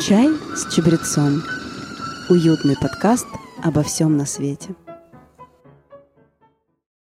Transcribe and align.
Чай 0.00 0.28
с 0.54 0.74
чабрецом. 0.74 1.42
Уютный 2.28 2.74
подкаст 2.80 3.26
обо 3.62 3.82
всем 3.82 4.16
на 4.16 4.26
свете. 4.26 4.74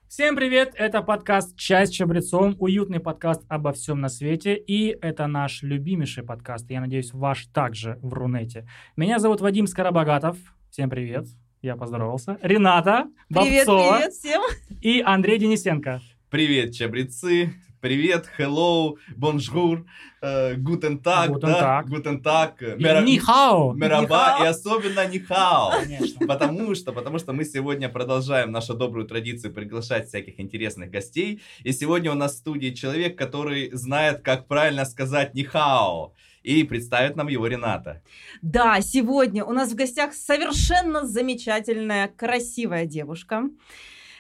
Всем 0.08 0.36
привет! 0.36 0.72
Это 0.74 1.02
подкаст 1.02 1.56
«Чай 1.56 1.86
с 1.86 1.90
чабрецом», 1.90 2.56
уютный 2.58 3.00
подкаст 3.00 3.42
обо 3.48 3.72
всем 3.72 4.00
на 4.00 4.08
свете, 4.08 4.54
и 4.56 4.96
это 5.00 5.26
наш 5.26 5.62
любимейший 5.62 6.24
подкаст, 6.24 6.70
я 6.70 6.80
надеюсь, 6.80 7.12
ваш 7.12 7.46
также 7.46 7.98
в 8.02 8.12
Рунете. 8.12 8.68
Меня 8.96 9.18
зовут 9.18 9.40
Вадим 9.40 9.66
Скоробогатов, 9.66 10.36
всем 10.70 10.90
привет, 10.90 11.26
я 11.62 11.76
поздоровался. 11.76 12.38
Рената 12.42 13.06
Привет, 13.28 13.66
Бобцова 13.66 13.96
привет 13.98 14.12
всем. 14.12 14.42
и 14.82 15.00
Андрей 15.00 15.38
Денисенко. 15.38 16.00
Привет, 16.30 16.74
чабрецы. 16.74 17.54
Привет, 17.88 18.30
hello, 18.38 18.94
bonjour, 19.14 19.84
э, 20.22 20.54
guten 20.54 21.02
tag, 21.02 21.28
Guten 21.28 21.40
да, 21.40 21.82
Tag. 21.82 21.88
guten 21.90 22.22
tag, 22.22 22.78
И 22.78 22.82
мера- 22.82 23.02
Нихао! 23.02 23.74
мераба, 23.74 24.38
и 24.42 24.46
особенно 24.46 25.06
нихао. 25.06 25.70
Конечно. 25.82 26.26
Потому 26.26 26.74
что, 26.74 26.92
потому 26.94 27.18
что 27.18 27.34
мы 27.34 27.44
сегодня 27.44 27.90
продолжаем 27.90 28.52
нашу 28.52 28.72
добрую 28.72 29.06
традицию 29.06 29.52
приглашать 29.52 30.08
всяких 30.08 30.40
интересных 30.40 30.90
гостей. 30.90 31.42
И 31.62 31.72
сегодня 31.72 32.10
у 32.10 32.14
нас 32.14 32.32
в 32.32 32.38
студии 32.38 32.70
человек, 32.70 33.18
который 33.18 33.70
знает, 33.74 34.22
как 34.22 34.48
правильно 34.48 34.86
сказать 34.86 35.34
нихао. 35.34 36.14
И 36.42 36.64
представит 36.64 37.16
нам 37.16 37.28
его 37.28 37.46
Рената. 37.46 38.00
Да, 38.40 38.80
сегодня 38.80 39.44
у 39.44 39.52
нас 39.52 39.72
в 39.72 39.74
гостях 39.74 40.14
совершенно 40.14 41.06
замечательная, 41.06 42.08
красивая 42.08 42.86
девушка, 42.86 43.42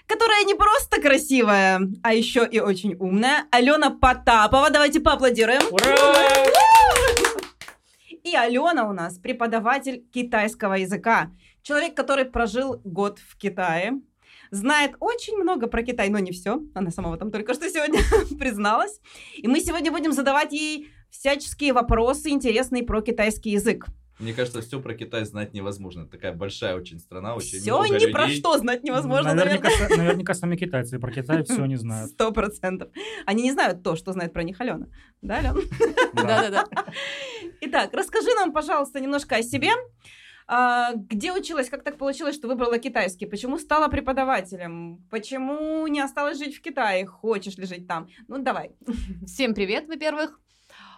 которая 0.06 0.44
не 0.44 0.54
просто 0.54 1.00
красивая, 1.00 1.80
а 2.02 2.14
еще 2.14 2.46
и 2.50 2.60
очень 2.60 2.94
умная. 2.94 3.46
Алена 3.50 3.90
Потапова. 3.90 4.70
Давайте 4.70 5.00
поаплодируем. 5.00 5.62
Ура! 5.70 5.94
И 8.22 8.34
Алена 8.34 8.88
у 8.88 8.92
нас 8.92 9.18
преподаватель 9.18 10.04
китайского 10.12 10.74
языка. 10.74 11.30
Человек, 11.62 11.94
который 11.94 12.24
прожил 12.24 12.80
год 12.84 13.18
в 13.18 13.36
Китае. 13.36 14.00
Знает 14.50 14.96
очень 15.00 15.36
много 15.36 15.66
про 15.66 15.82
Китай, 15.82 16.08
но 16.10 16.18
не 16.18 16.32
все. 16.32 16.60
Она 16.74 16.90
сама 16.90 17.10
в 17.10 17.14
этом 17.14 17.30
только 17.30 17.54
что 17.54 17.68
сегодня 17.68 18.00
призналась. 18.38 19.00
И 19.36 19.48
мы 19.48 19.60
сегодня 19.60 19.90
будем 19.90 20.12
задавать 20.12 20.52
ей 20.52 20.90
всяческие 21.10 21.72
вопросы 21.72 22.30
интересные 22.30 22.82
про 22.82 23.00
китайский 23.00 23.50
язык. 23.50 23.86
Мне 24.24 24.32
кажется, 24.32 24.62
все 24.62 24.80
про 24.80 24.94
Китай 24.94 25.26
знать 25.26 25.52
невозможно. 25.52 26.02
Это 26.02 26.12
такая 26.12 26.32
большая 26.32 26.76
очень 26.76 26.98
страна, 26.98 27.34
очень 27.34 27.58
Все 27.60 27.78
много 27.78 27.98
ни 28.00 28.10
про 28.10 28.22
людей. 28.24 28.38
что 28.40 28.56
знать 28.56 28.82
невозможно, 28.82 29.34
наверняка, 29.34 29.68
наверное. 29.68 29.96
наверняка 29.98 30.32
сами 30.32 30.56
китайцы 30.56 30.98
про 30.98 31.12
Китай 31.12 31.44
все 31.44 31.66
не 31.66 31.76
знают. 31.76 32.10
Сто 32.10 32.32
процентов. 32.32 32.88
Они 33.26 33.42
не 33.42 33.52
знают 33.52 33.82
то, 33.82 33.96
что 33.96 34.12
знает 34.12 34.32
про 34.32 34.42
них 34.42 34.58
Алена. 34.62 34.86
Да, 35.20 35.36
Алена? 35.40 35.60
Да. 36.14 36.64
Итак, 37.60 37.90
расскажи 37.92 38.28
нам, 38.34 38.52
пожалуйста, 38.52 38.98
немножко 38.98 39.36
о 39.36 39.42
себе. 39.42 39.72
А, 40.46 40.92
Где 40.94 41.32
училась, 41.32 41.68
как 41.68 41.84
так 41.84 41.98
получилось, 41.98 42.34
что 42.36 42.48
выбрала 42.48 42.78
китайский? 42.78 43.26
Почему 43.26 43.58
стала 43.58 43.88
преподавателем? 43.88 45.04
Почему 45.10 45.86
не 45.86 46.00
осталась 46.00 46.38
жить 46.38 46.56
в 46.56 46.62
Китае? 46.62 47.04
Хочешь 47.04 47.56
ли 47.58 47.66
жить 47.66 47.86
там? 47.86 48.08
Ну, 48.28 48.38
давай. 48.38 48.72
Всем 49.26 49.52
привет, 49.54 49.86
во-первых. 49.86 50.40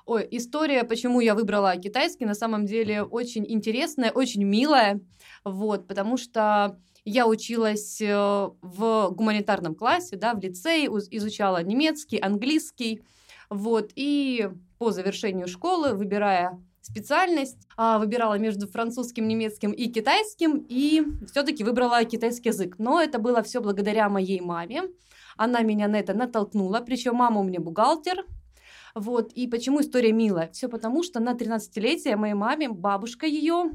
Ой, 0.06 0.24
история, 0.30 0.84
почему 0.84 1.18
я 1.18 1.34
выбрала 1.34 1.76
китайский, 1.76 2.26
на 2.26 2.34
самом 2.34 2.64
деле 2.64 3.02
очень 3.02 3.44
интересная, 3.44 4.12
очень 4.12 4.44
милая, 4.44 5.00
вот, 5.42 5.88
потому 5.88 6.16
что 6.16 6.78
я 7.04 7.26
училась 7.26 8.00
э, 8.00 8.14
в 8.14 9.10
гуманитарном 9.10 9.74
классе, 9.74 10.14
да, 10.14 10.34
в 10.34 10.38
лицее, 10.38 10.86
изучала 10.86 11.60
немецкий, 11.60 12.18
английский, 12.18 13.02
вот, 13.50 13.90
и 13.96 14.48
по 14.78 14.92
завершению 14.92 15.48
школы, 15.48 15.94
выбирая 15.94 16.56
специальность, 16.82 17.66
а, 17.76 17.98
выбирала 17.98 18.38
между 18.38 18.68
французским, 18.68 19.26
немецким 19.26 19.72
и 19.72 19.86
китайским, 19.88 20.64
и 20.68 21.02
все-таки 21.28 21.64
выбрала 21.64 22.04
китайский 22.04 22.50
язык. 22.50 22.76
Но 22.78 23.00
это 23.00 23.18
было 23.18 23.42
все 23.42 23.60
благодаря 23.60 24.08
моей 24.08 24.40
маме. 24.40 24.84
Она 25.36 25.62
меня 25.62 25.88
на 25.88 25.96
это 25.96 26.14
натолкнула, 26.14 26.80
причем 26.86 27.16
мама 27.16 27.40
у 27.40 27.44
меня 27.44 27.58
бухгалтер, 27.58 28.24
вот, 28.96 29.30
и 29.34 29.46
почему 29.46 29.82
история 29.82 30.10
милая? 30.10 30.48
Все 30.52 30.70
потому, 30.70 31.02
что 31.02 31.20
на 31.20 31.34
13-летие 31.34 32.16
моей 32.16 32.32
маме 32.32 32.70
бабушка 32.70 33.26
ее, 33.26 33.72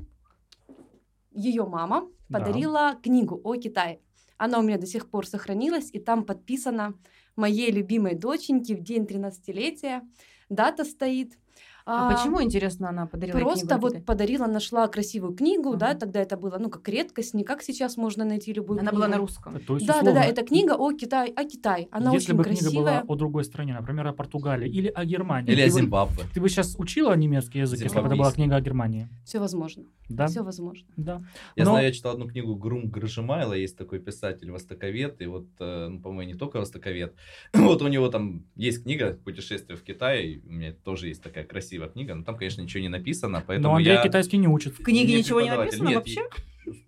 ее 1.32 1.66
мама, 1.68 2.10
Да. 2.28 2.40
подарила 2.40 2.96
книгу 3.04 3.40
о 3.44 3.56
Китае. 3.56 4.00
Она 4.38 4.58
у 4.58 4.64
меня 4.64 4.80
до 4.80 4.88
сих 4.88 5.12
пор 5.12 5.28
сохранилась, 5.28 5.92
и 5.94 6.00
там 6.00 6.26
подписано 6.26 6.96
моей 7.36 7.72
любимой 7.72 8.16
доченьки 8.16 8.74
в 8.74 8.82
день 8.82 9.04
13-летия. 9.04 10.02
Дата 10.50 10.84
стоит. 10.84 11.38
А, 11.86 12.14
почему, 12.14 12.42
интересно, 12.44 12.90
она 12.90 13.06
подарила 13.08 13.40
Просто 13.40 13.62
книгу 13.68 13.74
о 13.74 13.78
вот 13.80 13.90
Китае? 13.92 14.04
подарила, 14.06 14.48
нашла 14.48 14.88
красивую 14.88 15.34
книгу, 15.34 15.76
да, 15.76 15.90
Ага. 15.92 16.00
тогда 16.00 16.22
это 16.22 16.38
было, 16.38 16.58
ну, 16.60 16.70
как 16.70 16.88
редкость, 16.90 17.34
не 17.34 17.44
как 17.44 17.62
сейчас 17.64 17.98
можно 17.98 18.24
найти 18.26 18.54
любую 18.54 18.80
Она 18.80 18.90
книгу. 18.92 18.98
была 18.98 19.08
на 19.08 19.18
русском. 19.18 19.60
То 19.60 19.76
есть, 19.76 19.88
Да, 19.88 19.94
да, 19.94 20.00
условно, 20.02 20.22
да, 20.22 20.26
это 20.26 20.44
книга 20.46 20.74
о 20.78 20.92
Китае, 20.94 21.34
о 21.36 21.44
Китае. 21.46 21.88
Она 21.92 22.12
Если 22.14 22.32
очень 22.32 22.38
бы 22.38 22.44
красивая. 22.44 22.70
книга 22.70 22.82
была 22.82 23.04
о 23.08 23.16
другой 23.16 23.44
стране, 23.44 23.74
например, 23.74 24.08
о 24.08 24.14
Португалии 24.14 24.70
или 24.70 24.88
о 24.90 25.06
Германии, 25.06 25.52
Или 25.52 25.62
о 25.62 25.66
ты 25.68 25.74
бы- 25.74 25.80
Зимбабве. 25.80 26.24
Ты 26.34 26.42
бы 26.42 26.50
сейчас 26.50 26.76
учила 26.78 27.16
немецкий 27.16 27.60
язык, 27.60 27.80
если 27.82 28.00
бы 28.00 28.06
это 28.08 28.16
была 28.16 28.32
книга 28.32 28.56
о 28.56 28.62
Германии? 28.62 29.08
Все 29.26 29.40
возможно. 29.40 29.84
Да? 30.10 30.28
Все 30.28 30.44
возможно. 30.44 30.88
Да. 30.98 31.22
Я 31.56 31.64
Но- 31.66 31.72
знаю, 31.72 31.86
я 31.88 31.92
читал 31.94 32.14
одну 32.14 32.28
книгу 32.28 32.56
Грум 32.56 32.90
Гржимайла, 32.90 33.54
есть 33.54 33.78
такой 33.78 34.00
писатель, 34.00 34.52
востоковед, 34.52 35.22
и 35.22 35.26
вот, 35.26 35.48
э, 35.60 35.88
ну, 35.88 36.02
по-моему, 36.02 36.32
не 36.34 36.38
только 36.38 36.58
востоковед, 36.60 37.16
вот 37.54 37.82
у 37.82 37.88
него 37.88 38.10
там 38.10 38.44
есть 38.56 38.84
книга 38.84 39.18
«Путешествие 39.24 39.78
в 39.78 39.84
Китай», 39.84 40.42
у 40.46 40.52
меня 40.52 40.74
тоже 40.74 41.08
есть 41.08 41.24
такая 41.24 41.46
красивая 41.46 41.71
книга, 41.80 42.16
но 42.16 42.24
там, 42.24 42.36
конечно, 42.38 42.62
ничего 42.62 42.82
не 42.82 42.90
написано, 42.90 43.44
поэтому 43.46 43.70
Но 43.70 43.76
Андрей 43.78 43.96
я... 43.96 44.04
китайский 44.04 44.38
не 44.38 44.48
учит. 44.48 44.78
В 44.80 44.84
книге 44.84 45.14
не 45.14 45.20
ничего 45.20 45.42
не 45.42 45.56
написано 45.56 45.88
Нет, 45.88 45.96
вообще? 45.98 46.22
и- 46.66 46.82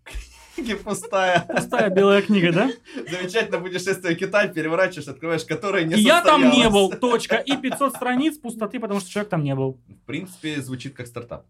Книга 0.55 0.77
пустая. 0.77 1.41
Пустая 1.41 1.89
белая 1.89 2.21
книга, 2.21 2.51
да? 2.53 2.71
Замечательное 3.09 3.59
путешествие 3.59 4.15
в 4.15 4.19
Китай, 4.19 4.53
переворачиваешь, 4.53 5.07
открываешь, 5.07 5.43
которое 5.45 5.83
не 5.83 5.95
И 5.95 6.01
я 6.01 6.21
там 6.21 6.49
не 6.51 6.69
был, 6.69 6.91
точка. 6.91 7.37
И 7.37 7.57
500 7.61 7.95
страниц 7.95 8.37
пустоты, 8.37 8.79
потому 8.79 8.99
что 8.99 9.09
человек 9.09 9.29
там 9.29 9.43
не 9.43 9.55
был. 9.55 9.79
В 9.87 10.05
принципе, 10.05 10.61
звучит 10.61 10.93
как 10.93 11.07
стартап. 11.07 11.45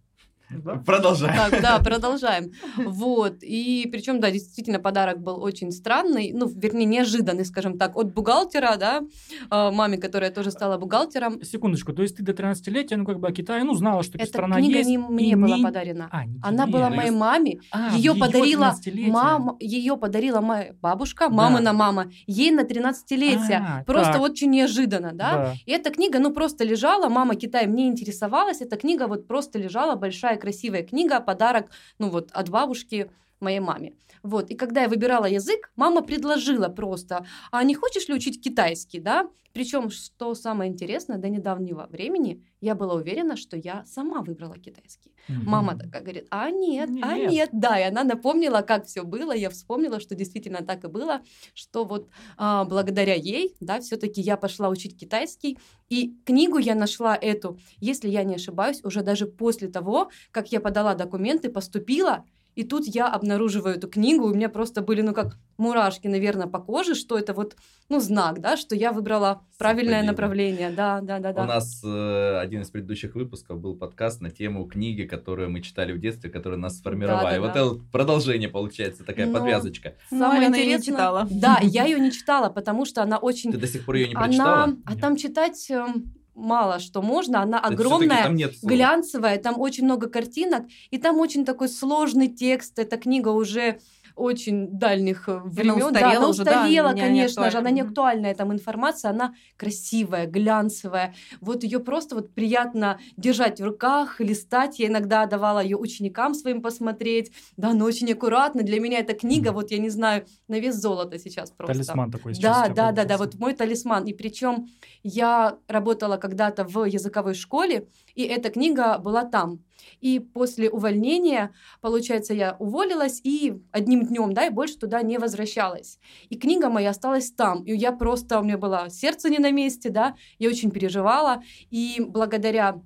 Да. 0.50 0.76
Продолжаем. 0.86 1.36
Так, 1.36 1.62
да, 1.62 1.80
продолжаем. 1.80 2.52
Вот. 2.78 3.38
И 3.42 3.88
причем, 3.92 4.20
да, 4.20 4.30
действительно, 4.30 4.80
подарок 4.80 5.20
был 5.20 5.42
очень 5.42 5.72
странный, 5.72 6.32
ну, 6.34 6.48
вернее, 6.48 6.86
неожиданный, 6.86 7.44
скажем 7.46 7.78
так, 7.78 7.96
от 7.96 8.14
бухгалтера, 8.14 8.76
да, 8.78 9.02
э, 9.50 9.72
маме, 9.72 9.98
которая 9.98 10.30
тоже 10.32 10.52
стала 10.52 10.78
бухгалтером. 10.78 11.42
Секундочку, 11.44 11.94
то 11.94 12.04
есть 12.04 12.18
ты 12.18 12.24
до 12.24 12.34
13-летия, 12.34 12.98
ну 12.98 13.06
как 13.06 13.20
бы 13.20 13.28
о 13.28 13.32
Китае, 13.32 13.64
ну 13.64 13.74
знала, 13.74 14.04
что 14.04 14.18
Эта 14.18 14.28
страна 14.28 14.58
книга 14.58 14.78
есть. 14.78 14.90
не 14.90 14.96
и 14.96 14.98
мне 14.98 15.36
была 15.36 15.58
не- 15.58 15.64
подарена. 15.64 16.08
А, 16.12 16.26
не 16.26 16.40
Она 16.44 16.68
была 16.68 16.90
моей 16.90 17.12
маме, 17.12 17.60
А, 17.72 17.96
ее 17.96 18.14
в 18.14 18.20
подарила 18.20 18.76
13-летие. 18.86 19.12
мама, 19.12 19.58
ее 19.60 19.98
подарила 19.98 20.42
моя 20.42 20.74
бабушка, 20.82 21.30
Да. 21.30 21.34
мамина 21.34 21.74
мама, 21.74 22.12
ей 22.28 22.52
на 22.52 22.64
13-летие. 22.64 23.58
А, 23.80 23.84
Просто 23.86 24.14
так, 24.14 24.22
очень 24.22 24.52
неожиданно, 24.52 25.12
да? 25.14 25.32
да. 25.34 25.54
И 25.66 25.72
эта 25.72 25.90
книга, 25.90 26.20
ну, 26.20 26.32
просто 26.32 26.64
лежала, 26.64 27.10
мама 27.10 27.36
Китаем 27.36 27.74
не 27.76 27.88
интересовалась, 27.88 28.62
эта 28.62 28.76
книга 28.76 29.08
вот 29.08 29.28
просто 29.28 29.58
лежала, 29.58 29.96
большая 29.96 30.33
красивая 30.38 30.84
книга, 30.84 31.20
подарок, 31.20 31.70
ну, 32.00 32.10
вот, 32.10 32.32
от 32.32 32.50
бабушки 32.50 33.10
моей 33.40 33.60
маме. 33.60 33.94
Вот, 34.24 34.50
и 34.50 34.56
когда 34.56 34.84
я 34.84 34.90
выбирала 34.90 35.26
язык, 35.26 35.72
мама 35.76 36.02
предложила 36.02 36.70
просто, 36.70 37.26
а 37.52 37.64
не 37.64 37.76
хочешь 37.76 38.08
ли 38.08 38.14
учить 38.14 38.42
китайский, 38.42 39.00
да? 39.00 39.30
Причем, 39.54 39.92
что 39.92 40.34
самое 40.34 40.72
интересное, 40.72 41.18
до 41.20 41.30
недавнего 41.30 41.88
времени 41.92 42.44
я 42.60 42.74
была 42.74 42.96
уверена, 42.96 43.38
что 43.38 43.56
я 43.56 43.86
сама 43.86 44.22
выбрала 44.22 44.58
китайский. 44.58 45.12
Мама 45.28 45.78
такая 45.78 46.02
говорит, 46.02 46.28
а 46.32 46.50
нет, 46.50 46.90
а 47.02 47.16
Нет. 47.16 47.32
нет, 47.32 47.50
да, 47.54 47.80
и 47.80 47.84
она 47.84 48.04
напомнила, 48.04 48.62
как 48.62 48.88
все 48.88 49.04
было, 49.04 49.32
я 49.32 49.50
вспомнила, 49.50 50.00
что 50.00 50.16
действительно 50.16 50.64
так 50.64 50.84
и 50.84 50.88
было, 50.88 51.22
что 51.54 51.86
вот 51.86 52.10
а, 52.36 52.66
благодаря 52.66 53.14
ей, 53.14 53.56
да, 53.60 53.80
все-таки 53.80 54.22
я 54.22 54.38
пошла 54.38 54.70
учить 54.70 55.00
китайский, 55.00 55.60
и 55.88 56.16
книгу 56.26 56.58
я 56.58 56.76
нашла 56.76 57.16
эту, 57.16 57.60
если 57.80 58.10
я 58.10 58.24
не 58.24 58.36
ошибаюсь, 58.36 58.84
уже 58.84 59.02
даже 59.02 59.28
после 59.28 59.68
того, 59.68 60.10
как 60.32 60.52
я 60.52 60.60
подала 60.60 60.96
документы, 60.96 61.50
поступила, 61.50 62.26
и 62.56 62.64
тут 62.64 62.86
я 62.88 63.08
обнаруживаю 63.08 63.76
эту 63.76 63.88
книгу, 63.88 64.26
у 64.28 64.34
меня 64.34 64.50
просто 64.50 64.82
были, 64.82 65.02
ну, 65.02 65.14
как 65.14 65.38
мурашки, 65.58 66.08
наверное, 66.08 66.48
по 66.48 66.60
коже, 66.60 66.96
что 66.96 67.18
это 67.18 67.34
вот, 67.34 67.56
ну, 67.90 68.00
знак, 68.00 68.40
да, 68.42 68.58
что 68.58 68.76
я 68.76 68.92
выбрала 68.92 69.44
правильное 69.58 70.02
Совпадение. 70.02 70.12
направление, 70.12 70.70
да, 70.72 71.00
да, 71.02 71.20
да, 71.20 71.34
да. 71.34 71.44
У 71.44 71.46
нас 71.46 71.82
э, 71.86 72.38
один 72.40 72.62
из 72.62 72.70
предыдущих 72.70 73.16
выпусков 73.16 73.60
был 73.60 73.76
подкаст 73.76 74.22
на 74.22 74.30
тему 74.30 74.66
книги, 74.66 75.04
которую 75.04 75.50
мы 75.52 75.62
читали 75.62 75.94
в 75.94 76.00
детстве, 76.00 76.30
которые 76.30 76.60
нас 76.60 76.78
сформировали. 76.80 77.38
Да-да-да. 77.38 77.42
Вот 77.42 77.50
это 77.52 77.66
вот 77.66 77.92
продолжение 77.92 78.50
получается, 78.50 79.04
такая 79.04 79.28
Но- 79.28 79.34
подвязочка. 79.34 79.94
Ну, 80.12 80.20
Самое 80.20 80.40
Алена 80.42 80.58
её 80.58 80.66
не 80.68 80.74
интересное- 80.76 80.94
читала. 80.96 81.28
Да, 81.32 81.60
я 81.62 81.86
ее 81.86 82.00
не 82.00 82.12
читала, 82.12 82.50
потому 82.50 82.86
что 82.86 83.02
она 83.04 83.18
очень 83.18 83.52
Ты 83.52 83.58
до 83.58 83.68
сих 83.68 83.86
пор 83.86 83.96
ее 83.96 84.08
не 84.08 84.16
она, 84.16 84.24
прочитала? 84.26 84.78
а 84.86 84.96
там 84.98 85.16
читать 85.18 85.70
эм, 85.70 86.14
мало 86.36 86.80
что 86.80 87.02
можно, 87.02 87.42
она 87.42 87.60
огромная, 87.60 88.24
там 88.24 88.36
нет 88.36 88.54
глянцевая, 88.62 89.38
там 89.38 89.60
очень 89.60 89.86
много 89.86 90.10
картинок, 90.10 90.66
и 90.92 90.98
там 90.98 91.20
очень 91.20 91.46
такой 91.46 91.70
сложный 91.70 92.28
текст. 92.28 92.80
Эта 92.80 92.98
книга 92.98 93.30
уже 93.30 93.80
очень 94.16 94.68
дальних 94.68 95.28
э, 95.28 95.40
времен. 95.44 95.80
Да, 95.80 95.88
устарела 95.88 96.18
она 96.18 96.28
уже, 96.30 96.44
да, 96.44 96.52
устарела, 96.52 96.90
не- 96.90 96.96
не 96.96 97.02
конечно 97.02 97.52
же, 97.52 97.58
она 97.58 97.72
не 97.72 97.82
актуальна. 97.82 97.94
актуальная. 98.04 98.36
Там 98.36 98.54
информация, 98.54 99.12
она 99.12 99.34
красивая, 99.58 100.28
глянцевая. 100.28 101.14
Вот 101.42 101.64
ее 101.64 101.80
просто 101.80 102.16
вот 102.16 102.34
приятно 102.34 103.00
держать 103.18 103.60
в 103.60 103.66
руках, 103.66 104.20
листать. 104.20 104.80
Я 104.80 104.88
иногда 104.88 105.26
давала 105.26 105.64
ее 105.64 105.78
ученикам 105.78 106.34
своим 106.34 106.62
посмотреть. 106.62 107.32
Да, 107.58 107.70
она 107.70 107.86
очень 107.86 108.12
аккуратно. 108.12 108.64
Для 108.64 108.80
меня 108.80 109.00
эта 109.00 109.14
книга, 109.14 109.52
вот 109.52 109.72
я 109.72 109.78
не 109.78 109.90
знаю, 109.90 110.26
на 110.48 110.60
вес 110.60 110.76
золота 110.76 111.18
сейчас 111.20 111.52
просто. 111.52 111.74
Талисман 111.74 112.12
такой 112.12 112.34
сейчас. 112.36 112.68
Да, 112.70 112.74
да, 112.74 112.92
да, 112.92 113.06
да, 113.06 113.18
вот 113.18 113.36
мой 113.36 113.54
талисман. 113.54 114.06
И 114.06 114.14
причем 114.14 114.68
я 115.04 115.58
работала 115.68 116.18
когда-то 116.18 116.64
в 116.64 116.86
языковой 116.86 117.34
школе, 117.34 117.88
и 118.16 118.24
эта 118.24 118.50
книга 118.50 118.98
была 118.98 119.26
там. 119.26 119.60
И 120.02 120.20
после 120.20 120.70
увольнения, 120.70 121.54
получается, 121.82 122.34
я 122.34 122.56
уволилась 122.60 123.22
и 123.24 123.62
одним 123.72 124.06
днем, 124.06 124.34
да, 124.34 124.46
и 124.46 124.50
больше 124.50 124.78
туда 124.78 125.02
не 125.02 125.18
возвращалась. 125.18 126.00
И 126.30 126.38
книга 126.38 126.70
моя 126.70 126.90
осталась 126.90 127.32
там. 127.32 127.64
И 127.64 127.76
я 127.76 127.92
просто, 127.92 128.40
у 128.40 128.44
меня 128.44 128.58
было 128.58 128.90
сердце 128.90 129.30
не 129.30 129.40
на 129.40 129.52
месте, 129.52 129.90
да, 129.90 130.16
я 130.40 130.50
очень 130.50 130.72
переживала. 130.72 131.42
И 131.72 132.04
благодаря 132.06 132.82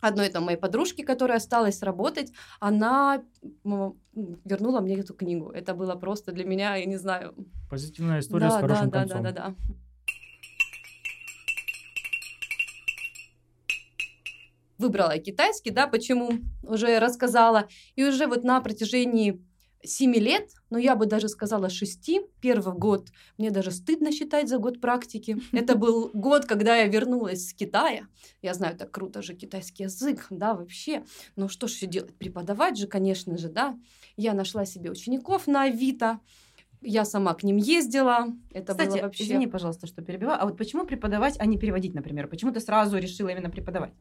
одной 0.00 0.28
там 0.28 0.44
моей 0.44 0.58
подружке, 0.58 1.04
которая 1.04 1.38
осталась 1.38 1.82
работать, 1.82 2.32
она 2.60 3.22
вернула 4.44 4.80
мне 4.80 4.98
эту 4.98 5.14
книгу. 5.14 5.50
Это 5.50 5.74
было 5.74 5.94
просто 5.94 6.32
для 6.32 6.44
меня, 6.44 6.76
я 6.76 6.86
не 6.86 6.96
знаю, 6.96 7.34
Позитивная 7.70 8.20
история 8.20 8.50
с 8.50 8.54
да, 8.54 8.60
хорошим 8.60 8.90
да, 8.90 8.98
концом. 9.00 9.22
да, 9.22 9.32
да, 9.32 9.48
да. 9.48 9.54
Выбрала 14.82 15.16
китайский, 15.18 15.70
да, 15.70 15.86
почему 15.86 16.40
уже 16.64 16.98
рассказала. 16.98 17.68
И 17.94 18.04
уже 18.04 18.26
вот 18.26 18.42
на 18.42 18.60
протяжении 18.60 19.40
семи 19.84 20.18
лет, 20.18 20.50
ну 20.70 20.78
я 20.78 20.96
бы 20.96 21.06
даже 21.06 21.28
сказала 21.28 21.70
шести, 21.70 22.20
первый 22.40 22.74
год, 22.74 23.10
мне 23.38 23.50
даже 23.50 23.70
стыдно 23.70 24.10
считать 24.10 24.48
за 24.48 24.58
год 24.58 24.80
практики. 24.80 25.38
Это 25.52 25.76
был 25.76 26.10
год, 26.12 26.46
когда 26.46 26.76
я 26.76 26.86
вернулась 26.86 27.48
с 27.48 27.54
Китая. 27.54 28.08
Я 28.42 28.54
знаю, 28.54 28.76
так 28.76 28.90
круто 28.90 29.22
же 29.22 29.34
китайский 29.34 29.84
язык, 29.84 30.26
да, 30.30 30.54
вообще. 30.54 31.04
Ну 31.36 31.48
что 31.48 31.68
ж 31.68 31.70
все 31.70 31.86
делать, 31.86 32.16
преподавать 32.16 32.76
же, 32.76 32.88
конечно 32.88 33.38
же, 33.38 33.48
да. 33.48 33.78
Я 34.16 34.34
нашла 34.34 34.64
себе 34.66 34.90
учеников 34.90 35.46
на 35.46 35.62
Авито, 35.62 36.18
я 36.80 37.04
сама 37.04 37.34
к 37.34 37.44
ним 37.44 37.56
ездила. 37.56 38.26
Это 38.50 38.72
Кстати, 38.72 38.90
было 38.90 39.02
вообще... 39.02 39.22
извини, 39.22 39.46
пожалуйста, 39.46 39.86
что 39.86 40.02
перебиваю. 40.02 40.42
А 40.42 40.44
вот 40.44 40.56
почему 40.56 40.84
преподавать, 40.84 41.36
а 41.38 41.46
не 41.46 41.56
переводить, 41.56 41.94
например? 41.94 42.26
Почему 42.26 42.52
ты 42.52 42.58
сразу 42.60 42.98
решила 42.98 43.28
именно 43.28 43.50
преподавать? 43.50 43.92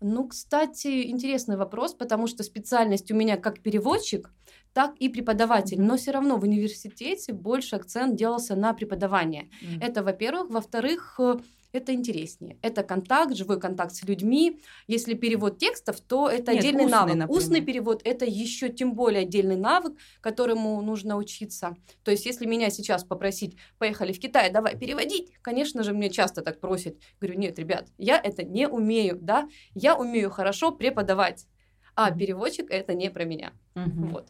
Ну, 0.00 0.28
кстати, 0.28 1.08
интересный 1.08 1.56
вопрос, 1.56 1.94
потому 1.94 2.28
что 2.28 2.42
специальность 2.44 3.10
у 3.10 3.16
меня 3.16 3.36
как 3.36 3.60
переводчик, 3.60 4.30
так 4.72 4.94
и 5.00 5.08
преподаватель. 5.08 5.80
Но 5.80 5.96
все 5.96 6.12
равно 6.12 6.36
в 6.36 6.44
университете 6.44 7.32
больше 7.32 7.76
акцент 7.76 8.16
делался 8.16 8.54
на 8.54 8.74
преподавание. 8.74 9.50
Это, 9.80 10.04
во-первых. 10.04 10.50
Во-вторых, 10.50 11.18
э, 11.18 11.38
это 11.72 11.92
интереснее. 11.92 12.58
Это 12.62 12.82
контакт, 12.82 13.34
живой 13.34 13.60
контакт 13.60 13.94
с 13.94 14.02
людьми. 14.02 14.60
Если 14.86 15.14
перевод 15.14 15.58
текстов, 15.58 16.00
то 16.00 16.28
это 16.28 16.52
Нет, 16.52 16.60
отдельный 16.60 16.84
устный, 16.84 16.98
навык. 16.98 17.16
например. 17.16 17.38
Устный 17.38 17.60
перевод 17.60 18.00
это 18.04 18.24
еще 18.24 18.68
тем 18.70 18.94
более 18.94 19.22
отдельный 19.22 19.56
навык, 19.56 19.96
которому 20.20 20.80
нужно 20.80 21.16
учиться. 21.16 21.76
То 22.04 22.10
есть, 22.10 22.26
если 22.26 22.46
меня 22.46 22.70
сейчас 22.70 23.04
попросить, 23.04 23.56
поехали 23.78 24.12
в 24.12 24.18
Китай, 24.18 24.50
давай 24.50 24.76
переводить, 24.78 25.32
конечно 25.42 25.82
же, 25.82 25.92
мне 25.92 26.10
часто 26.10 26.42
так 26.42 26.60
просят. 26.60 26.96
Говорю, 27.20 27.38
нет, 27.38 27.58
ребят, 27.58 27.88
я 27.98 28.18
это 28.18 28.42
не 28.42 28.66
умею, 28.66 29.18
да, 29.20 29.48
я 29.74 29.94
умею 29.96 30.30
хорошо 30.30 30.72
преподавать. 30.72 31.46
А 31.94 32.12
переводчик 32.12 32.70
это 32.70 32.94
не 32.94 33.10
про 33.10 33.24
меня. 33.24 33.52
Мгм. 33.74 34.10
Вот. 34.10 34.28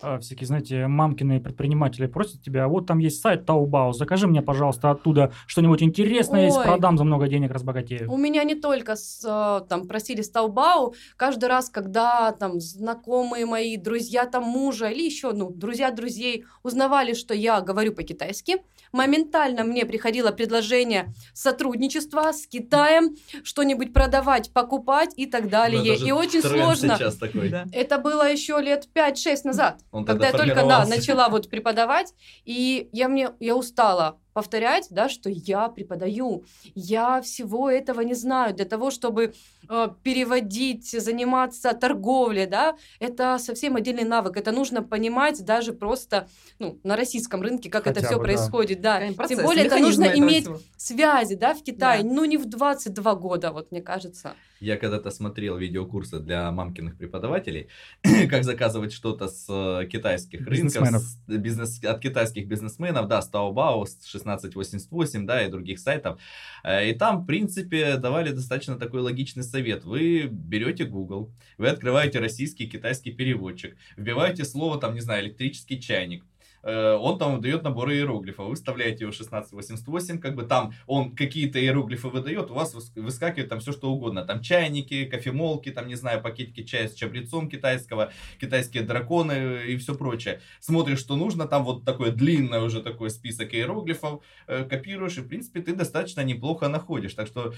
А, 0.00 0.18
всякие, 0.18 0.46
знаете, 0.46 0.86
мамкины 0.86 1.40
предприниматели 1.40 2.06
просят 2.06 2.42
тебя, 2.42 2.68
вот 2.68 2.86
там 2.86 2.98
есть 2.98 3.20
сайт 3.20 3.48
Taobao, 3.48 3.92
закажи 3.92 4.26
мне, 4.26 4.42
пожалуйста, 4.42 4.90
оттуда 4.90 5.32
что-нибудь 5.46 5.82
интересное, 5.82 6.46
если 6.46 6.58
Ой. 6.58 6.64
продам 6.64 6.96
за 6.96 7.04
много 7.04 7.28
денег, 7.28 7.50
разбогатею. 7.50 8.10
У 8.10 8.16
меня 8.16 8.44
не 8.44 8.54
только 8.54 8.96
с, 8.96 9.24
э, 9.24 9.66
там 9.68 9.86
просили 9.88 10.22
с 10.22 10.30
Таубау, 10.30 10.94
каждый 11.16 11.48
раз, 11.48 11.70
когда 11.70 12.32
там 12.32 12.60
знакомые 12.60 13.46
мои, 13.46 13.76
друзья 13.76 14.26
там 14.26 14.44
мужа 14.44 14.88
или 14.88 15.02
еще, 15.02 15.32
ну, 15.32 15.50
друзья 15.50 15.90
друзей 15.90 16.44
узнавали, 16.62 17.14
что 17.14 17.34
я 17.34 17.60
говорю 17.60 17.92
по-китайски, 17.92 18.58
моментально 18.92 19.64
мне 19.64 19.84
приходило 19.84 20.30
предложение 20.30 21.12
сотрудничества 21.34 22.32
с 22.32 22.46
Китаем, 22.46 23.16
что-нибудь 23.42 23.92
продавать, 23.92 24.52
покупать 24.52 25.10
и 25.16 25.26
так 25.26 25.48
далее. 25.48 25.80
Ну, 25.98 26.06
и 26.06 26.10
очень 26.10 26.42
сложно. 26.42 26.96
сейчас 26.96 27.16
такой. 27.16 27.48
Да. 27.48 27.66
Это 27.72 27.98
было 27.98 28.30
еще 28.30 28.60
лет 28.60 28.88
5-6 28.94 29.40
назад, 29.44 29.80
Он 29.90 30.04
когда 30.04 30.26
я 30.26 30.32
только 30.32 30.66
да, 30.66 30.84
начала 30.86 31.28
вот 31.28 31.48
преподавать, 31.48 32.14
и 32.44 32.88
я 32.92 33.08
мне 33.08 33.30
я 33.40 33.56
устала 33.56 34.18
повторять, 34.34 34.86
да, 34.90 35.08
что 35.08 35.28
я 35.30 35.68
преподаю, 35.68 36.44
я 36.74 37.20
всего 37.22 37.68
этого 37.70 38.02
не 38.02 38.14
знаю 38.14 38.54
для 38.54 38.66
того, 38.66 38.90
чтобы 38.90 39.34
э, 39.68 39.88
переводить, 40.04 40.90
заниматься 40.90 41.72
торговлей, 41.72 42.46
да, 42.46 42.76
это 43.00 43.38
совсем 43.38 43.74
отдельный 43.76 44.04
навык, 44.04 44.36
это 44.36 44.52
нужно 44.52 44.82
понимать 44.82 45.44
даже 45.44 45.72
просто 45.72 46.28
ну, 46.58 46.78
на 46.84 46.94
российском 46.94 47.42
рынке, 47.42 47.68
как 47.68 47.86
это 47.86 47.96
Хотя 48.00 48.06
все 48.06 48.16
бы, 48.18 48.26
да. 48.26 48.32
происходит, 48.32 48.80
да. 48.80 49.00
Процесс, 49.16 49.38
Тем 49.38 49.46
более 49.46 49.64
это 49.64 49.78
нужно 49.78 50.04
иметь 50.04 50.44
всего. 50.44 50.60
связи, 50.76 51.34
да, 51.34 51.54
в 51.54 51.62
Китае, 51.64 52.02
Да. 52.02 52.08
ну 52.08 52.24
не 52.24 52.36
в 52.36 52.44
22 52.44 53.14
года, 53.16 53.50
вот 53.50 53.72
мне 53.72 53.82
кажется. 53.82 54.34
Я 54.60 54.76
когда-то 54.76 55.10
смотрел 55.10 55.56
видеокурсы 55.56 56.18
для 56.18 56.50
мамкиных 56.50 56.96
преподавателей, 56.96 57.68
как 58.30 58.44
заказывать 58.44 58.92
что-то 58.92 59.28
с 59.28 59.46
э, 59.48 59.86
китайских 59.86 60.46
рынков, 60.46 60.88
с 60.98 61.16
бизнес, 61.26 61.82
от 61.84 62.00
китайских 62.00 62.48
бизнесменов, 62.48 63.08
да, 63.08 63.22
с 63.22 63.30
Taobao, 63.30 63.86
с 63.86 63.96
1688, 63.96 65.26
да, 65.26 65.44
и 65.44 65.50
других 65.50 65.78
сайтов. 65.78 66.20
Э, 66.64 66.88
И 66.88 66.94
там, 66.94 67.22
в 67.22 67.26
принципе, 67.26 67.96
давали 67.96 68.32
достаточно 68.32 68.76
такой 68.76 69.00
логичный 69.00 69.44
совет. 69.44 69.84
Вы 69.84 70.28
берете 70.30 70.84
Google, 70.84 71.30
вы 71.56 71.68
открываете 71.68 72.18
российский 72.18 72.66
китайский 72.66 73.12
переводчик, 73.12 73.76
вбиваете 73.96 74.44
слово, 74.44 74.78
там, 74.80 74.94
не 74.94 75.00
знаю, 75.00 75.24
электрический 75.24 75.80
чайник, 75.80 76.24
Э, 76.37 76.37
он 76.62 77.18
там 77.18 77.36
выдает 77.36 77.62
наборы 77.62 77.96
иероглифов, 77.96 78.48
вы 78.48 78.54
вставляете 78.54 79.04
его 79.04 79.12
в 79.12 79.14
1688, 79.14 80.18
как 80.18 80.34
бы 80.34 80.42
там 80.42 80.72
он 80.86 81.14
какие-то 81.14 81.60
иероглифы 81.60 82.08
выдает, 82.08 82.50
у 82.50 82.54
вас 82.54 82.74
выс- 82.74 83.00
выскакивает 83.00 83.48
там 83.48 83.60
все 83.60 83.72
что 83.72 83.90
угодно, 83.90 84.24
там 84.24 84.40
чайники, 84.40 85.04
кофемолки, 85.04 85.70
там, 85.70 85.88
не 85.88 85.94
знаю, 85.94 86.22
пакетики 86.22 86.62
чая 86.64 86.88
с 86.88 86.94
чабрецом 86.94 87.48
китайского, 87.48 88.12
китайские 88.40 88.82
драконы 88.82 89.66
и 89.66 89.76
все 89.76 89.94
прочее. 89.94 90.40
Смотришь, 90.60 90.98
что 90.98 91.16
нужно, 91.16 91.46
там 91.46 91.64
вот 91.64 91.84
такой 91.84 92.10
длинный 92.10 92.62
уже 92.62 92.82
такой 92.82 93.10
список 93.10 93.54
иероглифов, 93.54 94.22
э, 94.46 94.64
копируешь, 94.64 95.18
и, 95.18 95.20
в 95.20 95.28
принципе, 95.28 95.60
ты 95.60 95.74
достаточно 95.74 96.22
неплохо 96.22 96.68
находишь. 96.68 97.14
Так 97.14 97.26
что, 97.26 97.54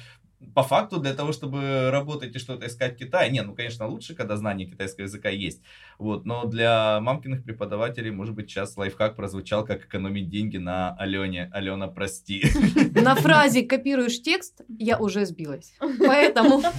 по 0.55 0.63
факту, 0.63 0.99
для 0.99 1.15
того, 1.15 1.33
чтобы 1.33 1.91
работать 1.91 2.35
и 2.35 2.39
что-то 2.39 2.67
искать 2.67 2.95
в 2.95 2.99
Китае, 2.99 3.31
не, 3.31 3.43
ну, 3.43 3.55
конечно, 3.55 3.87
лучше, 3.87 4.15
когда 4.15 4.37
знание 4.37 4.69
китайского 4.69 5.05
языка 5.05 5.29
есть, 5.29 5.63
вот, 5.99 6.25
но 6.25 6.45
для 6.45 7.01
мамкиных 7.01 7.45
преподавателей, 7.45 8.11
может 8.11 8.35
быть, 8.35 8.51
сейчас 8.51 8.77
лайфхак 8.91 9.17
прозвучал, 9.17 9.65
как 9.65 9.85
экономить 9.85 10.29
деньги 10.29 10.57
на 10.57 10.95
Алене. 10.97 11.49
Алена, 11.53 11.87
прости. 11.89 12.45
На 12.95 13.15
фразе 13.15 13.63
«копируешь 13.63 14.21
текст» 14.21 14.61
я 14.79 14.99
уже 14.99 15.25
сбилась. 15.27 15.73
Поэтому... 15.99 16.63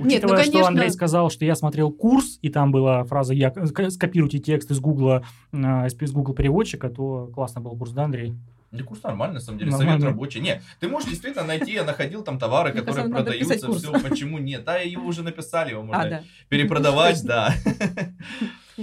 Нет, 0.00 0.22
ну 0.24 0.34
Учитывая, 0.34 0.42
что 0.42 0.66
Андрей 0.66 0.90
сказал, 0.90 1.30
что 1.30 1.44
я 1.44 1.54
смотрел 1.54 1.92
курс, 1.92 2.40
и 2.42 2.48
там 2.48 2.72
была 2.72 3.04
фраза 3.04 3.34
«Я 3.34 3.50
ск- 3.50 3.90
скопируйте 3.90 4.38
текст 4.40 4.70
из 4.72 4.80
Гугла, 4.80 5.22
э, 5.52 5.56
из 5.56 6.12
Google 6.12 6.34
переводчика», 6.34 6.88
то 6.88 7.30
классно 7.32 7.60
был 7.60 7.76
курс, 7.76 7.92
да, 7.92 8.04
Андрей? 8.04 8.34
Да 8.72 8.82
курс 8.84 9.02
нормальный, 9.02 9.34
на 9.34 9.40
самом 9.40 9.58
деле, 9.60 9.70
Нормально. 9.70 10.00
совет 10.00 10.12
рабочий. 10.12 10.40
Не, 10.40 10.60
ты 10.80 10.88
можешь 10.88 11.08
действительно 11.08 11.44
найти, 11.44 11.72
я 11.72 11.84
находил 11.84 12.22
там 12.22 12.38
товары, 12.38 12.72
Мне 12.74 12.82
которые 12.82 13.08
продаются, 13.08 13.72
все, 13.72 13.92
почему 14.00 14.38
нет. 14.38 14.64
Да, 14.64 14.78
его 14.78 15.06
уже 15.06 15.22
написали, 15.22 15.70
его 15.70 15.84
можно 15.84 16.02
А, 16.02 16.08
да. 16.10 16.22
перепродавать, 16.48 17.24
да. 17.24 17.54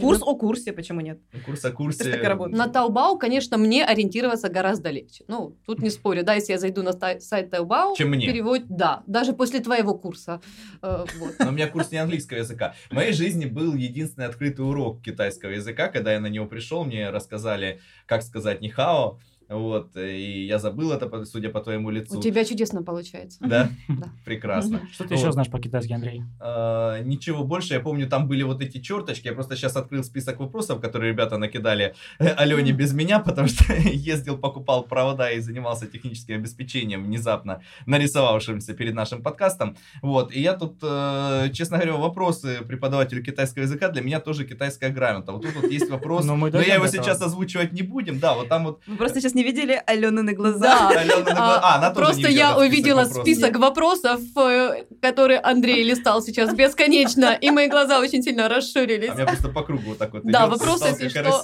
Курс 0.02 0.22
о 0.22 0.36
курсе, 0.36 0.74
почему 0.74 1.02
нет? 1.02 1.20
Курс 1.46 1.66
о 1.66 1.72
курсе. 1.72 2.04
На 2.50 2.68
Taobao, 2.68 3.18
конечно, 3.18 3.58
мне 3.58 3.86
ориентироваться 3.86 4.50
гораздо 4.50 4.90
легче. 4.90 5.24
Ну, 5.28 5.58
тут 5.66 5.82
не 5.82 5.90
спорю, 5.90 6.24
да, 6.24 6.34
если 6.36 6.54
я 6.54 6.60
зайду 6.60 6.84
на 6.84 6.94
сайт 6.94 7.54
Taobao, 7.54 7.96
Чем 7.96 8.10
мне. 8.10 8.26
перевод, 8.28 8.64
да, 8.68 9.04
даже 9.08 9.34
после 9.34 9.60
твоего 9.60 9.98
курса. 9.98 10.42
Э, 10.82 11.06
вот. 11.20 11.36
Но 11.40 11.50
у 11.50 11.52
меня 11.52 11.68
курс 11.68 11.92
не 11.92 11.98
английского 11.98 12.40
языка. 12.40 12.76
В 12.90 12.94
моей 12.94 13.14
жизни 13.14 13.46
был 13.46 13.76
единственный 13.76 14.28
открытый 14.28 14.66
урок 14.66 15.02
китайского 15.02 15.52
языка. 15.52 15.88
Когда 15.88 16.14
я 16.14 16.20
на 16.20 16.28
него 16.28 16.46
пришел, 16.46 16.84
мне 16.84 17.10
рассказали, 17.10 17.80
как 18.06 18.24
сказать 18.24 18.62
нихао. 18.62 19.20
Вот, 19.48 19.96
и 19.96 20.46
я 20.46 20.58
забыл 20.58 20.92
это, 20.92 21.08
по- 21.08 21.24
судя 21.26 21.50
по 21.50 21.60
твоему 21.60 21.92
лицу. 21.92 22.18
У 22.18 22.22
тебя 22.22 22.44
чудесно 22.46 22.84
получается. 22.84 23.38
Да? 23.42 23.70
Да. 23.88 24.08
Прекрасно. 24.26 24.82
Что 24.92 25.08
ты 25.08 25.14
еще 25.14 25.32
знаешь 25.32 25.50
по-китайски, 25.50 25.94
Андрей? 25.94 26.24
А, 26.40 27.00
Ничего 27.02 27.44
больше, 27.44 27.74
я 27.76 27.80
помню, 27.80 28.08
там 28.08 28.28
были 28.28 28.44
вот 28.44 28.62
эти 28.62 28.80
черточки. 28.80 29.28
Я 29.28 29.34
просто 29.34 29.56
сейчас 29.56 29.76
открыл 29.76 30.04
список 30.04 30.40
вопросов, 30.40 30.82
которые 30.82 31.12
ребята 31.12 31.38
накидали 31.38 31.94
э, 32.20 32.28
Алене 32.30 32.72
без 32.72 32.94
меня, 32.94 33.20
потому 33.20 33.48
что 33.48 33.72
ездил, 33.74 34.38
покупал 34.38 34.84
провода 34.84 35.32
и 35.32 35.40
занимался 35.40 35.86
техническим 35.88 36.36
обеспечением, 36.36 37.04
внезапно 37.06 37.62
нарисовавшимся 37.86 38.74
перед 38.74 38.94
нашим 38.96 39.22
подкастом. 39.22 39.78
Вот, 40.02 40.34
и 40.34 40.42
я 40.42 40.54
тут, 40.54 40.78
э, 40.82 41.50
честно 41.54 41.78
говоря, 41.78 41.94
вопросы 41.94 42.62
преподавателю 42.68 43.24
китайского 43.24 43.64
языка 43.64 43.90
для 43.90 44.02
меня 44.02 44.20
тоже 44.20 44.46
китайская 44.46 44.90
грамота. 44.90 45.32
Вот 45.32 45.44
тут 45.44 45.56
вот 45.56 45.72
есть 45.72 45.90
вопрос, 45.90 46.26
Но 46.26 46.36
мы 46.36 46.52
но 46.52 46.62
я 46.62 46.76
его 46.76 46.88
сейчас 46.88 47.22
озвучивать 47.22 47.72
не 47.74 47.84
будем. 47.84 48.20
Да, 48.20 48.34
вот 48.34 48.50
там 48.50 48.66
вот 48.66 48.82
просто 48.98 49.22
сейчас 49.22 49.35
не 49.36 49.44
видели 49.44 49.82
Алены 49.86 50.24
на 50.24 50.34
глаза. 50.34 50.60
Да. 50.60 50.90
Алена 51.00 51.18
на 51.18 51.24
гла- 51.36 51.60
А, 51.64 51.76
она 51.78 51.90
тоже 51.92 52.00
не 52.00 52.06
Просто 52.06 52.28
видела 52.30 52.50
я 52.50 52.58
увидела 52.58 52.98
вопросов. 53.02 53.22
список 53.24 53.56
вопросов, 53.58 54.22
э, 54.38 54.84
которые 55.02 55.40
Андрей 55.40 55.84
листал 55.84 56.22
сейчас 56.22 56.54
бесконечно, 56.56 57.34
и 57.40 57.52
мои 57.52 57.68
глаза 57.68 58.00
очень 58.00 58.24
сильно 58.24 58.48
расширились. 58.50 59.10
А 59.10 59.14
у 59.14 59.16
меня 59.16 59.26
просто 59.28 59.50
по 59.50 59.62
кругу 59.64 59.90
вот 59.90 59.98
так 59.98 60.14
вот 60.14 60.24
Да, 60.24 60.48
идет, 60.48 60.60
вопросы, 60.60 60.88
если 60.88 61.10
что. 61.10 61.42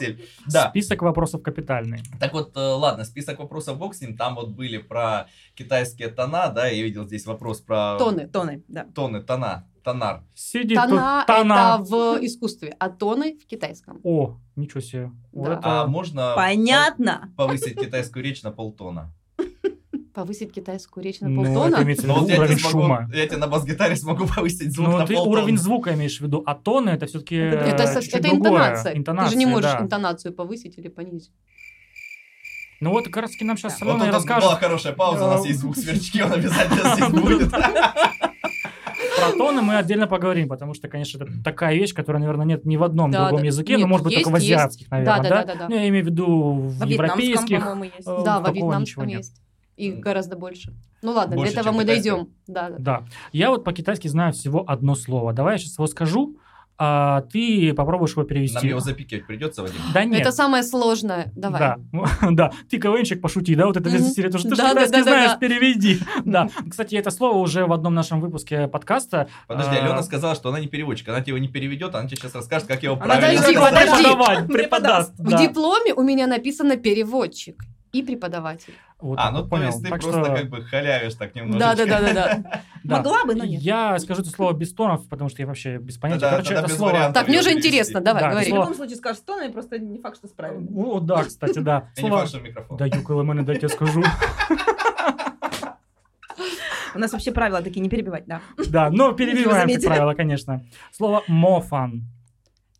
Да, 0.48 0.69
Список 0.69 1.01
вопросов 1.01 1.43
капитальный. 1.43 2.00
Так 2.19 2.33
вот, 2.33 2.55
э, 2.55 2.60
ладно, 2.60 3.03
список 3.05 3.39
вопросов 3.39 3.77
бог 3.77 3.93
с 3.93 4.01
ним. 4.01 4.17
Там 4.17 4.36
вот 4.36 4.50
были 4.50 4.77
про 4.77 5.27
китайские 5.55 6.07
тона, 6.07 6.48
да, 6.50 6.67
я 6.67 6.81
видел 6.83 7.05
здесь 7.05 7.25
вопрос 7.25 7.60
про... 7.62 7.98
Тоны. 8.00 8.27
Тоны, 8.27 8.63
да. 8.67 8.86
Тоны, 8.95 9.21
тона, 9.21 9.67
тонар. 9.83 10.23
Сидит 10.35 10.77
Тона 10.77 11.23
тут 11.27 11.35
тона. 11.35 11.53
это 11.53 11.83
в 11.83 12.25
искусстве, 12.25 12.75
а 12.79 12.89
тоны 12.89 13.38
в 13.38 13.45
китайском. 13.47 14.00
О, 14.03 14.38
ничего 14.55 14.81
себе. 14.81 15.11
Вот 15.31 15.45
Да. 15.47 15.53
это- 15.59 15.81
А 15.81 15.88
можно 15.88 16.33
Понятно. 16.35 17.31
по- 17.38 17.45
повысить 17.47 17.79
китайскую 17.79 18.23
речь 18.23 18.43
на 18.43 18.51
полтона? 18.51 19.11
Повысить 20.13 20.51
китайскую 20.53 21.03
речь 21.05 21.21
на 21.21 21.29
Ну, 21.29 21.43
это 21.43 21.53
полтона. 21.53 21.83
имеется 21.83 22.03
в 22.03 22.07
Ну 22.07 22.13
виду 22.15 22.21
вот 22.25 22.29
я 22.31 22.38
уровень 22.39 22.59
смогу, 22.59 22.81
шума. 22.81 23.09
я 23.13 23.27
тебе 23.27 23.38
на 23.38 23.47
бас-гитаре 23.47 23.95
смогу 23.95 24.27
повысить 24.27 24.73
звук 24.73 24.88
Ну, 24.89 24.97
на 24.97 25.05
ты 25.07 25.13
полтона. 25.15 25.31
уровень 25.39 25.57
звука 25.57 25.93
имеешь 25.93 26.17
в 26.17 26.21
виду, 26.21 26.43
а 26.45 26.53
тоны 26.53 26.89
это 26.89 27.05
все-таки 27.05 27.35
Это, 27.35 27.69
интонация. 28.35 28.93
Ты 28.93 29.29
же 29.29 29.35
не 29.38 29.45
можешь 29.45 29.73
интонацию 29.79 30.33
повысить 30.33 30.77
или 30.77 30.89
понизить. 30.89 31.31
Ну 32.81 32.89
вот 32.89 33.05
как 33.05 33.17
раз 33.17 33.31
таки 33.31 33.45
нам 33.45 33.57
сейчас 33.57 33.77
Да. 33.79 33.85
Вот 33.85 33.91
Аленой 33.93 34.07
тут 34.07 34.15
расскажет 34.15 34.43
была 34.50 34.55
хорошая 34.59 34.93
пауза, 34.93 35.25
у 35.25 35.29
нас 35.29 35.45
есть 35.45 35.59
звук 35.59 35.77
сверчки, 35.77 36.21
он 36.23 36.31
обязательно 36.33 36.95
здесь 36.95 37.09
будет. 37.21 37.51
Про 39.30 39.38
тоны, 39.38 39.62
мы 39.62 39.78
отдельно 39.78 40.08
поговорим, 40.08 40.48
потому 40.50 40.74
что, 40.74 40.88
конечно, 40.88 41.24
это 41.24 41.32
такая 41.44 41.75
вещь, 41.75 41.94
которая, 41.94 42.22
наверное, 42.22 42.46
нет 42.46 42.66
ни 42.66 42.78
в 42.78 42.84
одном 42.84 43.12
Да, 43.12 43.25
другом 43.25 43.42
да. 43.42 43.46
языке, 43.48 43.74
Нет, 43.74 43.82
но, 43.82 43.88
может 43.88 44.04
быть, 44.06 44.13
есть, 44.13 44.24
только 44.25 44.38
в 44.38 44.42
есть. 44.42 44.51
азиатских, 44.54 44.92
наверное, 44.92 45.16
Да, 45.18 45.24
да? 45.24 45.30
да, 45.30 45.44
да, 45.54 45.60
да. 45.60 45.68
Ну, 45.70 45.75
я 45.75 45.88
имею 45.90 46.04
в 46.04 46.08
виду 46.08 46.54
в 46.54 46.72
вьетнамском, 46.86 46.90
европейских. 46.90 47.60
по-моему, 47.60 47.84
есть. 47.84 48.08
э, 48.08 48.22
Да, 48.25 48.38
такого 48.40 48.54
вьетнамском 48.54 49.08
есть. 49.08 49.42
И 49.78 49.92
гораздо 49.92 50.36
больше. 50.36 50.74
Ну 51.01 51.12
ладно, 51.13 51.36
Больше, 51.36 51.56
до 51.56 51.62
этого 51.62 51.74
мы 51.74 51.82
китайского. 51.84 52.18
дойдем. 52.18 52.34
Да, 52.48 52.70
да. 52.70 52.75
Да. 52.78 53.04
Я 53.32 53.50
вот 53.50 53.63
по-китайски 53.63 54.08
знаю 54.08 54.34
всего 54.34 54.63
одно 54.68 54.94
слово. 54.94 55.34
Давай 55.34 55.56
я 55.56 55.58
сейчас 55.58 55.78
его 55.80 55.88
скажу, 55.88 56.36
а 56.78 57.22
ты 57.22 57.74
попробуешь 57.75 58.12
его 58.12 58.24
перевести. 58.24 58.56
Нам 58.56 58.66
его 58.66 58.80
запикивать 58.80 59.28
придется, 59.28 59.62
Вадим? 59.62 59.78
Да 59.94 60.04
нет. 60.04 60.22
Это 60.22 60.32
самое 60.32 60.63
сложное. 60.63 61.32
Давай. 61.36 61.60
Да, 61.60 61.78
да. 62.32 62.51
Ты 62.70 62.80
КВНчик 62.80 63.22
пошути, 63.22 63.54
да, 63.56 63.68
вот 63.68 63.78
это 63.78 63.88
весь 63.90 64.13
серия, 64.13 64.30
то, 64.30 64.40
что 64.40 64.50
ты 64.50 64.56
Да, 64.56 64.74
да, 64.74 64.88
да, 64.88 65.04
знаешь, 65.04 65.32
да. 65.32 65.38
переведи. 65.38 66.00
Да. 66.25 66.50
Кстати, 66.70 66.96
это 66.96 67.12
слово 67.12 67.38
уже 67.38 67.66
в 67.66 67.74
одном 67.74 67.94
нашем 67.94 68.20
выпуске 68.20 68.68
подкаста. 68.68 69.28
Подожди, 69.48 69.75
а, 69.75 69.84
Алена 69.84 70.01
сказала, 70.01 70.34
что 70.34 70.50
она 70.50 70.60
не 70.60 70.68
переводчик, 70.68 71.10
она 71.10 71.22
тебе 71.22 71.32
его 71.32 71.38
не 71.38 71.48
переведет, 71.48 71.94
она 71.94 72.08
тебе 72.08 72.18
сейчас 72.18 72.34
расскажет, 72.36 72.68
как 72.68 72.82
его 72.84 72.96
правильно 72.96 73.42
Подожди, 73.42 73.58
подожди. 73.58 74.04
Преподавать, 74.04 74.48
преподаст. 74.48 75.13
В 75.18 75.38
дипломе 75.38 75.94
у 75.94 76.01
меня 76.01 76.28
написано 76.28 76.78
переводчик 76.78 77.63
и 77.92 78.01
преподаватель. 78.04 78.74
Вот, 79.01 79.17
А, 79.20 79.31
ну 79.31 79.41
то 79.41 79.48
понял. 79.48 79.65
есть 79.65 79.81
ты 79.84 79.89
Так 79.89 80.01
просто 80.01 80.24
что- 80.24 80.34
как 80.36 80.50
бы 80.50 80.63
халявишь 80.63 81.15
так 81.15 81.34
немножечко. 81.34 81.75
Да, 81.75 81.86
да, 81.86 82.00
да, 82.00 82.01
да, 82.01 82.13
да. 82.13 82.62
да. 82.84 82.98
Могла 82.98 83.25
бы, 83.25 83.34
но 83.34 83.43
нет. 83.46 83.62
Я 83.62 83.98
скажу 84.00 84.22
это 84.22 84.29
слово 84.29 84.53
без 84.53 84.74
тонов, 84.74 85.08
потому 85.10 85.29
что 85.29 85.41
я 85.41 85.48
вообще 85.48 85.77
без 85.79 85.98
понятия. 85.98 86.29
Короче, 86.29 86.53
это 86.53 86.67
без 86.67 86.77
слово... 86.77 87.12
Так, 87.12 87.27
мне 87.27 87.39
уже 87.39 87.51
интересно, 87.51 88.00
давай, 88.00 88.22
Да, 88.22 88.27
В 88.27 88.31
говори. 88.31 88.50
слово- 88.50 88.62
любом 88.62 88.75
случае 88.75 88.98
скажешь 88.98 89.24
тоны, 89.25 89.51
просто 89.51 89.79
не 89.79 90.00
факт, 90.00 90.17
что 90.17 90.27
справильно. 90.27 90.67
О, 90.79 91.00
да, 91.00 91.24
кстати, 91.24 91.60
да. 91.60 91.89
Не 92.01 92.10
факт, 92.10 92.29
что 92.29 92.38
в 92.39 92.43
микрофон. 92.43 92.77
Даю 92.77 93.01
коломены, 93.03 93.43
дайте 93.43 93.62
я 93.65 93.70
скажу. 93.70 94.03
У 96.93 97.00
нас 97.00 97.12
вообще 97.13 97.31
правила 97.31 97.62
такие, 97.62 97.79
не 97.81 97.89
перебивать, 97.89 98.25
да. 98.25 98.41
Да, 98.70 98.89
но 98.89 99.13
перебиваем, 99.13 99.67
как 99.70 99.81
правило, 99.84 100.13
конечно. 100.13 100.63
Слово 100.91 101.24
мофан. 101.27 102.03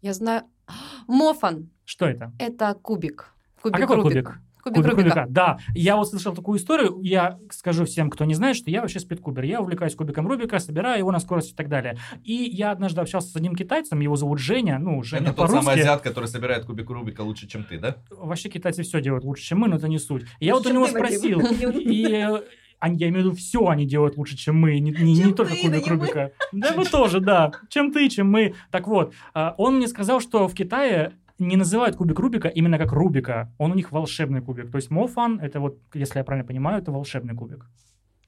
Я 0.02 0.14
знаю. 0.14 0.44
Мофан 1.08 1.70
Что 1.86 2.06
это?– 2.08 2.32
это 2.40 2.74
кубик. 2.74 3.34
А 3.64 3.70
какой 3.72 4.02
кубик? 4.02 4.40
Кубик 4.62 4.86
Рубика. 4.86 5.26
Да, 5.30 5.58
я 5.74 5.96
вот 5.96 6.10
слышал 6.10 6.34
такую 6.34 6.60
историю. 6.60 7.00
Я 7.02 7.40
скажу 7.52 7.86
всем, 7.86 8.10
кто 8.10 8.26
не 8.26 8.34
знает, 8.34 8.56
что 8.56 8.70
я 8.70 8.82
вообще 8.82 9.00
спидкубер. 9.00 9.44
Я 9.44 9.62
увлекаюсь 9.62 9.96
кубиком 9.96 10.28
Рубика, 10.28 10.60
собираю 10.60 11.00
его 11.00 11.12
на 11.12 11.20
скорость 11.20 11.52
и 11.52 11.56
так 11.56 11.70
далее. 11.70 11.98
И 12.24 12.34
я 12.34 12.72
однажды 12.72 13.02
общался 13.02 13.30
с 13.30 13.36
одним 13.36 13.56
китайцем, 13.56 14.00
его 14.00 14.16
зовут 14.16 14.40
Женя. 14.40 14.80
Ну, 14.80 15.02
Женя 15.04 15.28
Это 15.30 15.34
тот 15.34 15.52
самый 15.52 15.74
азиат, 15.76 16.02
который 16.02 16.26
собирает 16.26 16.66
кубик 16.66 16.90
Рубика 16.90 17.22
лучше, 17.22 17.48
чем 17.48 17.64
ты, 17.64 17.80
да? 17.80 17.98
Вообще 18.10 18.50
китайцы 18.50 18.84
все 18.84 19.02
делают 19.02 19.24
лучше, 19.24 19.44
чем 19.44 19.60
мы, 19.60 19.68
но 19.68 19.76
это 19.78 19.88
не 19.88 20.00
суть. 20.00 20.26
Я 20.40 20.56
вот 20.56 20.66
у 20.66 20.74
него 20.74 20.88
спросил. 20.88 21.40
И 21.42 22.06
э, 22.12 22.42
они, 22.80 22.98
я 22.98 23.10
имею 23.10 23.24
в 23.24 23.26
виду, 23.28 23.36
все 23.36 23.68
они 23.68 23.86
делают 23.86 24.18
лучше, 24.18 24.36
чем 24.36 24.60
мы, 24.60 24.80
не, 24.80 24.92
не- 24.92 25.14
не 25.14 25.22
Чем 25.22 25.34
только 25.36 25.54
ты, 25.54 25.62
кубик 25.62 25.72
да 25.72 25.78
не 25.78 25.84
мы. 25.84 25.90
Рубика. 25.90 26.32
Да, 26.52 26.74
вы 26.74 26.86
тоже, 26.86 27.20
да. 27.20 27.52
Чем 27.70 27.92
ты, 27.92 28.10
чем 28.10 28.30
мы. 28.30 28.56
Так 28.72 28.88
вот, 28.88 29.14
а, 29.34 29.54
он 29.58 29.78
мне 29.78 29.88
сказал, 29.88 30.20
что 30.20 30.48
в 30.48 30.56
Китае 30.56 31.14
не 31.42 31.58
называют 31.58 31.96
кубик 31.96 32.20
Рубика 32.20 32.48
именно 32.48 32.78
как 32.78 32.92
Рубика. 32.92 33.54
Он 33.58 33.72
у 33.72 33.76
них 33.76 33.92
волшебный 33.92 34.42
кубик. 34.42 34.72
То 34.72 34.78
есть 34.78 34.92
Мофан, 34.92 35.40
это 35.40 35.60
вот, 35.60 35.78
если 35.94 36.20
я 36.20 36.24
правильно 36.24 36.48
понимаю, 36.48 36.82
это 36.82 36.92
волшебный 36.92 37.36
кубик. 37.36 37.66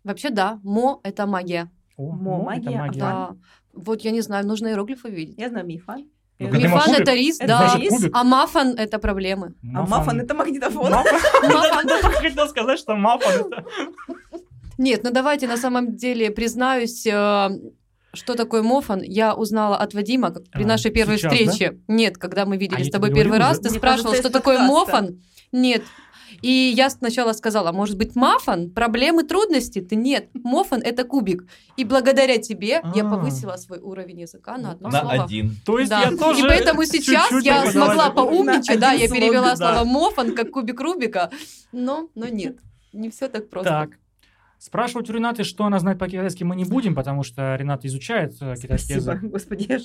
Вообще, 0.03 0.29
да, 0.29 0.59
мо– 0.63 0.99
это 1.03 1.25
магия. 1.25 1.71
О, 1.95 2.11
Мо, 2.11 2.51
это 2.51 2.71
магия, 2.71 2.77
магия. 2.77 2.99
Да. 2.99 3.35
Вот 3.73 4.01
я 4.01 4.11
не 4.11 4.21
знаю, 4.21 4.45
нужно 4.47 4.67
иероглифы 4.67 5.09
видеть. 5.09 5.37
Я 5.37 5.49
знаю 5.49 5.65
мифа. 5.65 5.97
Ну, 6.39 6.47
Я 6.47 6.51
Мифан 6.51 6.93
это 6.95 7.13
рис, 7.13 7.39
Это 7.39 7.47
да. 7.47 7.69
Значит, 7.69 7.89
кубик. 7.89 8.11
А 8.13 8.23
мафан– 8.23 8.75
это 8.77 8.99
проблемы. 8.99 9.53
А 9.75 9.85
мафан 9.85 10.19
это 10.19 10.33
магнитофон. 10.33 10.91
Только 10.91 12.11
хотел 12.21 12.47
сказать, 12.47 12.79
что 12.79 12.95
мафан 12.95 13.45
это... 13.45 13.65
Нет, 14.77 15.03
ну 15.03 15.11
давайте 15.11 15.47
на 15.47 15.57
самом 15.57 15.95
деле 15.95 16.31
признаюсь, 16.31 17.05
э, 17.05 17.49
что 18.13 18.35
такое 18.35 18.61
мофан, 18.61 19.01
я 19.01 19.33
узнала 19.33 19.77
от 19.77 19.93
Вадима 19.93 20.31
как 20.31 20.43
при 20.49 20.63
А, 20.63 20.67
нашей 20.67 20.91
первой 20.91 21.17
сейчас, 21.17 21.33
встрече. 21.33 21.79
Нет, 21.87 22.17
когда 22.17 22.45
мы 22.45 22.55
А 22.55 22.57
виделись 22.57 22.85
я 22.85 22.89
с 22.89 22.91
тобой 22.91 23.13
первый 23.13 23.39
раз, 23.39 23.53
уже. 23.57 23.63
ты 23.63 23.69
Мне 23.69 23.77
спрашивал, 23.79 24.11
кажется, 24.11 24.29
что 24.29 24.37
такое 24.39 24.57
подкаста. 24.59 24.73
мофан. 25.01 25.21
Нет. 25.51 25.83
И 26.41 26.73
я 26.75 26.89
сначала 26.89 27.31
сказала, 27.33 27.71
может 27.71 27.97
быть, 27.97 28.15
мафан? 28.15 28.69
Проблемы, 28.69 29.23
трудности? 29.23 29.79
Ты 29.81 29.95
нет. 29.95 30.29
Мофан– 30.33 30.81
это 30.83 31.05
кубик. 31.05 31.45
И 31.77 31.85
благодаря 31.85 32.37
тебе 32.37 32.81
я 32.95 33.03
А. 33.03 33.09
повысила 33.09 33.55
свой 33.55 33.79
уровень 33.79 34.21
языка 34.21 34.57
на 34.57 34.71
одно 34.71 34.89
На 34.89 35.01
слово. 35.01 35.23
один. 35.23 35.55
То 35.65 35.79
есть 35.79 35.89
Да. 35.89 36.01
я 36.01 36.17
тоже 36.17 36.43
И 36.45 36.47
поэтому 36.47 36.83
сейчас 36.85 37.29
чуть-чуть 37.29 37.45
я 37.45 37.71
смогла 37.71 38.09
поумничать, 38.09 38.79
да, 38.79 38.91
я 38.91 39.07
перевела 39.07 39.55
да. 39.55 39.55
слово 39.55 39.85
мофан 39.85 40.35
как 40.35 40.51
кубик 40.51 40.79
Рубика, 40.81 41.31
но, 41.71 42.09
но 42.13 42.27
нет, 42.27 42.57
не 42.91 43.09
все 43.09 43.27
так 43.29 43.49
просто. 43.49 43.69
Так. 43.69 43.89
Спрашивать 44.63 45.09
у 45.09 45.13
Ренаты, 45.13 45.43
что 45.43 45.65
она 45.65 45.77
знает 45.77 45.99
по-китайски, 45.99 46.45
мы 46.45 46.55
не 46.55 46.63
будем, 46.63 46.95
потому 46.95 47.23
что 47.23 47.57
Рената 47.57 47.85
изучает 47.87 48.31
э, 48.39 48.55
китайский 48.55 48.93
Спасибо, 48.93 49.11
язык. 49.15 49.23
господи, 49.29 49.65
я 49.67 49.77
ж 49.77 49.81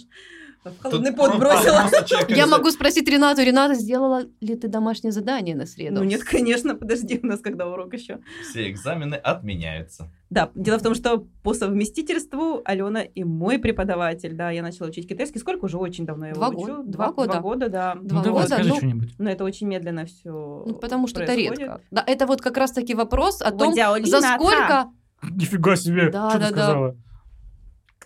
в 0.65 0.71
Тут 0.71 0.81
холодный 0.81 1.12
пот 1.12 1.38
бросила. 1.38 1.88
Я 2.29 2.47
могу 2.47 2.71
спросить 2.71 3.09
Ренату, 3.09 3.43
Рената, 3.43 3.75
сделала 3.75 4.25
ли 4.41 4.57
ты 4.57 4.69
домашнее 4.69 5.12
задание 5.12 5.55
на 5.55 5.67
среду? 5.67 5.97
Ну 5.97 6.05
нет, 6.05 6.25
конечно, 6.25 6.75
подожди, 6.75 7.21
у 7.23 7.27
нас 7.27 7.41
когда 7.41 7.67
урок 7.69 7.95
еще. 7.95 8.19
Все 8.43 8.71
экзамены 8.71 9.15
отменяются. 9.15 10.11
Да, 10.31 10.50
дело 10.55 10.79
в 10.79 10.83
том, 10.83 10.95
что 10.95 11.27
по 11.43 11.55
совместительству 11.55 12.61
Алена 12.65 13.00
и 13.03 13.25
мой 13.25 13.59
преподаватель, 13.59 14.35
да, 14.35 14.50
я 14.50 14.62
начала 14.62 14.88
учить 14.88 15.09
китайский. 15.09 15.38
Сколько 15.38 15.65
уже? 15.65 15.79
Очень 15.79 16.05
давно 16.05 16.27
я 16.27 16.31
его 16.33 16.41
Два 16.41 16.49
учу. 16.49 16.59
года. 16.59 16.83
Два 16.83 17.12
года. 17.12 17.33
Два 17.33 17.41
года, 17.41 17.69
да. 17.69 17.95
Два 17.95 18.19
Ну 18.19 18.25
давай, 18.25 18.43
года, 18.43 18.55
скажи 18.55 18.69
ну, 18.69 18.77
что-нибудь. 18.77 19.15
Но 19.19 19.31
это 19.31 19.45
очень 19.45 19.67
медленно 19.69 20.05
все. 20.05 20.65
Ну, 20.67 20.75
потому 20.75 21.07
что 21.07 21.23
это 21.23 21.35
редко. 21.35 21.81
Да, 21.91 22.05
это 22.07 22.27
вот 22.27 22.43
как 22.43 22.57
раз-таки 22.57 22.95
вопрос 22.95 23.41
о 23.41 23.50
том, 23.53 23.75
за 23.75 24.21
сколько... 24.21 24.91
Нифига 25.31 25.75
себе, 25.75 26.11
Да, 26.11 26.31
что 26.31 26.38
да, 26.38 26.49
ты 26.49 26.55
да. 26.55 26.95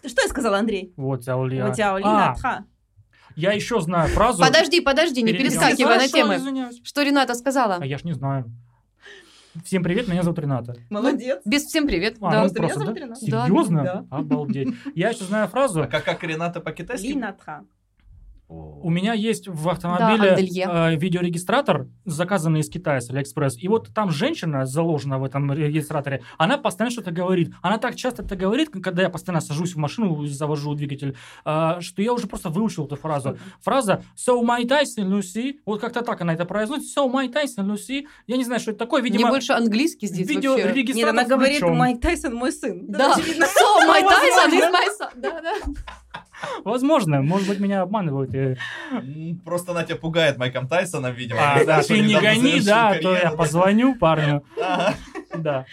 Что 0.07 0.23
я 0.23 0.29
сказала, 0.29 0.59
Андрей? 0.59 0.93
Вот, 0.97 1.27
Аулия. 1.29 1.67
Водяолина, 1.67 2.35
А, 2.43 2.65
я 3.37 3.53
еще 3.53 3.81
знаю 3.81 4.09
фразу. 4.09 4.43
Подожди, 4.43 4.81
подожди, 4.81 5.23
не 5.23 5.33
перескакивай 5.33 5.99
на 5.99 6.09
темы. 6.09 6.71
Что 6.85 7.03
Рената 7.03 7.35
сказала? 7.35 7.79
А 7.81 7.87
я 7.87 7.99
ж 7.99 8.05
не 8.05 8.13
знаю. 8.13 8.53
Всем 9.65 9.83
привет, 9.83 10.09
меня 10.09 10.23
зовут 10.23 10.39
Рената. 10.39 10.77
Молодец. 10.89 11.41
Без 11.45 11.65
всем 11.65 11.87
привет. 11.87 12.17
А, 12.23 12.31
да. 12.31 12.45
ну 12.45 12.49
Просто 12.49 12.63
меня 12.63 12.75
зовут 12.75 12.95
да? 12.95 13.01
Рената. 13.01 13.21
Серьезно? 13.21 13.83
да. 13.85 14.07
Обалдеть. 14.11 14.69
Я 14.95 15.11
еще 15.11 15.25
знаю 15.25 15.49
фразу. 15.49 15.83
А 15.83 15.87
как, 15.87 16.05
как 16.05 16.23
Рената 16.25 16.61
по-китайски? 16.63 17.09
Лина, 17.09 17.37
та. 17.45 17.63
У 18.83 18.91
меня 18.91 19.13
есть 19.13 19.49
в 19.49 19.69
автомобиле 19.69 20.31
Анделье. 20.31 20.69
э, 20.71 20.97
видеорегистратор, 20.97 21.87
заказанный 22.05 22.61
из 22.61 22.69
Китая, 22.69 23.01
с 23.01 23.11
Алиэкспресс. 23.11 23.57
И 23.59 23.69
вот 23.69 23.91
там 23.95 24.11
женщина 24.11 24.67
заложена 24.67 25.19
в 25.19 25.25
этом 25.25 25.53
регистраторе, 25.53 26.23
она 26.37 26.59
постоянно 26.59 26.91
что-то 26.91 27.13
говорит. 27.13 27.53
Она 27.63 27.79
так 27.79 27.95
часто 27.95 28.23
это 28.23 28.35
говорит, 28.35 28.71
когда 28.71 29.03
я 29.03 29.11
постоянно 29.11 29.41
сажусь 29.41 29.75
в 29.75 29.79
машину, 29.79 30.27
завожу 30.27 30.75
двигатель, 30.75 31.17
э, 31.45 31.81
что 31.81 32.03
я 32.03 32.13
уже 32.13 32.27
просто 32.27 32.49
выучил 32.49 32.87
эту 32.87 32.97
фразу. 32.97 33.39
Фраза 33.61 34.03
«So 34.17 34.43
my 34.43 34.65
Tyson, 34.65 35.09
Lucy», 35.09 35.55
вот 35.65 35.81
как-то 35.81 36.03
так 36.03 36.21
она 36.21 36.35
это 36.35 36.45
произносит, 36.45 36.87
«So 36.97 37.11
my 37.11 37.33
Tyson, 37.33 37.67
Lucy». 37.67 38.07
Я 38.27 38.37
не 38.37 38.45
знаю, 38.45 38.61
что 38.61 38.73
это 38.73 38.81
такое, 38.81 39.01
Мне 39.03 39.13
видимо, 39.13 39.31
больше 39.31 39.53
английский 39.53 40.09
здесь 40.09 40.27
вообще. 40.27 40.49
Нет, 40.49 40.57
видеорегистратор 40.59 41.11
она 41.11 41.25
говорит. 41.25 41.63
Майк 41.63 42.01
Тайсон 42.01 42.35
мой 42.35 42.53
сын. 42.53 42.87
Да, 42.87 43.15
очевидно. 43.15 43.45
so 43.59 43.87
my 43.87 44.03
Tyson 44.11 44.53
is 44.53 44.73
my 44.73 44.89
son. 44.99 45.11
Да, 45.17 45.41
да. 45.41 45.55
Возможно, 46.65 47.23
может 47.23 47.49
быть, 47.49 47.59
меня 47.61 47.83
обманывают. 47.83 48.35
М, 48.35 49.41
Просто 49.45 49.73
она 49.73 49.85
тебя 49.85 49.97
пугает 49.97 50.39
Майком 50.39 50.69
Тайсоном, 50.69 51.15
видимо. 51.15 51.41
А, 51.41 51.65
да, 51.65 51.83
ты 51.83 52.01
не 52.01 52.15
гони, 52.15 52.61
да, 52.61 52.91
а 52.91 52.99
то 52.99 53.15
я 53.15 53.31
позвоню 53.33 53.95
парню. 53.97 54.45
Да. 55.37 55.65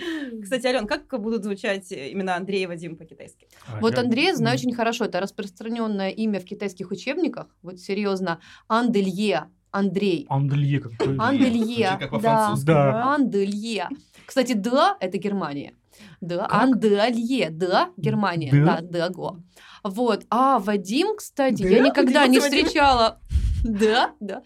Кстати, 0.41 0.65
Ален, 0.67 0.87
как 0.87 1.07
будут 1.19 1.43
звучать 1.43 1.91
имена 1.91 2.35
Андрей 2.37 2.63
и 2.63 2.67
Вадим 2.67 2.95
по-китайски? 2.95 3.47
Вот 3.81 3.93
Я- 3.95 4.01
Андрей 4.01 4.33
знаю 4.33 4.55
очень 4.55 4.73
хорошо. 4.73 5.05
Это 5.05 5.19
распространенное 5.19 6.09
имя 6.09 6.39
в 6.39 6.45
китайских 6.45 6.91
учебниках. 6.91 7.47
Вот 7.61 7.79
серьезно. 7.79 8.39
Анделье. 8.67 9.45
Андрей. 9.71 10.25
Анделье. 10.29 10.81
Анделье. 11.19 11.99
Да. 12.21 12.55
Да. 12.63 13.13
Анделье. 13.15 13.89
Кстати, 14.25 14.53
да, 14.53 14.95
это 14.99 15.17
Германия. 15.17 15.73
Да? 16.21 16.47
Анделье, 16.49 17.49
да, 17.49 17.89
Германия, 17.97 18.51
Да? 18.51 18.79
да, 18.81 19.07
Даго. 19.09 19.39
Вот, 19.83 20.25
а 20.29 20.59
Вадим, 20.59 21.15
кстати, 21.15 21.63
Да? 21.63 21.69
я 21.69 21.79
никогда 21.83 22.19
Вадим, 22.21 22.31
не 22.33 22.39
Вадим. 22.39 22.65
встречала. 22.65 23.19
Да, 23.63 24.13
да. 24.21 24.41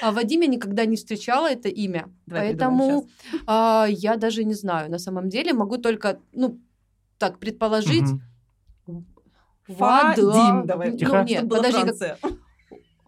А 0.00 0.10
Вадим 0.10 0.40
я 0.40 0.46
никогда 0.46 0.86
не 0.86 0.96
встречала 0.96 1.50
это 1.50 1.68
имя. 1.68 2.08
Давай 2.26 2.48
Поэтому 2.48 3.06
а, 3.46 3.84
я 3.90 4.16
даже 4.16 4.42
не 4.44 4.54
знаю. 4.54 4.90
На 4.90 4.98
самом 4.98 5.28
деле 5.28 5.52
могу 5.52 5.76
только, 5.76 6.18
ну, 6.32 6.58
так, 7.18 7.38
предположить. 7.38 8.08
Вадим, 9.68 10.66
давай. 10.66 10.90
Ну, 10.92 11.24
нет, 11.24 11.48
подожди, 11.48 11.92
как-. 12.20 12.32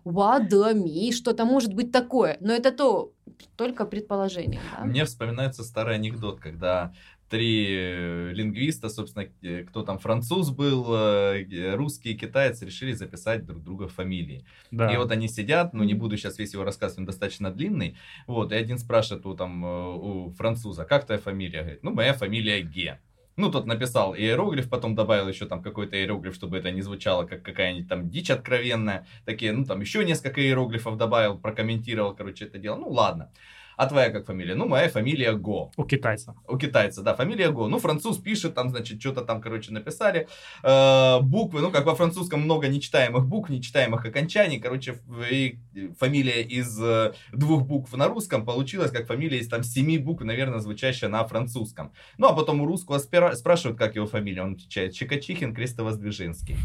Вадами, 0.04 1.10
что-то 1.10 1.44
может 1.44 1.74
быть 1.74 1.90
такое. 1.90 2.36
Но 2.40 2.52
это 2.52 2.70
то, 2.70 3.12
только 3.56 3.84
предположение. 3.86 4.60
да. 4.76 4.84
Мне 4.84 5.04
вспоминается 5.04 5.64
старый 5.64 5.96
анекдот, 5.96 6.38
когда 6.40 6.92
три 7.28 7.66
э, 7.70 8.32
лингвиста, 8.32 8.88
собственно, 8.88 9.26
э, 9.42 9.64
кто 9.64 9.82
там 9.82 9.98
француз 9.98 10.50
был, 10.50 10.86
э, 10.94 11.74
русский 11.74 12.12
и 12.12 12.16
китаец, 12.16 12.62
решили 12.62 12.92
записать 12.92 13.44
друг 13.44 13.62
друга 13.62 13.88
фамилии. 13.88 14.44
Да. 14.70 14.92
И 14.92 14.96
вот 14.96 15.10
они 15.10 15.28
сидят, 15.28 15.74
ну 15.74 15.84
не 15.84 15.94
буду 15.94 16.16
сейчас 16.16 16.38
весь 16.38 16.52
его 16.52 16.64
рассказ, 16.64 16.96
он 16.98 17.04
достаточно 17.04 17.50
длинный. 17.50 17.96
Вот, 18.26 18.52
и 18.52 18.54
один 18.54 18.78
спрашивает 18.78 19.26
у, 19.26 19.34
там, 19.34 19.64
у 19.64 20.30
француза, 20.30 20.84
как 20.84 21.06
твоя 21.06 21.20
фамилия? 21.20 21.60
Говорит, 21.60 21.82
ну 21.82 21.92
моя 21.92 22.14
фамилия 22.14 22.62
Ге. 22.62 23.00
Ну, 23.36 23.50
тот 23.50 23.66
написал 23.66 24.14
иероглиф, 24.14 24.70
потом 24.70 24.94
добавил 24.94 25.28
еще 25.28 25.44
там 25.44 25.62
какой-то 25.62 25.94
иероглиф, 25.96 26.34
чтобы 26.34 26.56
это 26.56 26.70
не 26.70 26.80
звучало 26.80 27.26
как 27.26 27.42
какая-нибудь 27.42 27.88
там 27.88 28.08
дичь 28.08 28.30
откровенная. 28.30 29.06
Такие, 29.26 29.52
ну, 29.52 29.66
там 29.66 29.82
еще 29.82 30.06
несколько 30.06 30.40
иероглифов 30.40 30.96
добавил, 30.96 31.38
прокомментировал, 31.38 32.14
короче, 32.14 32.46
это 32.46 32.58
дело. 32.58 32.76
Ну, 32.76 32.88
ладно. 32.88 33.30
А 33.76 33.86
твоя 33.86 34.10
как 34.10 34.26
фамилия? 34.26 34.54
Ну, 34.54 34.66
моя 34.66 34.88
фамилия 34.88 35.32
Го. 35.34 35.70
У 35.76 35.84
китайца. 35.84 36.34
У 36.48 36.56
китайца, 36.56 37.02
да, 37.02 37.14
фамилия 37.14 37.50
Го. 37.50 37.68
Ну, 37.68 37.78
француз 37.78 38.18
пишет, 38.18 38.54
там, 38.54 38.70
значит, 38.70 39.00
что-то 39.00 39.20
там, 39.22 39.40
короче, 39.40 39.70
написали. 39.72 40.28
Э, 40.62 41.20
буквы, 41.20 41.60
ну, 41.60 41.70
как 41.70 41.84
во 41.84 41.94
французском 41.94 42.40
много 42.40 42.68
нечитаемых 42.68 43.26
букв, 43.26 43.50
нечитаемых 43.50 44.06
окончаний. 44.06 44.58
Короче, 44.58 44.98
и 45.30 45.58
фамилия 45.98 46.42
из 46.42 46.80
э, 46.80 47.12
двух 47.32 47.66
букв 47.66 47.92
на 47.94 48.08
русском 48.08 48.46
получилась 48.46 48.90
как 48.90 49.06
фамилия 49.06 49.38
из 49.38 49.48
там 49.48 49.62
семи 49.62 49.98
букв, 49.98 50.24
наверное, 50.24 50.60
звучащая 50.60 51.10
на 51.10 51.26
французском. 51.26 51.92
Ну, 52.16 52.28
а 52.28 52.32
потом 52.32 52.62
у 52.62 52.66
русского 52.66 52.98
спира- 52.98 53.34
спрашивают, 53.34 53.78
как 53.78 53.94
его 53.94 54.06
фамилия. 54.06 54.42
Он 54.42 54.54
отвечает, 54.54 54.94
Чикачихин 54.94 55.54
Крестовоздвиженский. 55.54 56.56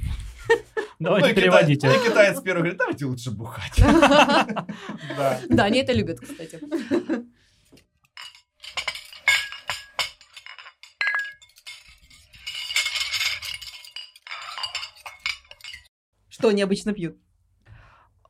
Давайте 1.02 1.30
ну, 1.30 1.34
кита- 1.34 1.42
переводите. 1.42 1.88
и 1.88 2.08
китаец 2.08 2.42
первый 2.42 2.60
говорит, 2.60 2.78
давайте 2.78 3.06
лучше 3.06 3.32
бухать. 3.32 3.74
Да. 5.18 5.40
Да, 5.50 5.64
они 5.64 5.80
это 5.80 5.94
любят, 5.94 6.20
кстати. 6.20 6.60
Что 16.30 16.50
они 16.50 16.62
обычно 16.62 16.94
пьют? 16.94 17.18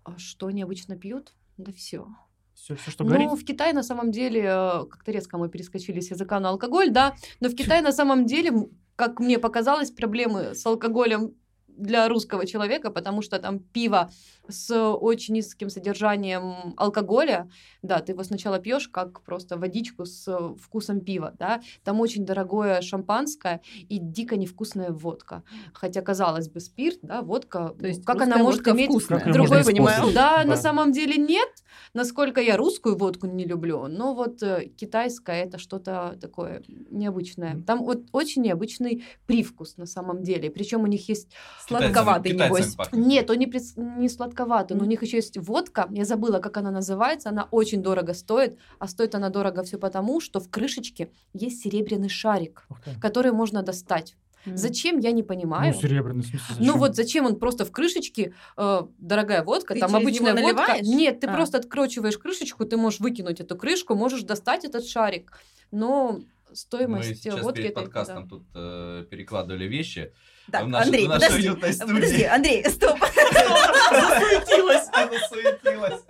А 0.06 0.18
что 0.18 0.48
они 0.48 0.64
обычно 0.64 0.96
пьют? 0.98 1.34
Да 1.58 1.74
все. 1.74 2.08
Все, 2.54 2.76
все, 2.76 2.92
что 2.92 3.04
говорит. 3.04 3.28
Ну, 3.28 3.36
в 3.36 3.44
Китае 3.44 3.74
на 3.74 3.84
самом 3.84 4.12
деле, 4.12 4.44
э, 4.44 4.86
как-то 4.90 5.12
резко 5.12 5.38
мы 5.38 5.50
перескочили 5.50 6.00
с 6.00 6.12
языка 6.12 6.40
на 6.40 6.50
алкоголь, 6.50 6.90
да, 6.90 7.16
но 7.42 7.50
в 7.50 7.56
Китае 7.56 7.82
на 7.82 7.92
самом 7.92 8.26
деле, 8.26 8.70
как 8.96 9.20
мне 9.20 9.40
показалось, 9.40 9.92
проблемы 9.92 10.56
с 10.56 10.66
алкоголем 10.66 11.36
для 11.78 12.08
русского 12.08 12.46
человека, 12.46 12.92
потому 12.92 13.22
что 13.22 13.40
там 13.40 13.60
пиво 13.60 14.10
с 14.48 14.74
очень 14.76 15.36
низким 15.36 15.70
содержанием 15.70 16.74
алкоголя, 16.78 17.50
да, 17.82 18.00
ты 18.00 18.12
его 18.12 18.24
сначала 18.24 18.60
пьешь 18.60 18.88
как 18.88 19.22
просто 19.22 19.58
водичку 19.58 20.06
с 20.06 20.54
вкусом 20.60 21.02
пива, 21.02 21.34
да, 21.40 21.62
там 21.84 22.00
очень 22.02 22.26
дорогое 22.26 22.82
шампанское 22.82 23.62
и 23.90 24.00
дико 24.00 24.36
невкусная 24.38 24.92
водка, 24.92 25.44
хотя 25.74 26.02
казалось 26.02 26.50
бы 26.50 26.60
спирт, 26.60 27.00
да, 27.02 27.22
водка, 27.22 27.76
То 27.80 27.88
есть 27.88 28.06
как 28.06 28.22
она 28.22 28.38
может 28.38 28.60
водка 28.60 28.72
иметь 28.72 28.90
вкусная. 28.90 29.32
Другой 29.34 29.64
понимаю. 29.64 30.14
Да, 30.14 30.44
Да. 30.44 30.50
на 30.50 30.58
самом 30.58 30.92
деле 30.92 31.18
нет. 31.18 31.50
Насколько 31.94 32.42
я 32.42 32.58
русскую 32.58 32.98
водку 32.98 33.28
не 33.28 33.46
люблю, 33.46 33.88
но 33.88 34.14
вот 34.14 34.42
э, 34.44 34.70
китайская 34.78 35.44
это 35.44 35.58
что-то 35.58 36.18
такое 36.22 36.64
необычное. 36.90 37.62
Там 37.66 37.84
вот 37.84 38.04
очень 38.12 38.42
необычный 38.42 39.04
привкус 39.26 39.78
на 39.78 39.86
самом 39.86 40.24
деле. 40.24 40.50
Причем 40.50 40.84
у 40.84 40.88
них 40.88 41.08
есть 41.10 41.30
Сладковатый, 41.68 42.32
Китайцами 42.34 42.72
небось. 42.72 42.88
нет, 42.92 43.30
он 43.30 43.38
не, 43.38 43.46
прис- 43.48 43.80
не 43.98 44.10
сладковатый, 44.10 44.76
но 44.78 44.84
у 44.84 44.88
них 44.88 45.02
еще 45.04 45.18
есть 45.18 45.38
водка. 45.38 45.88
Я 45.92 46.06
забыла, 46.06 46.40
как 46.40 46.58
она 46.58 46.72
называется. 46.72 47.30
Она 47.30 47.48
очень 47.52 47.82
дорого 47.82 48.14
стоит, 48.14 48.58
а 48.80 48.88
стоит 48.88 49.16
она 49.16 49.30
дорого 49.30 49.64
все 49.64 49.78
потому, 49.78 50.20
что 50.22 50.40
в 50.40 50.50
крышечке 50.50 51.12
есть 51.34 51.62
серебряный 51.64 52.10
шарик, 52.10 52.68
который 53.02 53.32
можно 53.32 53.64
достать. 53.64 54.16
Зачем 54.46 54.98
я 54.98 55.12
не 55.12 55.22
понимаю. 55.22 55.72
Ну, 55.72 55.80
серебряный, 55.80 56.24
в 56.24 56.26
смысле, 56.26 56.56
Ну 56.58 56.66
зачем? 56.66 56.80
вот 56.80 56.96
зачем 56.96 57.26
он 57.28 57.36
просто 57.36 57.64
в 57.64 57.72
крышечке, 57.72 58.34
э, 58.58 58.82
дорогая 58.98 59.44
водка, 59.44 59.76
Ты 59.76 59.80
там 59.82 59.96
обычная 59.96 60.34
водка. 60.34 60.42
наливаешь? 60.48 60.88
Нет, 60.88 61.20
ты 61.20 61.28
А. 61.28 61.34
просто 61.34 61.60
откручиваешь 61.60 62.18
крышечку, 62.18 62.66
ты 62.66 62.76
можешь 62.76 63.00
выкинуть 63.00 63.40
эту 63.40 63.56
крышку, 63.56 63.94
можешь 63.94 64.24
достать 64.24 64.66
этот 64.66 64.88
шарик. 64.88 65.32
Но 65.70 66.14
Мы 66.50 66.56
стоимость 66.56 67.22
сейчас 67.22 67.40
водки 67.44 67.58
перед 67.58 67.72
это- 67.74 67.82
подкастом 67.82 68.24
да. 68.24 68.30
тут 68.30 68.44
э, 68.56 69.06
перекладывали 69.12 69.66
вещи. 69.66 70.12
Так, 70.52 70.66
в 70.66 70.68
нашей- 70.68 70.86
Андрей, 70.88 71.08
подожди. 71.08 71.50
Подожди, 71.50 72.24
Андрей, 72.24 72.66
стоп. 72.70 73.00
Засуетилась, 73.92 74.86
засуетилась. 74.86 76.02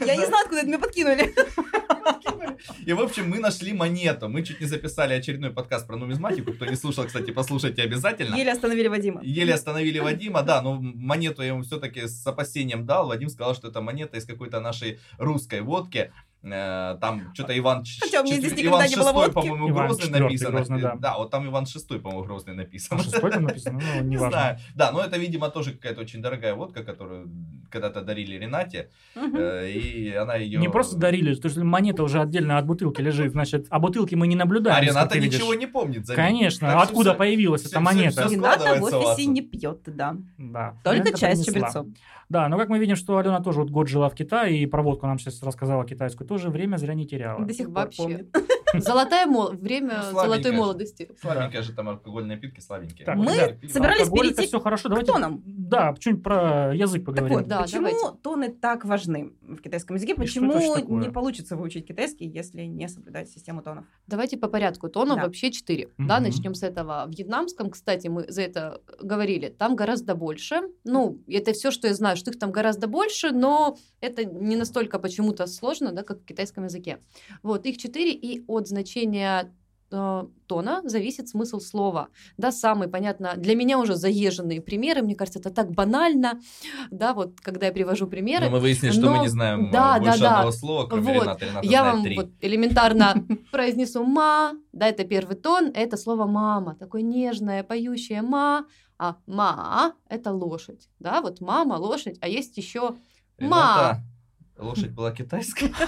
Я 0.00 0.16
не 0.16 0.26
знаю, 0.26 0.42
откуда 0.44 0.58
это 0.60 0.68
мне 0.68 0.78
подкинули. 0.78 1.34
И, 2.86 2.92
в 2.92 3.00
общем, 3.00 3.28
мы 3.28 3.38
нашли 3.38 3.72
монету. 3.72 4.28
Мы 4.28 4.42
чуть 4.42 4.60
не 4.60 4.66
записали 4.66 5.14
очередной 5.14 5.50
подкаст 5.50 5.86
про 5.86 5.96
нумизматику. 5.96 6.52
Кто 6.52 6.66
не 6.66 6.76
слушал, 6.76 7.04
кстати, 7.04 7.30
послушайте 7.30 7.82
обязательно. 7.82 8.34
Еле 8.36 8.52
остановили 8.52 8.88
Вадима. 8.88 9.20
Еле 9.22 9.54
остановили 9.54 9.98
Вадима, 9.98 10.42
да, 10.42 10.60
но 10.62 10.78
монету 10.80 11.42
я 11.42 11.48
ему 11.48 11.62
все-таки 11.62 12.06
с 12.06 12.26
опасением 12.26 12.84
дал. 12.86 13.08
Вадим 13.08 13.28
сказал, 13.28 13.54
что 13.54 13.68
это 13.68 13.80
монета 13.80 14.18
из 14.18 14.24
какой-то 14.26 14.60
нашей 14.60 14.98
русской 15.18 15.60
водки. 15.62 16.12
Э, 16.42 16.96
Там 17.00 17.34
что-то 17.34 17.56
Иван, 17.58 17.84
Хотя 18.00 18.20
у 18.22 18.24
меня 18.24 18.36
здесь 18.36 18.54
Иван 18.56 18.88
не 18.88 18.96
было 18.96 19.12
водки. 19.12 19.32
по-моему, 19.34 19.70
Иван 19.70 19.86
Грозный 19.88 20.20
написано. 20.20 20.50
Грозный, 20.50 20.80
да. 20.80 20.94
Да, 20.96 21.18
вот 21.18 21.30
там 21.30 21.46
Иван 21.46 21.64
VI, 21.64 21.98
по-моему, 21.98 22.24
Грозный 22.24 22.54
написан. 22.54 22.98
А 22.98 23.02
шестой 23.02 23.30
там 23.30 23.42
написано? 23.44 23.80
Ну, 23.96 24.02
Не 24.04 24.16
знаю. 24.16 24.58
Да, 24.74 24.90
но 24.90 25.02
это, 25.02 25.18
видимо, 25.18 25.50
тоже 25.50 25.72
какая-то 25.72 26.00
очень 26.00 26.22
дорогая 26.22 26.54
водка, 26.54 26.82
которую 26.82 27.30
когда-то 27.70 28.00
дарили 28.00 28.36
Ренате. 28.36 28.90
Э, 29.14 29.68
И 29.70 30.12
она 30.14 30.36
ее... 30.36 30.58
Не 30.58 30.68
просто 30.70 30.96
дарили, 30.96 31.34
то 31.34 31.46
есть 31.48 31.58
монета 31.58 32.02
уже 32.02 32.20
отдельно 32.20 32.56
от 32.58 32.66
бутылки 32.66 33.00
лежит, 33.02 33.32
значит, 33.32 33.66
а 33.70 33.78
бутылки 33.78 34.14
мы 34.14 34.26
не 34.26 34.36
наблюдаем. 34.36 34.76
А 34.76 34.80
Рената 34.80 35.18
видишь. 35.18 35.38
ничего 35.38 35.54
не 35.54 35.66
помнит. 35.66 36.06
заметь. 36.06 36.16
Конечно, 36.24 36.68
Так 36.68 36.84
откуда 36.84 37.14
появилась 37.14 37.66
эта 37.66 37.80
монета? 37.80 38.26
Рената 38.28 38.76
в 38.80 38.82
офисе 38.84 39.26
не 39.26 39.42
пьет, 39.42 39.80
да. 39.86 40.16
Да. 40.38 40.74
Только 40.84 41.16
чай 41.16 41.36
с 41.36 41.44
чабрецом. 41.44 41.94
Да, 42.28 42.48
но 42.48 42.58
как 42.58 42.68
мы 42.68 42.78
видим, 42.78 42.94
что 42.94 43.18
Алена 43.18 43.40
тоже 43.40 43.58
вот 43.58 43.70
год 43.70 43.88
жила 43.88 44.08
в 44.08 44.14
Китае, 44.14 44.58
и 44.58 44.66
про 44.66 44.82
водку 44.82 45.04
нам 45.06 45.18
сейчас 45.18 45.42
рассказала 45.42 45.84
китайскую, 45.84 46.28
тоже 46.30 46.48
время 46.48 46.76
зря 46.76 46.94
не 46.94 47.08
теряла. 47.08 47.44
До 47.44 47.52
сих 47.52 47.66
пор 47.66 47.74
Вообще. 47.74 48.02
помнит. 48.02 48.36
Золотая 48.74 49.26
мол... 49.26 49.50
время 49.50 49.96
Ну, 49.98 50.02
золотой 50.02 50.12
слабенькая 50.26 50.52
же. 50.52 50.58
молодости. 50.58 51.10
Слабенькие 51.20 51.62
же 51.62 51.72
там 51.72 51.88
алкогольные 51.88 52.36
напитки, 52.36 52.60
слабенькие. 52.60 53.04
Так, 53.04 53.16
Мы 53.16 53.34
ребят, 53.34 53.70
собирались 53.70 54.00
алкоголь 54.02 54.26
это 54.28 54.34
перейти 54.36 54.46
все 54.48 54.60
хорошо. 54.60 54.88
к 54.88 54.90
Давайте, 54.90 55.12
тонам. 55.12 55.42
Да, 55.46 55.94
что-нибудь 55.98 56.22
про 56.22 56.74
язык 56.74 57.04
Так 57.04 57.06
поговорим. 57.06 57.38
вот, 57.38 57.46
Да, 57.48 57.62
почему 57.62 57.88
давайте. 57.88 58.18
тоны 58.22 58.48
так 58.50 58.84
важны 58.84 59.32
в 59.42 59.56
китайском 59.58 59.96
языке? 59.96 60.14
Почему 60.14 60.76
не 60.98 61.10
получится 61.10 61.56
выучить 61.56 61.86
китайский, 61.86 62.26
если 62.26 62.62
не 62.62 62.88
соблюдать 62.88 63.28
систему 63.30 63.62
тонов? 63.62 63.84
Давайте 64.06 64.36
по 64.36 64.48
порядку. 64.48 64.88
Тонов 64.88 65.16
Да. 65.18 65.24
вообще 65.24 65.50
четыре. 65.50 65.88
Да, 65.98 66.16
Мгм. 66.20 66.24
начнем 66.24 66.54
с 66.54 66.62
этого. 66.62 67.04
В 67.06 67.10
вьетнамском, 67.10 67.70
кстати, 67.70 68.08
мы 68.08 68.26
за 68.30 68.42
это 68.42 68.80
говорили, 69.00 69.48
там 69.48 69.76
гораздо 69.76 70.14
больше. 70.14 70.60
Ну, 70.84 71.18
это 71.26 71.52
все, 71.52 71.70
что 71.70 71.88
я 71.88 71.94
знаю, 71.94 72.16
что 72.16 72.30
их 72.30 72.38
там 72.38 72.52
гораздо 72.52 72.86
больше, 72.86 73.30
но 73.30 73.76
это 74.00 74.24
не 74.24 74.56
настолько 74.56 74.98
почему-то 74.98 75.46
сложно, 75.46 75.92
да, 75.92 76.02
как 76.02 76.20
в 76.20 76.24
китайском 76.24 76.64
языке. 76.64 76.98
Вот, 77.42 77.66
их 77.66 77.76
четыре, 77.78 78.12
и 78.12 78.42
от 78.46 78.59
значения 78.68 79.52
э, 79.92 80.24
тона 80.46 80.82
зависит 80.84 81.28
смысл 81.28 81.58
слова. 81.60 82.08
Да, 82.36 82.52
самый, 82.52 82.88
понятно, 82.88 83.34
для 83.36 83.54
меня 83.56 83.78
уже 83.78 83.96
заезженные 83.96 84.60
примеры, 84.60 85.02
мне 85.02 85.14
кажется, 85.16 85.40
это 85.40 85.50
так 85.50 85.70
банально, 85.72 86.40
да, 86.90 87.12
вот, 87.12 87.40
когда 87.40 87.66
я 87.66 87.72
привожу 87.72 88.06
примеры. 88.06 88.44
Но 88.46 88.52
мы 88.52 88.60
выяснили, 88.60 88.92
что 88.92 89.10
мы 89.10 89.16
Но- 89.16 89.22
не 89.22 89.28
знаем 89.28 89.70
да, 89.72 89.96
э, 89.96 90.00
больше 90.00 90.20
да, 90.20 90.28
да. 90.28 90.34
одного 90.36 90.52
слова, 90.52 90.86
кроме 90.86 91.14
Вот. 91.14 91.22
Рената. 91.24 91.44
Рената 91.44 91.66
Я 91.66 91.82
вам 91.84 92.02
три. 92.04 92.16
вот 92.16 92.30
элементарно 92.40 93.26
произнесу 93.52 94.04
ма, 94.04 94.52
да, 94.72 94.86
это 94.88 95.04
первый 95.04 95.36
тон, 95.36 95.70
это 95.74 95.96
слово 95.96 96.26
мама, 96.26 96.76
такое 96.76 97.02
нежное, 97.02 97.62
поющее 97.64 98.22
ма, 98.22 98.66
а 98.98 99.16
ма 99.26 99.94
это 100.08 100.30
лошадь, 100.32 100.88
да, 100.98 101.20
вот 101.20 101.40
мама, 101.40 101.74
лошадь, 101.74 102.18
а 102.20 102.28
есть 102.28 102.56
еще 102.58 102.90
ма. 102.90 102.96
Рената, 103.38 104.04
лошадь 104.58 104.90
была 104.90 105.10
китайская. 105.10 105.72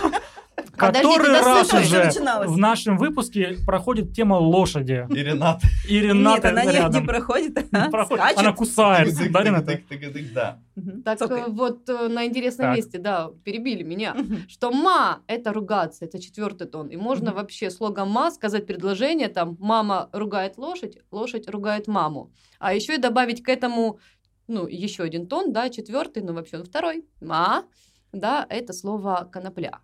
Который 0.87 1.29
раз 1.29 1.73
уже 1.73 2.11
в 2.47 2.59
нашем 2.59 2.99
выпуске 2.99 3.57
проходит 3.65 4.13
тема 4.13 4.35
лошади. 4.35 5.07
И 5.11 5.15
Рената. 5.23 5.67
И 5.89 5.95
Нет, 5.95 6.05
Рената 6.05 6.49
она 6.49 6.65
не, 6.65 6.73
рядом. 6.73 7.03
не 7.03 7.07
проходит, 7.07 7.73
Не 7.73 7.79
а 7.79 7.91
проходит. 7.91 8.23
скачет. 8.23 8.39
Она 8.39 8.53
кусается, 8.53 9.31
да, 9.31 9.43
Рената? 9.43 9.81
Да. 10.35 10.59
Так 11.05 11.31
э, 11.31 11.45
вот 11.49 11.89
э, 11.89 12.09
на 12.09 12.25
интересном 12.27 12.69
Так. 12.69 12.77
месте, 12.77 12.99
да, 12.99 13.31
перебили 13.45 13.83
меня, 13.83 14.17
что 14.49 14.71
ма 14.73 15.21
это 15.27 15.53
ругаться, 15.53 16.05
это 16.07 16.19
четвертый 16.19 16.67
тон, 16.67 16.89
и 16.89 16.97
можно 16.97 17.33
вообще 17.35 17.71
слогом 17.71 18.11
ма 18.11 18.31
сказать 18.31 18.67
предложение 18.67 19.29
там 19.29 19.57
мама 19.61 20.09
ругает 20.13 20.57
лошадь, 20.57 20.99
лошадь 21.11 21.49
ругает 21.51 21.89
маму, 21.89 22.33
а 22.59 22.73
еще 22.75 22.95
и 22.95 22.99
добавить 22.99 23.43
к 23.43 23.49
этому 23.51 23.99
ну 24.49 24.67
еще 24.67 25.03
один 25.03 25.27
тон, 25.27 25.53
да, 25.53 25.69
четвертый, 25.71 26.23
ну 26.23 26.33
вообще 26.33 26.57
он 26.59 26.65
второй, 26.65 27.05
ма, 27.21 27.65
да, 28.13 28.47
это 28.49 28.73
слово 28.73 29.29
конопля. 29.31 29.79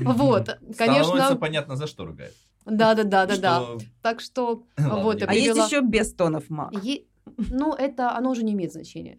Вот, 0.00 0.42
Становится 0.74 0.74
конечно, 0.76 1.36
понятно, 1.36 1.76
за 1.76 1.86
что 1.86 2.04
ругает. 2.04 2.34
да, 2.66 2.94
да, 2.94 3.04
да, 3.04 3.26
да, 3.26 3.36
да. 3.36 3.62
Так 4.02 4.20
что 4.20 4.64
вот 4.78 5.22
А 5.22 5.34
есть 5.34 5.56
еще 5.56 5.80
без 5.80 6.12
тонов 6.14 6.48
ма. 6.50 6.70
Е- 6.82 7.04
Ну, 7.50 7.74
это 7.74 8.16
оно 8.18 8.30
уже 8.30 8.42
не 8.42 8.52
имеет 8.52 8.72
значения. 8.72 9.18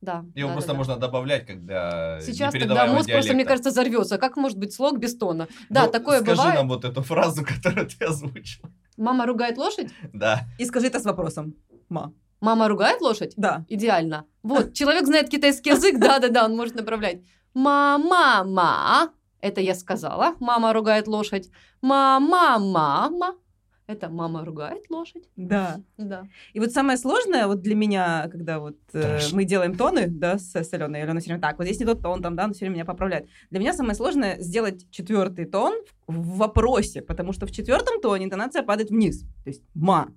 Да. 0.00 0.24
Его 0.34 0.48
да, 0.48 0.52
просто 0.54 0.68
да, 0.68 0.72
да. 0.74 0.78
можно 0.78 0.96
добавлять, 0.96 1.46
когда 1.46 2.18
Сейчас 2.20 2.52
тогда 2.52 2.86
мозг 2.86 3.10
просто, 3.10 3.34
мне 3.34 3.44
кажется, 3.44 3.70
взорвется. 3.70 4.18
Как 4.18 4.36
может 4.36 4.58
быть 4.58 4.72
слог 4.72 4.98
без 4.98 5.16
тона? 5.16 5.46
Да, 5.70 5.84
Ну, 5.86 5.92
такое 5.92 6.20
скажи 6.20 6.36
бывает. 6.38 6.54
нам 6.56 6.68
вот 6.68 6.84
эту 6.84 7.02
фразу, 7.02 7.44
которую 7.54 7.86
ты 7.88 8.04
озвучил. 8.04 8.62
Мама 8.96 9.26
ругает 9.26 9.58
лошадь? 9.58 9.88
Да. 10.12 10.40
И 10.58 10.64
скажи 10.64 10.86
это 10.86 10.98
с 10.98 11.04
вопросом. 11.04 11.54
Ма. 11.88 12.12
Мама 12.40 12.68
ругает 12.68 13.00
лошадь? 13.00 13.34
Да. 13.36 13.64
Идеально. 13.68 14.24
Вот, 14.42 14.72
человек 14.74 15.06
знает 15.06 15.28
китайский 15.28 15.70
язык, 15.70 15.98
да-да-да, 16.00 16.44
он 16.46 16.56
может 16.56 16.74
направлять. 16.74 17.20
Мама-ма, 17.54 19.10
это 19.42 19.60
я 19.60 19.74
сказала, 19.74 20.34
мама 20.40 20.72
ругает 20.72 21.06
лошадь. 21.06 21.50
Мама-мама, 21.82 23.34
это 23.86 24.08
мама 24.08 24.44
ругает 24.44 24.88
лошадь. 24.88 25.24
Да. 25.36 25.80
Да. 25.98 26.26
И 26.54 26.60
вот 26.60 26.70
самое 26.70 26.96
сложное 26.96 27.46
вот 27.46 27.60
для 27.60 27.74
меня, 27.74 28.28
когда 28.30 28.60
вот 28.60 28.78
э, 28.94 29.18
мы 29.32 29.44
делаем 29.44 29.76
тоны, 29.76 30.06
да, 30.06 30.38
с, 30.38 30.54
с 30.54 30.72
Аленой, 30.72 31.02
Алена 31.02 31.20
все 31.20 31.30
время, 31.30 31.42
так, 31.42 31.58
вот 31.58 31.64
здесь 31.64 31.80
не 31.80 31.86
тот 31.86 32.00
тон, 32.00 32.22
там, 32.22 32.36
да, 32.36 32.44
она 32.44 32.52
все 32.52 32.60
время 32.60 32.74
меня 32.74 32.84
поправляет. 32.84 33.28
Для 33.50 33.60
меня 33.60 33.74
самое 33.74 33.94
сложное 33.94 34.40
сделать 34.40 34.88
четвертый 34.90 35.44
тон 35.44 35.74
в, 36.06 36.14
в 36.14 36.36
вопросе, 36.38 37.02
потому 37.02 37.32
что 37.32 37.46
в 37.46 37.50
четвертом 37.50 38.00
тоне 38.00 38.24
интонация 38.26 38.62
падает 38.62 38.90
вниз. 38.90 39.22
То 39.42 39.48
есть 39.48 39.62
ма. 39.74 40.08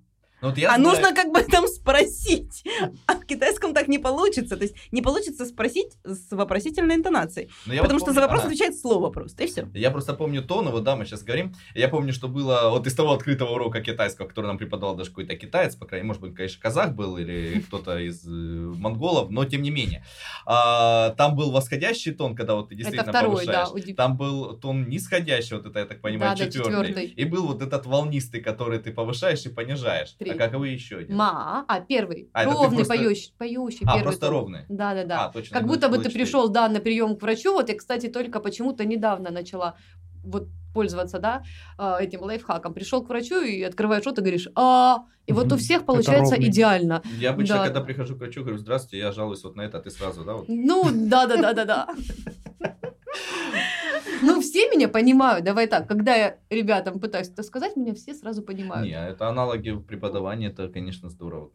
Ну, 0.45 0.51
вот 0.51 0.57
а 0.59 0.61
знаю- 0.61 0.81
нужно 0.83 1.13
как 1.15 1.31
бы 1.31 1.41
там 1.43 1.67
спросить. 1.67 2.63
А 3.07 3.15
в 3.15 3.25
китайском 3.25 3.73
так 3.73 3.87
не 3.87 3.97
получится. 3.99 4.57
То 4.57 4.63
есть 4.63 4.75
не 4.91 5.01
получится 5.01 5.45
спросить 5.45 5.93
с 6.03 6.31
вопросительной 6.31 6.95
интонацией. 6.95 7.49
но 7.65 7.73
я 7.73 7.81
вот 7.81 7.87
потому 7.87 7.99
что 7.99 8.05
помню- 8.07 8.15
за 8.15 8.21
вопрос 8.21 8.39
ага. 8.41 8.47
отвечает 8.49 8.77
слово 8.77 9.09
просто, 9.09 9.43
и 9.43 9.47
все. 9.47 9.67
Я 9.73 9.91
просто 9.91 10.13
помню 10.13 10.43
тоны, 10.43 10.71
вот 10.71 10.83
да, 10.83 10.95
мы 10.95 11.05
сейчас 11.05 11.23
говорим. 11.23 11.55
Я 11.73 11.87
помню, 11.89 12.13
что 12.13 12.27
было 12.27 12.69
вот 12.69 12.85
из 12.87 12.93
того 12.93 13.13
открытого 13.13 13.53
урока 13.55 13.81
китайского, 13.81 14.27
который 14.27 14.45
нам 14.47 14.57
преподавал 14.57 14.95
даже 14.95 15.09
какой-то 15.09 15.35
китаец, 15.35 15.75
по 15.75 15.85
крайней 15.85 16.03
мере, 16.03 16.07
может 16.07 16.21
быть, 16.21 16.35
конечно, 16.35 16.61
казах 16.61 16.93
был 16.93 17.17
или 17.17 17.61
кто-то 17.67 17.97
из 17.97 18.25
э, 18.27 18.29
монголов, 18.29 19.29
но 19.31 19.45
тем 19.45 19.61
не 19.63 19.71
менее. 19.71 20.03
А, 20.45 21.11
там 21.11 21.35
был 21.35 21.51
восходящий 21.51 22.11
тон, 22.13 22.35
когда 22.35 22.55
вот 22.55 22.69
ты 22.69 22.75
действительно 22.75 23.09
Это 23.09 23.11
второй, 23.11 23.45
да. 23.45 23.65
повышаешь. 23.65 23.83
удив- 23.85 23.95
Там 23.95 24.17
был 24.17 24.57
тон 24.57 24.87
нисходящий, 24.89 25.55
вот 25.57 25.65
это, 25.65 25.79
я 25.79 25.85
так 25.85 26.01
понимаю, 26.01 26.35
Да, 26.37 26.45
да, 26.45 26.51
четвертый. 26.51 27.05
И 27.07 27.25
был 27.25 27.47
вот 27.47 27.61
этот 27.61 27.85
волнистый, 27.85 28.41
который 28.41 28.79
ты 28.79 28.91
повышаешь 28.91 29.45
и 29.45 29.49
понижаешь. 29.49 30.11
Три. 30.19 30.31
А 30.35 30.45
каковы 30.45 30.69
еще 30.69 30.97
один? 30.97 31.15
Ма, 31.15 31.65
а 31.67 31.79
первый, 31.81 32.29
А, 32.33 32.45
ровный, 32.45 32.77
просто- 32.77 32.95
поющий, 32.95 33.33
поющий 33.37 33.85
А, 33.85 33.93
первый 33.93 34.03
просто 34.03 34.21
тон. 34.27 34.29
ровный. 34.31 34.59
Да-да-да. 34.69 35.25
А, 35.25 35.31
точно. 35.31 35.57
Как 35.59 35.67
будто 35.67 35.89
бы 35.89 35.97
ты 35.97 36.09
пришел, 36.09 36.49
да, 36.49 36.67
на 36.69 36.79
прием 36.79 37.15
к 37.15 37.21
врачу. 37.21 37.53
Вот 37.53 37.69
я, 37.69 37.75
кстати, 37.75 38.07
только 38.07 38.39
почему-то 38.39 38.85
недавно 38.85 39.31
начала 39.31 39.75
вот 40.23 40.47
пользоваться, 40.73 41.19
да, 41.19 41.43
а, 41.77 42.01
этим 42.01 42.21
лайфхаком. 42.21 42.73
Пришел 42.73 43.01
к 43.03 43.07
врачу 43.09 43.41
и 43.41 43.61
открываешь 43.63 44.05
рот 44.05 44.17
и 44.17 44.21
говоришь, 44.21 44.49
а, 44.55 45.05
и 45.25 45.31
вот 45.31 45.51
у 45.53 45.57
всех 45.57 45.85
получается 45.85 46.35
идеально. 46.35 47.01
Я 47.17 47.29
обычно, 47.29 47.55
Да. 47.59 47.63
когда 47.65 47.79
прихожу 47.81 48.15
к 48.15 48.19
врачу, 48.19 48.41
говорю, 48.41 48.57
здравствуйте, 48.57 48.97
я 48.97 49.11
жалуюсь 49.13 49.43
вот 49.43 49.55
на 49.55 49.61
это, 49.61 49.77
а 49.77 49.81
ты 49.81 49.89
сразу, 49.89 50.25
да, 50.25 50.33
вот. 50.33 50.45
Ну, 50.49 50.83
да-да-да-да-да. 50.91 51.87
Ну, 54.21 54.41
все 54.41 54.69
меня 54.69 54.87
понимают, 54.87 55.45
давай 55.45 55.67
так, 55.67 55.87
когда 55.87 56.15
я 56.15 56.37
ребятам 56.49 56.99
пытаюсь 56.99 57.29
это 57.29 57.43
сказать, 57.43 57.75
меня 57.75 57.93
все 57.93 58.13
сразу 58.13 58.41
понимают. 58.41 58.87
Не, 58.87 58.93
это 58.93 59.27
аналоги 59.27 59.69
в 59.71 59.81
преподавании, 59.81 60.49
это, 60.49 60.69
конечно, 60.69 61.09
здорово. 61.09 61.51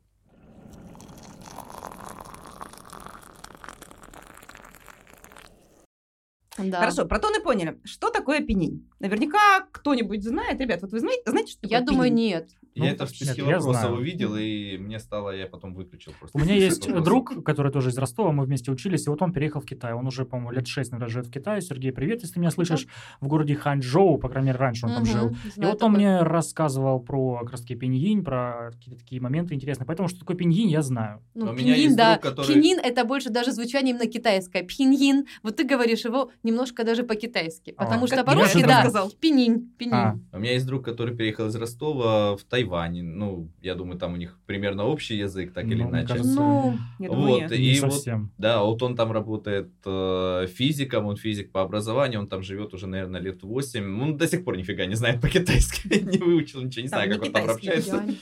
Да. 6.58 6.80
Хорошо, 6.80 7.06
про 7.06 7.18
тоны 7.18 7.40
поняли. 7.40 7.80
Что 7.84 8.10
такое 8.10 8.40
пенинь? 8.40 8.86
Наверняка 8.98 9.66
кто-нибудь 9.72 10.22
знает. 10.22 10.60
Ребят, 10.60 10.82
вот 10.82 10.92
вы 10.92 11.00
знаете, 11.00 11.22
знаете 11.24 11.52
что 11.52 11.66
Я 11.66 11.78
такое 11.78 11.92
думаю, 11.92 12.10
пенинь? 12.10 12.28
нет. 12.28 12.50
Ну, 12.76 12.84
я 12.84 12.92
это 12.92 13.04
в 13.06 13.10
нет, 13.10 13.16
списке 13.16 13.42
я 13.42 13.58
вопросов 13.58 13.92
увидел, 13.98 14.36
и 14.36 14.76
мне 14.78 14.98
стало, 14.98 15.30
я 15.30 15.46
потом 15.46 15.74
выключил 15.74 16.12
просто. 16.18 16.38
У 16.38 16.40
меня 16.40 16.54
есть 16.54 16.88
друг, 17.02 17.44
который 17.44 17.72
тоже 17.72 17.90
из 17.90 17.98
Ростова, 17.98 18.32
мы 18.32 18.44
вместе 18.44 18.70
учились, 18.70 19.06
и 19.06 19.10
вот 19.10 19.20
он 19.22 19.32
переехал 19.32 19.60
в 19.60 19.66
Китай. 19.66 19.92
Он 19.92 20.06
уже, 20.06 20.24
по-моему, 20.24 20.52
лет 20.52 20.66
6, 20.66 20.92
наверное, 20.92 21.12
живет 21.12 21.26
в 21.26 21.30
Китае. 21.30 21.60
Сергей, 21.62 21.92
привет, 21.92 22.20
если 22.22 22.34
ты 22.34 22.40
меня 22.40 22.50
слышишь. 22.50 22.86
В 23.20 23.26
городе 23.26 23.54
Ханчжоу, 23.54 24.18
по 24.18 24.28
крайней 24.28 24.48
мере, 24.48 24.58
раньше 24.58 24.86
он 24.86 24.94
там 24.94 25.04
жил. 25.06 25.30
И 25.56 25.60
вот 25.60 25.82
он 25.82 25.92
такой. 25.92 25.96
мне 25.96 26.20
рассказывал 26.22 27.00
про 27.00 27.40
как 27.40 27.52
раз 27.52 27.60
таки 27.62 27.74
пиньинь, 27.74 28.22
про 28.22 28.70
какие-то 28.72 29.00
такие 29.00 29.20
моменты 29.20 29.54
интересные. 29.54 29.86
Поэтому 29.86 30.08
что 30.08 30.20
такое 30.20 30.36
пиньинь, 30.36 30.68
я 30.68 30.82
знаю. 30.82 31.22
Ну, 31.34 31.54
есть 31.56 31.96
да. 31.96 32.18
друг, 32.18 32.22
который- 32.22 32.54
Пиньин 32.54 32.78
это 32.78 33.04
больше 33.04 33.30
даже 33.30 33.52
звучание 33.52 33.94
именно 33.94 34.10
китайское. 34.10 34.62
Пиньин. 34.62 35.26
Вот 35.42 35.56
ты 35.56 35.64
говоришь 35.64 36.04
его 36.04 36.30
немножко 36.42 36.84
даже 36.84 37.02
по-китайски. 37.02 37.74
А, 37.76 37.84
Потому 37.84 38.06
что 38.06 38.24
по-русски, 38.24 38.64
да, 38.64 38.82
сказал. 38.82 39.10
пининь, 39.10 39.70
пининь. 39.78 39.94
А, 39.94 40.18
У 40.32 40.38
меня 40.38 40.52
есть 40.52 40.66
друг, 40.66 40.84
который 40.84 41.16
переехал 41.16 41.46
из 41.46 41.56
Ростова 41.56 42.36
в 42.36 42.44
Тайвань. 42.62 43.02
Ну, 43.02 43.48
я 43.62 43.74
думаю, 43.74 43.98
там 43.98 44.12
у 44.14 44.16
них 44.16 44.38
примерно 44.46 44.84
общий 44.84 45.16
язык, 45.16 45.52
так 45.52 45.64
или 45.66 45.76
ну, 45.82 45.88
мне 45.88 45.90
иначе. 46.00 46.08
кажется, 46.08 46.34
Ну, 46.40 46.78
Я 46.98 47.08
думаю, 47.08 47.26
Вот, 47.28 47.40
нет. 47.42 47.50
не 47.50 47.56
и 47.58 47.80
вот 47.80 47.92
совсем. 47.92 48.30
Да, 48.38 48.62
вот 48.62 48.82
он 48.82 48.96
там 48.96 49.12
работает 49.12 49.70
э, 49.84 50.46
физиком, 50.52 51.06
он 51.06 51.16
физик 51.16 51.52
по 51.52 51.62
образованию, 51.62 52.20
он 52.20 52.28
там 52.28 52.42
живет 52.42 52.74
уже, 52.74 52.86
наверное, 52.86 53.20
лет 53.20 53.42
8. 53.42 54.02
Он 54.02 54.16
до 54.16 54.26
сих 54.26 54.44
пор 54.44 54.56
нифига 54.56 54.86
не 54.86 54.94
знает 54.94 55.20
по-китайски, 55.20 55.88
не 56.04 56.18
выучил 56.18 56.62
ничего, 56.62 56.82
не 56.82 56.88
Там 56.88 56.98
знаю, 56.98 57.08
не 57.10 57.14
как 57.16 57.26
он 57.26 57.32
там 57.32 57.50
общается. 57.50 58.04
не- 58.04 58.18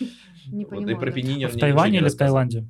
не 0.59 0.65
Вот, 0.65 0.71
понимаю. 0.71 0.97
и 0.97 1.01
про 1.01 1.07
да. 1.07 1.13
пенинь 1.13 1.45
он 1.45 1.51
В 1.51 1.57
Тайване 1.59 1.93
не 1.93 1.99
или 1.99 2.09
в. 2.09 2.17
Таиланде? 2.17 2.67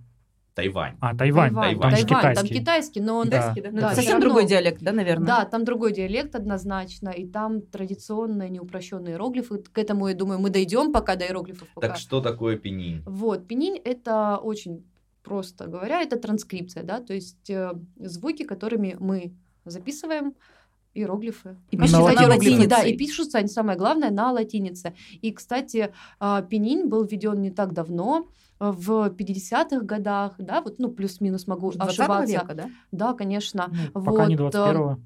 Тайвань. 0.59 0.97
А, 1.01 1.15
Тайвань. 1.15 1.55
Тайвань, 1.55 1.81
Там 1.81 1.91
же 1.97 2.05
Тайвань, 2.05 2.35
там 2.35 2.45
китайский. 2.45 2.59
китайский, 2.59 3.01
но 3.01 3.19
он... 3.19 3.29
Да. 3.29 3.55
Китайский, 3.55 3.61
да? 3.61 3.81
Да, 3.81 3.95
Совсем 3.95 4.15
равно. 4.15 4.27
другой 4.27 4.47
диалект, 4.47 4.83
да, 4.83 4.93
наверное? 4.93 5.27
Да, 5.27 5.45
там 5.45 5.65
другой 5.65 5.93
диалект 5.93 6.35
однозначно, 6.35 7.11
и 7.11 7.27
там 7.27 7.63
традиционные 7.63 8.51
неупрощенные 8.51 9.15
иероглифы. 9.15 9.59
К 9.59 9.79
этому, 9.79 10.09
я 10.09 10.15
думаю, 10.15 10.41
мы 10.41 10.51
дойдем 10.51 10.93
пока 10.93 11.15
до 11.15 11.27
иероглифов. 11.27 11.69
Пока. 11.75 11.89
Так 11.89 11.97
что 11.97 12.21
такое 12.21 12.57
пенинь? 12.57 13.05
Вот, 13.07 13.47
пенинь 13.47 13.77
это 13.77 14.39
очень 14.39 14.85
просто 15.23 15.69
говоря, 15.69 16.03
это 16.03 16.19
транскрипция, 16.19 16.83
да, 16.83 17.01
то 17.01 17.15
есть 17.15 17.51
э, 17.51 17.73
звуки, 17.97 18.43
которыми 18.43 18.97
мы 18.99 19.33
записываем 19.65 20.35
иероглифы. 20.95 21.57
И 21.71 21.77
пишутся 21.77 22.15
на 22.15 22.27
латинице. 22.27 22.69
Да, 22.69 22.83
и 22.83 22.97
пишутся 22.97 23.39
они, 23.39 23.49
самое 23.49 23.79
главное, 23.79 24.11
на 24.11 24.33
латинице. 24.33 24.95
И, 25.23 25.31
кстати, 25.31 25.93
а, 26.19 26.43
пенинь 26.43 26.89
был 26.89 27.05
введен 27.05 27.41
не 27.41 27.51
так 27.53 27.73
давно, 27.73 28.27
э, 28.27 28.48
в 28.59 29.09
50-х 29.11 29.81
годах, 29.85 30.35
да, 30.39 30.61
вот, 30.61 30.79
ну, 30.79 30.89
плюс-минус 30.91 31.47
могу 31.47 31.73
20 31.73 31.99
ошибаться. 32.01 32.33
века, 32.33 32.55
да? 32.55 32.71
Да, 32.93 33.13
конечно. 33.15 33.71
Ну, 33.95 34.03
Пока 34.05 34.27
не 34.27 34.37
Вот, 34.37 34.55
э, 34.55 34.59
21-го. 34.59 34.99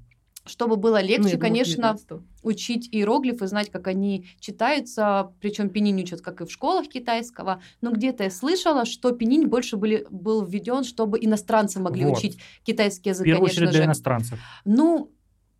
чтобы 0.45 0.75
было 0.75 0.99
Ну, 1.01 1.07
легче, 1.07 1.37
к 1.37 1.41
конечно, 1.41 1.93
19. 1.93 2.21
учить 2.41 2.89
иероглифы, 2.91 3.47
знать, 3.47 3.69
как 3.69 3.87
они 3.87 4.25
читаются, 4.39 5.31
причем 5.39 5.69
пининь 5.69 6.01
учат, 6.01 6.21
как 6.21 6.41
и 6.41 6.45
в 6.45 6.51
школах 6.51 6.87
китайского, 6.89 7.61
но 7.81 7.91
где-то 7.91 8.23
я 8.25 8.29
слышала, 8.31 8.85
что 8.85 9.11
пининь 9.11 9.47
больше 9.47 9.77
были, 9.77 10.05
был 10.09 10.43
введен, 10.43 10.83
чтобы 10.83 11.17
иностранцы 11.23 11.79
могли 11.79 12.05
Вот. 12.05 12.17
учить 12.17 12.39
китайский 12.63 13.09
В 13.11 13.13
язык, 13.13 13.25
первую 13.25 13.41
конечно 13.47 13.61
очередь 13.63 13.71
для 13.71 13.81
же. 13.83 13.85
иностранцев. 13.85 14.39
Ну, 14.65 15.11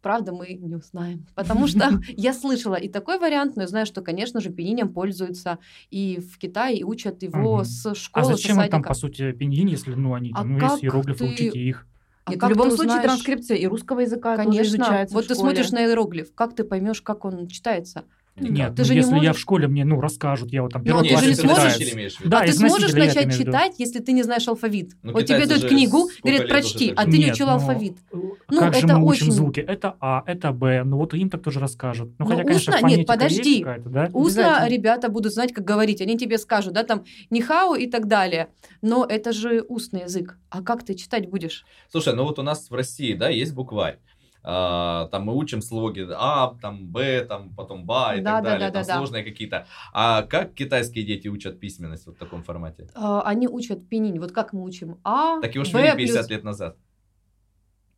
правда, 0.04 0.32
мы 0.34 0.54
не 0.54 0.76
узнаем, 0.76 1.26
потому 1.36 1.66
что 1.68 2.00
я 2.10 2.34
слышала 2.34 2.76
и 2.76 2.88
такой 2.90 3.18
вариант, 3.18 3.56
но 3.56 3.64
я 3.64 3.68
знаю, 3.68 3.88
что, 3.88 4.02
конечно 4.02 4.40
же, 4.42 4.52
пининем 4.52 4.94
пользуются 4.94 5.58
и 5.90 6.20
в 6.20 6.38
Китае, 6.38 6.78
и 6.78 6.84
учат 6.84 7.24
его 7.24 7.64
с 7.64 7.84
А 7.88 7.96
школы, 7.96 8.26
со 8.26 8.32
зачем 8.34 8.62
им 8.62 8.70
там, 8.70 8.84
по 8.84 8.94
сути, 8.94 9.32
пиньин, 9.32 9.68
если, 9.68 9.96
ну, 9.96 10.14
они, 10.14 10.32
А 10.36 10.40
там, 10.40 10.58
ну, 10.58 10.64
есть 10.64 10.84
иероглифы, 10.84 11.26
ты- 11.26 11.34
учите 11.34 11.60
их. 11.60 11.88
А 12.26 12.32
Нет, 12.32 12.40
как 12.40 12.50
в 12.50 12.52
любом 12.52 12.68
случае 12.70 12.86
узнаешь? 12.88 13.04
транскрипция 13.04 13.58
и 13.58 13.66
русского 13.68 14.00
языка 14.00 14.38
тоже 14.38 14.50
Конечно. 14.50 14.76
изучается 14.78 15.14
Вот 15.16 15.26
в 15.26 15.28
ты 15.28 15.34
школе. 15.34 15.50
смотришь 15.56 15.72
на 15.72 15.86
иероглиф, 15.86 16.34
как 16.34 16.56
ты 16.56 16.64
поймешь, 16.64 17.02
как 17.02 17.26
он 17.26 17.48
читается? 17.48 18.06
Нет, 18.36 18.76
ты 18.76 18.82
ну, 18.82 18.86
же 18.86 18.94
не 18.94 18.98
если 19.00 19.12
я 19.12 19.18
можешь- 19.18 19.36
в 19.36 19.40
школе, 19.40 19.68
мне, 19.68 19.86
ну, 19.86 20.02
расскажут, 20.02 20.52
я 20.52 20.64
вот 20.64 20.74
там 20.74 20.82
Ну, 20.82 20.88
первый 20.88 21.04
ты 21.04 21.10
класс 21.10 21.24
же 21.24 21.30
не 21.30 21.36
сможешь- 21.36 21.94
имеешь 21.94 22.16
в 22.16 22.20
виду? 22.22 22.30
Да, 22.32 22.40
а 22.40 22.46
ты 22.48 22.54
сможешь 22.54 22.92
я 22.92 23.06
начать 23.06 23.38
читать, 23.38 23.74
если 23.78 24.00
ты 24.00 24.12
не 24.12 24.24
знаешь 24.24 24.48
алфавит? 24.48 24.94
Ну, 25.04 25.14
вот 25.14 25.26
тебе 25.26 25.46
дают 25.46 25.62
же 25.62 25.68
книгу, 25.70 26.10
говорят, 26.24 26.48
прочти, 26.50 26.92
а 26.96 27.06
ты 27.06 27.12
Нет, 27.12 27.20
не 27.28 27.32
учил 27.32 27.46
но 27.46 27.54
алфавит. 27.54 27.98
Ну, 28.12 28.60
как 28.60 28.74
же 28.74 28.86
это 28.86 28.98
мы 28.98 29.08
учим 29.08 29.28
очень- 29.28 29.32
звуки? 29.32 29.60
Это 29.60 29.96
А, 30.00 30.24
это 30.26 30.52
Б. 30.52 30.84
Ну 30.84 30.98
вот 30.98 31.14
им 31.14 31.30
так 31.30 31.44
тоже 31.44 31.60
расскажут. 31.60 32.10
Ну, 32.18 32.26
Ну, 32.26 32.32
хотя, 32.32 32.44
конечно, 32.44 32.74
устно- 32.76 32.88
нет, 32.88 33.08
подожди. 33.08 33.66
да? 33.86 34.10
Устно 34.14 34.68
ребята 34.68 35.10
будут 35.10 35.34
знать, 35.34 35.54
как 35.54 35.64
говорить. 35.64 36.02
Они 36.02 36.18
тебе 36.18 36.38
скажут, 36.38 36.74
да, 36.74 36.84
там, 36.84 37.04
нихау 37.30 37.76
и 37.76 37.88
так 37.88 38.08
далее. 38.08 38.48
Но 38.82 39.06
это 39.06 39.32
же 39.32 39.62
устный 39.68 40.02
язык. 40.02 40.38
А 40.50 40.62
как 40.62 40.84
ты 40.84 40.96
читать 40.96 41.30
будешь? 41.30 41.66
Слушай, 41.92 42.16
ну 42.16 42.24
вот 42.24 42.40
у 42.40 42.44
нас 42.44 42.70
в 42.70 42.74
России, 42.74 43.14
да, 43.14 43.30
есть 43.30 43.54
букварь. 43.54 44.00
А, 44.46 45.08
там 45.08 45.24
мы 45.24 45.36
учим 45.36 45.62
слоги 45.62 46.06
А, 46.16 46.54
там 46.62 46.86
Б, 46.88 47.26
там 47.26 47.50
потом 47.56 47.86
БА 47.86 48.16
и 48.16 48.22
Да, 48.22 48.36
так 48.36 48.44
да, 48.44 48.50
далее, 48.52 48.68
да, 48.68 48.74
там 48.74 48.82
да, 48.84 48.88
да. 48.88 48.98
сложные 48.98 49.24
какие-то. 49.24 49.66
А 49.94 50.24
как 50.24 50.54
китайские 50.54 51.06
дети 51.06 51.28
учат 51.30 51.60
письменность 51.60 52.06
вот 52.08 52.16
в 52.16 52.20
таком 52.20 52.44
формате? 52.44 52.90
А, 52.94 53.22
они 53.22 53.48
учат 53.48 53.88
пининь. 53.88 54.20
Вот 54.20 54.32
как 54.32 54.52
мы 54.54 54.64
учим 54.64 54.98
А, 55.04 55.40
Так 55.42 55.56
его 55.56 55.64
Б 55.64 55.70
ввели 55.72 55.92
плюс- 55.94 56.10
50 56.12 56.30
лет 56.30 56.44
назад. 56.44 56.78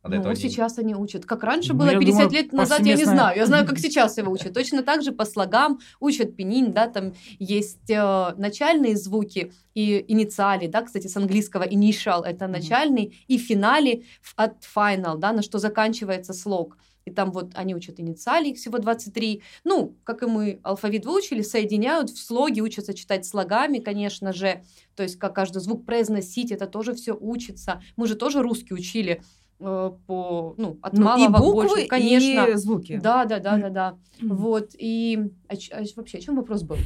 До 0.08 0.16
Ну, 0.16 0.20
этого 0.20 0.36
сейчас 0.36 0.78
они 0.78 0.94
учат. 0.94 1.26
Как 1.26 1.42
раньше 1.42 1.72
Ну, 1.72 1.80
было 1.80 1.90
я 1.90 1.98
50 1.98 2.22
думаю, 2.22 2.30
лет 2.32 2.52
назад, 2.52 2.80
я 2.80 2.94
не 2.94 3.04
знаю. 3.04 3.36
Я 3.36 3.46
знаю, 3.46 3.66
как 3.66 3.78
сейчас 3.78 4.16
его 4.18 4.32
учат. 4.32 4.52
Точно 4.54 4.82
так 4.82 5.02
же 5.02 5.12
по 5.12 5.24
слогам 5.24 5.78
учат 6.00 6.36
пининь, 6.36 6.72
да, 6.72 6.88
там 6.88 7.12
есть 7.38 7.90
э, 7.90 8.34
начальные 8.36 8.96
звуки 8.96 9.52
и 9.74 10.04
инициали, 10.08 10.66
да, 10.66 10.82
кстати, 10.82 11.06
с 11.06 11.16
английского 11.16 11.66
initial 11.68 12.24
это 12.24 12.46
начальный, 12.46 13.14
и 13.28 13.38
финали 13.38 14.04
от 14.36 14.64
final, 14.64 15.18
да, 15.18 15.32
на 15.32 15.42
что 15.42 15.58
заканчивается 15.58 16.32
слог. 16.32 16.76
И 17.06 17.12
там 17.12 17.30
вот 17.30 17.52
они 17.54 17.74
учат 17.74 18.00
инициали, 18.00 18.48
их 18.48 18.56
всего 18.58 18.78
23. 18.78 19.40
Ну, 19.64 19.96
как 20.02 20.24
и 20.24 20.26
мы 20.26 20.58
алфавит 20.64 21.06
выучили, 21.06 21.42
соединяют 21.42 22.10
в 22.10 22.18
слоги, 22.18 22.60
учатся 22.60 22.94
читать 22.94 23.24
слогами, 23.24 23.78
конечно 23.78 24.32
же. 24.32 24.64
То 24.96 25.04
есть, 25.04 25.16
как 25.16 25.34
каждый 25.34 25.60
звук 25.60 25.86
произносить, 25.86 26.50
это 26.50 26.66
тоже 26.66 26.94
все 26.94 27.16
учится. 27.18 27.80
Мы 27.96 28.08
же 28.08 28.16
тоже 28.16 28.42
русский 28.42 28.74
учили 28.74 29.22
по, 29.58 30.54
ну, 30.58 30.78
от 30.82 30.92
Ну, 30.92 31.00
и 31.00 31.04
малого 31.04 31.36
к 31.36 31.40
буквы, 31.40 31.68
большему, 31.68 31.88
конечно. 31.88 32.44
и 32.44 32.54
звуки. 32.54 33.00
Да, 33.02 33.24
да, 33.24 33.38
да, 33.38 33.56
да, 33.56 33.70
да. 33.70 33.98
Вот, 34.20 34.70
и 34.78 35.30
а 35.48 35.54
а 35.72 35.82
вообще, 35.96 36.18
о 36.18 36.20
чем 36.20 36.36
вопрос 36.36 36.62
был? 36.62 36.76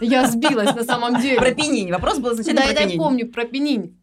Я 0.00 0.26
сбилась 0.26 0.74
на 0.74 0.84
самом 0.84 1.20
деле. 1.20 1.38
Про 1.38 1.52
пининь. 1.54 1.90
Вопрос 1.92 2.18
был 2.18 2.32
изначально 2.32 2.62
Да, 2.62 2.66
про 2.68 2.74
да, 2.74 2.80
я 2.82 2.96
помню, 2.96 3.30
про 3.30 3.44
пенинь. 3.44 3.96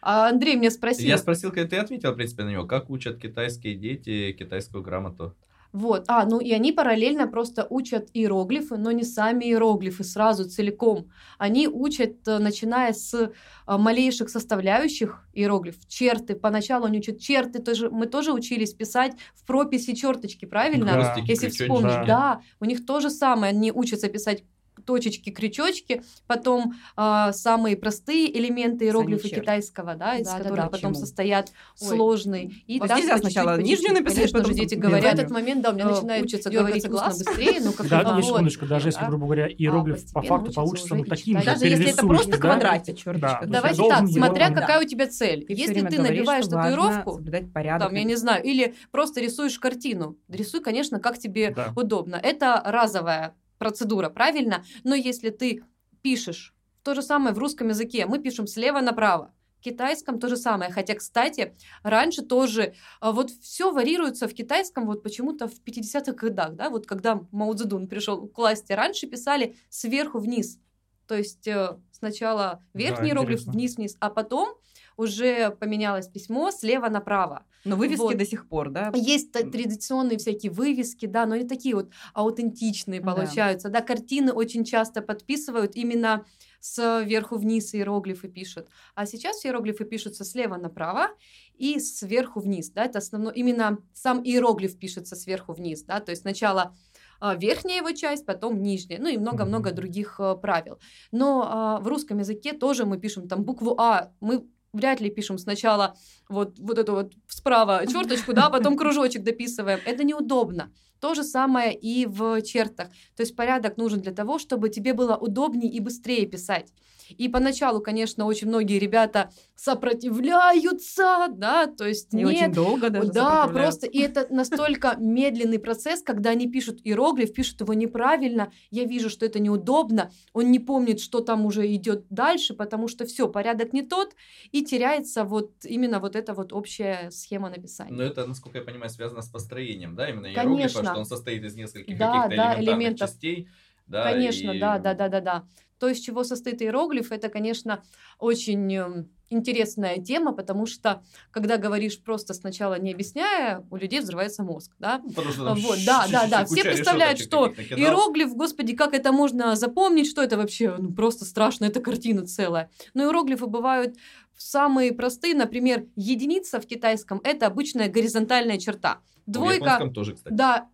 А 0.00 0.28
Андрей 0.28 0.56
меня 0.56 0.70
спросил. 0.70 1.06
Я 1.06 1.18
спросил, 1.18 1.50
когда 1.50 1.68
ты 1.68 1.76
ответил, 1.76 2.12
в 2.12 2.14
принципе, 2.16 2.44
на 2.44 2.50
него, 2.50 2.66
как 2.66 2.88
учат 2.90 3.18
китайские 3.18 3.74
дети 3.74 4.32
китайскую 4.32 4.82
грамоту. 4.82 5.34
Вот, 5.72 6.04
а, 6.08 6.24
ну 6.24 6.40
и 6.40 6.50
они 6.52 6.72
параллельно 6.72 7.26
просто 7.28 7.66
учат 7.68 8.08
иероглифы, 8.14 8.78
но 8.78 8.90
не 8.90 9.04
сами 9.04 9.44
иероглифы 9.44 10.02
сразу 10.02 10.48
целиком. 10.48 11.10
Они 11.36 11.68
учат, 11.68 12.26
э, 12.26 12.38
начиная 12.38 12.94
с 12.94 13.32
а, 13.66 13.76
малейших 13.76 14.30
составляющих 14.30 15.28
иероглиф, 15.34 15.76
черты. 15.86 16.34
Поначалу 16.36 16.86
они 16.86 16.98
учат 16.98 17.20
черты, 17.20 17.58
тоже, 17.58 17.90
мы 17.90 18.06
тоже 18.06 18.32
учились 18.32 18.72
писать 18.72 19.12
в 19.34 19.44
прописи 19.46 19.92
черточки, 19.94 20.46
правильно? 20.46 20.86
Да. 20.86 21.16
Если 21.26 21.48
вспомнить, 21.50 21.92
Да. 21.92 22.04
да. 22.06 22.40
у 22.60 22.64
них 22.64 22.86
то 22.86 23.00
же 23.00 23.10
самое, 23.10 23.50
они 23.50 23.70
учатся 23.70 24.08
писать 24.08 24.44
точечки, 24.88 25.28
крючочки, 25.28 26.02
потом 26.26 26.72
а, 26.96 27.30
самые 27.34 27.76
простые 27.76 28.34
элементы 28.38 28.86
иероглифа 28.86 29.28
черты. 29.28 29.42
китайского, 29.42 29.96
да, 29.96 30.16
из 30.16 30.26
Да, 30.26 30.32
да, 30.32 30.38
которых 30.38 30.56
да, 30.64 30.70
потом 30.70 30.92
почему? 30.92 31.04
состоят 31.04 31.52
Ой. 31.78 31.88
сложные. 31.88 32.52
И 32.66 32.80
Вот 32.80 32.88
нельзя 32.88 33.18
сначала 33.18 33.56
по 33.56 33.60
нижнюю 33.60 33.92
написать, 33.92 34.16
Конечно 34.16 34.38
потом 34.38 34.52
же, 34.54 34.58
дети 34.60 34.74
говорят, 34.76 35.12
В 35.12 35.18
этот 35.18 35.30
момент, 35.30 35.60
да, 35.60 35.70
у 35.70 35.74
меня 35.74 35.84
э, 35.84 35.90
начинает 35.90 36.24
дергаться 36.24 36.50
говорить 36.50 36.88
глаз 36.88 37.18
быстрее, 37.22 37.60
ну, 37.60 37.72
как 37.72 37.86
Да, 37.86 38.14
вот. 38.14 38.24
секундочку, 38.24 38.64
даже 38.64 38.88
если, 38.88 39.00
Да. 39.00 39.08
грубо 39.08 39.26
говоря, 39.26 39.48
иероглиф 39.48 40.10
по 40.10 40.22
факту 40.22 40.54
получится 40.54 40.94
ну, 40.94 41.04
таким 41.04 41.38
же. 41.38 41.44
Даже 41.44 41.66
если 41.66 41.90
это 41.90 42.06
просто 42.06 42.30
да? 42.30 42.38
квадратик, 42.38 42.96
черточка. 42.96 43.40
Да. 43.42 43.60
Давайте 43.60 43.82
так, 43.88 44.08
смотря 44.08 44.48
да. 44.48 44.54
какая 44.54 44.80
у 44.80 44.84
тебя 44.84 45.06
цель. 45.06 45.44
Если 45.50 45.82
ты 45.82 46.00
набиваешь 46.00 46.46
татуировку, 46.46 47.20
там, 47.52 47.94
я 47.94 48.04
не 48.04 48.16
знаю, 48.16 48.42
или 48.42 48.74
просто 48.90 49.20
рисуешь 49.20 49.58
картину. 49.58 50.16
Рисуй, 50.28 50.62
конечно, 50.62 50.98
как 50.98 51.18
тебе 51.18 51.50
Да. 51.50 51.74
удобно. 51.76 52.16
Это 52.16 52.62
разовая 52.64 53.34
процедура, 53.58 54.08
правильно? 54.08 54.64
Но 54.84 54.94
если 54.94 55.30
ты 55.30 55.64
пишешь 56.02 56.54
то 56.82 56.94
же 56.94 57.02
самое 57.02 57.34
в 57.34 57.38
русском 57.38 57.68
языке, 57.68 58.06
мы 58.06 58.18
пишем 58.18 58.46
слева 58.46 58.80
направо. 58.80 59.34
В 59.58 59.60
китайском 59.60 60.20
то 60.20 60.28
же 60.28 60.36
самое. 60.36 60.70
Хотя, 60.70 60.94
кстати, 60.94 61.56
раньше 61.82 62.22
тоже 62.22 62.74
а, 63.00 63.10
вот 63.10 63.30
все 63.30 63.72
варьируется 63.72 64.28
в 64.28 64.32
китайском 64.32 64.86
вот 64.86 65.02
почему-то 65.02 65.48
в 65.48 65.60
50-х 65.64 66.12
годах, 66.12 66.54
да, 66.54 66.70
вот 66.70 66.86
когда 66.86 67.20
Мао 67.32 67.52
Цзэдун 67.54 67.88
пришел 67.88 68.28
к 68.28 68.38
власти, 68.38 68.72
раньше 68.72 69.08
писали 69.08 69.56
сверху 69.68 70.20
вниз. 70.20 70.60
То 71.08 71.16
есть 71.16 71.48
э, 71.48 71.76
сначала 71.98 72.64
верхний 72.74 73.08
Да, 73.08 73.10
иероглиф 73.10 73.46
вниз-вниз, 73.46 73.96
а 74.00 74.10
потом 74.10 74.54
уже 74.96 75.50
поменялось 75.50 76.08
письмо 76.08 76.50
слева 76.50 76.88
направо. 76.88 77.44
Но 77.64 77.76
вывески 77.76 78.02
Вот. 78.02 78.16
до 78.16 78.24
сих 78.24 78.48
пор, 78.48 78.70
да? 78.70 78.90
Есть 78.94 79.32
традиционные 79.32 80.18
всякие 80.18 80.50
вывески, 80.50 81.06
да, 81.06 81.26
но 81.26 81.34
они 81.34 81.46
такие 81.46 81.74
вот 81.74 81.90
аутентичные 82.14 83.00
Да. 83.00 83.14
получаются. 83.14 83.68
Да, 83.68 83.80
картины 83.80 84.32
очень 84.32 84.64
часто 84.64 85.02
подписывают 85.02 85.76
именно 85.76 86.24
сверху 86.60 87.36
вниз 87.36 87.74
иероглифы 87.74 88.28
пишут. 88.28 88.68
А 88.94 89.06
сейчас 89.06 89.44
иероглифы 89.44 89.84
пишутся 89.84 90.24
слева 90.24 90.56
направо 90.56 91.08
и 91.54 91.78
сверху 91.78 92.40
вниз. 92.40 92.70
Да, 92.70 92.84
это 92.84 92.98
основно 92.98 93.28
именно 93.30 93.78
сам 93.94 94.22
иероглиф 94.24 94.78
пишется 94.78 95.14
сверху 95.16 95.52
вниз. 95.52 95.82
Да, 95.84 96.00
то 96.00 96.10
есть 96.10 96.22
сначала 96.22 96.74
верхняя 97.20 97.78
его 97.78 97.92
часть, 97.92 98.26
потом 98.26 98.62
нижняя, 98.62 99.00
ну 99.00 99.08
и 99.08 99.18
много-много 99.18 99.72
других 99.72 100.20
а, 100.20 100.36
правил. 100.36 100.78
Но 101.12 101.46
а, 101.48 101.80
в 101.80 101.88
русском 101.88 102.18
языке 102.18 102.52
тоже 102.52 102.84
мы 102.84 102.98
пишем 102.98 103.28
там 103.28 103.44
букву 103.44 103.74
А, 103.78 104.12
мы 104.20 104.46
вряд 104.72 105.00
ли 105.00 105.10
пишем 105.10 105.38
сначала 105.38 105.94
вот, 106.28 106.58
вот 106.58 106.78
эту 106.78 106.92
вот 106.92 107.12
справа 107.28 107.86
черточку, 107.86 108.32
да, 108.32 108.50
потом 108.50 108.76
кружочек 108.78 109.22
дописываем. 109.22 109.80
Это 109.84 110.04
неудобно. 110.04 110.72
То 111.00 111.14
же 111.14 111.22
самое 111.22 111.74
и 111.74 112.06
в 112.06 112.42
чертах. 112.42 112.88
То 113.16 113.22
есть 113.22 113.36
порядок 113.36 113.76
нужен 113.76 114.00
для 114.00 114.12
того, 114.12 114.38
чтобы 114.38 114.68
тебе 114.68 114.94
было 114.94 115.16
удобнее 115.16 115.70
и 115.70 115.80
быстрее 115.80 116.26
писать. 116.26 116.72
И 117.16 117.28
поначалу, 117.28 117.80
конечно, 117.80 118.26
очень 118.26 118.48
многие 118.48 118.78
ребята 118.78 119.30
сопротивляются, 119.54 121.28
да, 121.30 121.66
то 121.66 121.86
есть 121.86 122.12
Не 122.12 122.24
нет, 122.24 122.36
очень 122.36 122.52
долго 122.54 122.90
даже 122.90 123.12
да, 123.12 123.46
просто 123.48 123.86
и 123.86 123.98
это 123.98 124.26
настолько 124.30 124.96
медленный 124.98 125.58
процесс, 125.58 126.02
когда 126.02 126.30
они 126.30 126.50
пишут 126.50 126.80
иероглиф, 126.84 127.32
пишут 127.32 127.60
его 127.60 127.74
неправильно, 127.74 128.52
я 128.70 128.84
вижу, 128.84 129.10
что 129.10 129.26
это 129.26 129.38
неудобно, 129.38 130.10
он 130.32 130.50
не 130.50 130.58
помнит, 130.58 131.00
что 131.00 131.20
там 131.20 131.46
уже 131.46 131.72
идет 131.74 132.06
дальше, 132.10 132.54
потому 132.54 132.88
что 132.88 133.04
все, 133.06 133.28
порядок 133.28 133.72
не 133.72 133.82
тот, 133.82 134.14
и 134.52 134.64
теряется 134.64 135.24
вот 135.24 135.52
именно 135.64 136.00
вот 136.00 136.16
эта 136.16 136.34
вот 136.34 136.52
общая 136.52 137.10
схема 137.10 137.50
написания. 137.50 137.92
Но 137.92 138.02
это, 138.02 138.26
насколько 138.26 138.58
я 138.58 138.64
понимаю, 138.64 138.90
связано 138.90 139.22
с 139.22 139.28
построением, 139.28 139.96
да, 139.96 140.08
именно 140.08 140.32
Конечно. 140.34 140.80
иероглифа, 140.80 140.84
что 140.84 140.98
он 140.98 141.04
состоит 141.06 141.44
из 141.44 141.54
нескольких 141.54 141.98
Да, 141.98 142.06
каких-то 142.06 142.36
да, 142.36 142.54
элементарных 142.54 142.62
элементов. 142.62 143.10
частей. 143.10 143.48
Да, 143.86 144.12
Конечно, 144.12 144.50
и- 144.50 144.58
да, 144.60 144.78
да, 144.78 144.94
да, 144.94 145.08
да, 145.08 145.20
да. 145.20 145.44
То, 145.78 145.88
из 145.88 146.00
чего 146.00 146.24
состоит 146.24 146.62
иероглиф, 146.62 147.12
это, 147.12 147.28
конечно, 147.28 147.82
очень 148.18 148.74
эм, 148.74 149.08
интересная 149.30 149.98
тема, 149.98 150.32
потому 150.32 150.66
что, 150.66 151.02
когда 151.30 151.56
говоришь 151.56 152.00
просто 152.00 152.34
сначала 152.34 152.78
не 152.78 152.92
объясняя, 152.92 153.64
у 153.70 153.76
людей 153.76 154.00
взрывается 154.00 154.42
мозг, 154.42 154.72
да. 154.78 155.00
Ну, 155.02 155.10
Потому 155.10 155.32
что 155.32 155.44
там 155.44 155.58
Вот, 155.58 155.78
да, 155.86 156.06
да, 156.10 156.26
да. 156.26 156.44
Все 156.44 156.62
представляют, 156.62 157.18
что. 157.18 157.48
Иероглиф, 157.48 158.34
господи, 158.34 158.74
как 158.74 158.94
это 158.94 159.12
можно 159.12 159.56
запомнить, 159.56 160.08
что 160.08 160.22
это 160.22 160.36
вообще, 160.36 160.76
ну, 160.78 160.92
просто 160.92 161.24
страшно, 161.24 161.66
это 161.66 161.80
картина 161.80 162.26
целая. 162.26 162.70
Но 162.94 163.04
иероглифы 163.04 163.46
бывают 163.46 163.96
самые 164.36 164.92
простые, 164.92 165.34
например, 165.34 165.86
единица 165.96 166.60
в 166.60 166.66
китайском– 166.66 167.20
это 167.24 167.46
обычная 167.46 167.88
горизонтальная 167.88 168.58
черта. 168.58 169.00
В 169.26 169.32
Двойка, 169.32 169.64
японском 169.64 169.92
тоже, 169.92 170.14
кстати. 170.14 170.32
да, 170.32 170.68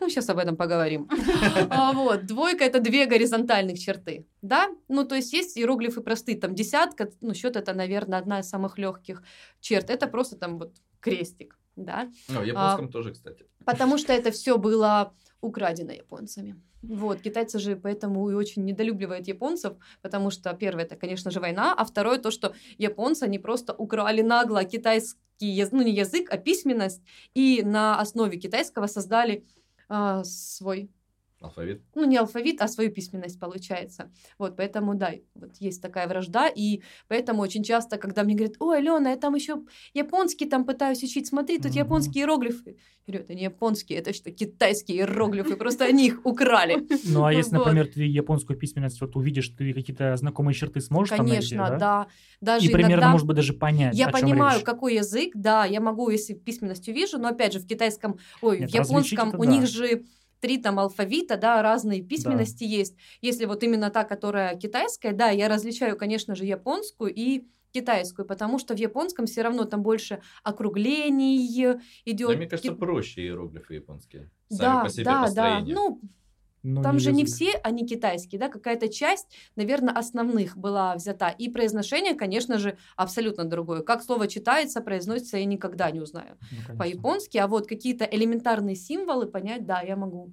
ну, 0.00 0.08
сейчас 0.08 0.28
об 0.30 0.38
этом 0.38 0.56
поговорим. 0.56 1.08
А, 1.70 1.92
Вот, 1.92 2.26
двойка– 2.26 2.64
это 2.66 2.80
две 2.80 3.06
горизонтальных 3.06 3.78
черты, 3.78 4.26
да? 4.42 4.68
Ну, 4.88 5.04
то 5.04 5.14
есть 5.14 5.32
есть 5.32 5.58
иероглифы 5.58 6.00
простые, 6.00 6.38
там 6.38 6.54
десятка, 6.54 7.10
ну, 7.20 7.34
счет 7.34 7.56
это, 7.56 7.74
наверное, 7.74 8.18
одна 8.18 8.40
из 8.40 8.48
самых 8.48 8.78
легких 8.78 9.22
черт. 9.60 9.90
Это 9.90 10.06
просто 10.06 10.36
там 10.36 10.58
вот 10.58 10.72
крестик. 11.00 11.58
Да, 11.76 12.10
Ну, 12.28 12.42
японском 12.42 12.90
тоже, 12.90 13.12
кстати. 13.12 13.46
потому 13.64 13.98
что 13.98 14.12
это 14.12 14.30
все 14.30 14.58
было 14.58 15.12
украдено 15.40 15.92
японцами. 15.92 16.60
Вот, 16.82 17.20
китайцы 17.20 17.60
же 17.60 17.76
поэтому 17.76 18.28
и 18.30 18.34
очень 18.34 18.64
недолюбливают 18.64 19.28
японцев, 19.28 19.74
потому 20.02 20.30
что 20.30 20.52
первое, 20.52 20.84
это, 20.84 20.96
конечно 20.96 21.30
же, 21.30 21.38
война, 21.38 21.74
а 21.74 21.84
второе, 21.84 22.18
то, 22.18 22.32
что 22.32 22.54
японцы, 22.76 23.22
они 23.24 23.38
просто 23.38 23.72
украли 23.72 24.22
нагло 24.22 24.64
китайский 24.64 25.16
ну 25.72 25.82
не 25.82 25.92
язык, 25.92 26.28
а 26.30 26.38
письменность, 26.38 27.02
и 27.34 27.62
на 27.64 28.00
основе 28.00 28.38
китайского 28.38 28.86
создали 28.86 29.44
а, 29.88 30.24
свой 30.24 30.90
Алфавит. 31.42 31.82
ну, 31.94 32.04
не 32.04 32.16
алфавит, 32.16 32.62
а 32.62 32.68
свою 32.68 32.90
письменность 32.90 33.40
получается. 33.40 34.10
Вот, 34.38 34.56
поэтому, 34.56 34.94
да, 34.94 35.12
вот 35.34 35.56
есть 35.58 35.82
такая 35.82 36.06
вражда, 36.06 36.48
и 36.48 36.82
поэтому 37.08 37.42
очень 37.42 37.64
часто, 37.64 37.98
когда 37.98 38.22
мне 38.22 38.34
говорят, 38.34 38.56
ой, 38.60 38.78
Алена, 38.78 39.10
я 39.10 39.16
там 39.16 39.34
еще 39.34 39.62
японский 39.94 40.46
там 40.46 40.64
пытаюсь 40.64 41.02
учить, 41.02 41.26
смотри, 41.26 41.58
тут 41.58 41.72
Мгм. 41.72 41.78
японские 41.80 42.22
иероглифы. 42.22 42.76
Я 43.06 43.12
говорю, 43.12 43.24
это 43.24 43.34
не 43.34 43.42
японские, 43.44 43.98
это 43.98 44.12
что, 44.12 44.30
китайские 44.30 44.98
иероглифы, 44.98 45.56
просто 45.56 45.84
они 45.84 46.06
их 46.06 46.24
украли. 46.24 46.86
Ну, 47.04 47.24
а 47.24 47.32
если, 47.32 47.56
например, 47.56 47.88
ты 47.88 48.04
японскую 48.04 48.58
письменность 48.58 49.00
вот 49.00 49.16
увидишь, 49.16 49.48
ты 49.48 49.72
какие-то 49.72 50.16
знакомые 50.16 50.54
черты 50.54 50.80
сможешь 50.80 51.16
Конечно, 51.16 51.66
да? 51.70 51.78
да. 51.78 52.06
Даже 52.40 52.68
И 52.68 52.72
примерно, 52.72 53.08
может 53.08 53.26
быть, 53.26 53.36
даже 53.36 53.52
понять, 53.52 53.96
Я 53.96 54.08
понимаю, 54.08 54.62
какой 54.62 54.94
язык, 54.94 55.32
да, 55.34 55.64
я 55.64 55.80
могу, 55.80 56.08
если 56.10 56.34
письменность 56.34 56.88
увижу, 56.88 57.18
но 57.18 57.28
опять 57.28 57.52
же 57.52 57.58
в 57.58 57.66
китайском, 57.66 58.18
ой, 58.40 58.66
в 58.66 58.68
японском 58.68 59.34
у 59.38 59.44
них 59.44 59.66
же 59.66 60.04
три 60.42 60.58
там 60.58 60.78
алфавита, 60.78 61.36
да, 61.36 61.62
разные 61.62 62.02
письменности 62.02 62.64
есть. 62.64 62.96
Если 63.22 63.46
вот 63.46 63.62
именно 63.62 63.90
та, 63.90 64.04
которая 64.04 64.56
китайская, 64.56 65.12
да, 65.12 65.30
я 65.30 65.48
различаю, 65.48 65.96
конечно 65.96 66.34
же, 66.34 66.44
японскую 66.44 67.14
и 67.14 67.46
китайскую, 67.70 68.26
потому 68.26 68.58
что 68.58 68.74
в 68.74 68.78
японском 68.78 69.26
все 69.26 69.42
равно 69.42 69.64
там 69.64 69.82
больше 69.82 70.20
округлений 70.42 71.46
идет. 72.04 72.30
Да, 72.30 72.36
мне 72.36 72.46
кажется, 72.46 72.72
проще 72.72 73.22
иероглифы 73.22 73.74
японские. 73.74 74.30
Сами 74.50 74.58
да, 74.58 74.82
по 74.82 74.88
себе 74.90 75.04
да, 75.04 75.12
да. 75.12 75.22
построение. 75.22 75.74
Ну, 75.74 76.00
Ну, 76.62 76.82
там 76.82 76.98
же 76.98 77.12
не 77.12 77.22
язык. 77.22 77.34
все 77.34 77.50
они 77.64 77.86
китайские, 77.86 78.38
да, 78.38 78.48
какая-то 78.48 78.88
часть, 78.88 79.26
наверное, 79.56 79.94
основных 79.94 80.56
была 80.56 80.94
взята. 80.94 81.28
И 81.30 81.48
произношение, 81.48 82.14
конечно 82.14 82.58
же, 82.58 82.78
абсолютно 82.96 83.44
другое. 83.44 83.82
Как 83.82 84.02
слово 84.02 84.28
читается, 84.28 84.80
произносится, 84.80 85.38
я 85.38 85.44
никогда 85.44 85.90
не 85.90 86.00
узнаю 86.00 86.36
Ну, 86.68 86.76
по-японски, 86.76 87.38
а 87.38 87.48
вот 87.48 87.66
какие-то 87.66 88.04
элементарные 88.04 88.76
символы 88.76 89.26
понять, 89.26 89.66
да, 89.66 89.80
я 89.80 89.96
могу. 89.96 90.32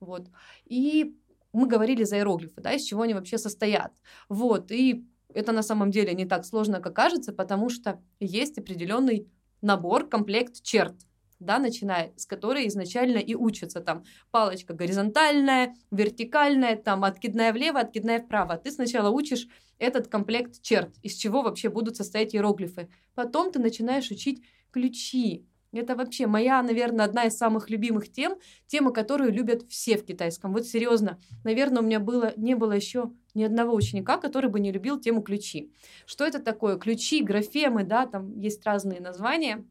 Вот. 0.00 0.28
И 0.66 1.16
мы 1.52 1.66
говорили 1.66 2.04
за 2.04 2.18
иероглифы, 2.18 2.60
да, 2.60 2.72
из 2.72 2.84
чего 2.84 3.02
они 3.02 3.14
вообще 3.14 3.38
состоят. 3.38 3.92
Вот, 4.28 4.70
и 4.70 5.04
это 5.34 5.52
на 5.52 5.62
самом 5.62 5.90
деле 5.90 6.14
не 6.14 6.26
так 6.26 6.44
сложно, 6.44 6.80
как 6.80 6.94
кажется, 6.94 7.32
потому 7.32 7.68
что 7.68 8.00
есть 8.20 8.58
определенный 8.58 9.28
набор, 9.60 10.08
комплект 10.08 10.62
черт, 10.62 10.94
да, 11.40 11.58
начиная 11.58 12.12
с 12.16 12.26
которой 12.26 12.68
изначально 12.68 13.18
и 13.18 13.34
учатся 13.34 13.80
там 13.80 14.04
палочка 14.30 14.74
горизонтальная, 14.74 15.74
вертикальная, 15.90 16.76
там 16.76 17.04
откидная 17.04 17.52
влево, 17.52 17.80
откидная 17.80 18.20
вправо. 18.20 18.56
Ты 18.56 18.70
сначала 18.70 19.10
учишь 19.10 19.48
этот 19.78 20.08
комплект 20.08 20.60
черт, 20.62 20.94
из 21.02 21.14
чего 21.14 21.42
вообще 21.42 21.68
будут 21.68 21.96
состоять 21.96 22.34
иероглифы. 22.34 22.88
Потом 23.14 23.52
ты 23.52 23.58
начинаешь 23.58 24.10
учить 24.10 24.42
ключи. 24.70 25.46
Это 25.70 25.94
вообще 25.94 26.26
моя, 26.26 26.62
наверное, 26.62 27.04
одна 27.04 27.24
из 27.24 27.36
самых 27.36 27.68
любимых 27.68 28.10
тем, 28.10 28.36
тема, 28.66 28.90
которую 28.90 29.32
любят 29.32 29.64
все 29.68 29.98
в 29.98 30.04
китайском. 30.04 30.52
Вот 30.52 30.66
серьезно, 30.66 31.20
наверное, 31.44 31.82
у 31.82 31.84
меня 31.84 32.00
было, 32.00 32.32
не 32.36 32.54
было 32.54 32.72
еще 32.72 33.12
ни 33.34 33.42
одного 33.42 33.74
ученика, 33.74 34.16
который 34.16 34.48
бы 34.48 34.60
не 34.60 34.72
любил 34.72 34.98
тему 34.98 35.20
ключи. 35.20 35.70
Что 36.06 36.24
это 36.24 36.38
такое? 36.38 36.78
Ключи, 36.78 37.22
графемы, 37.22 37.84
да, 37.84 38.06
там 38.06 38.38
есть 38.38 38.64
разные 38.64 39.00
названия. 39.00 39.66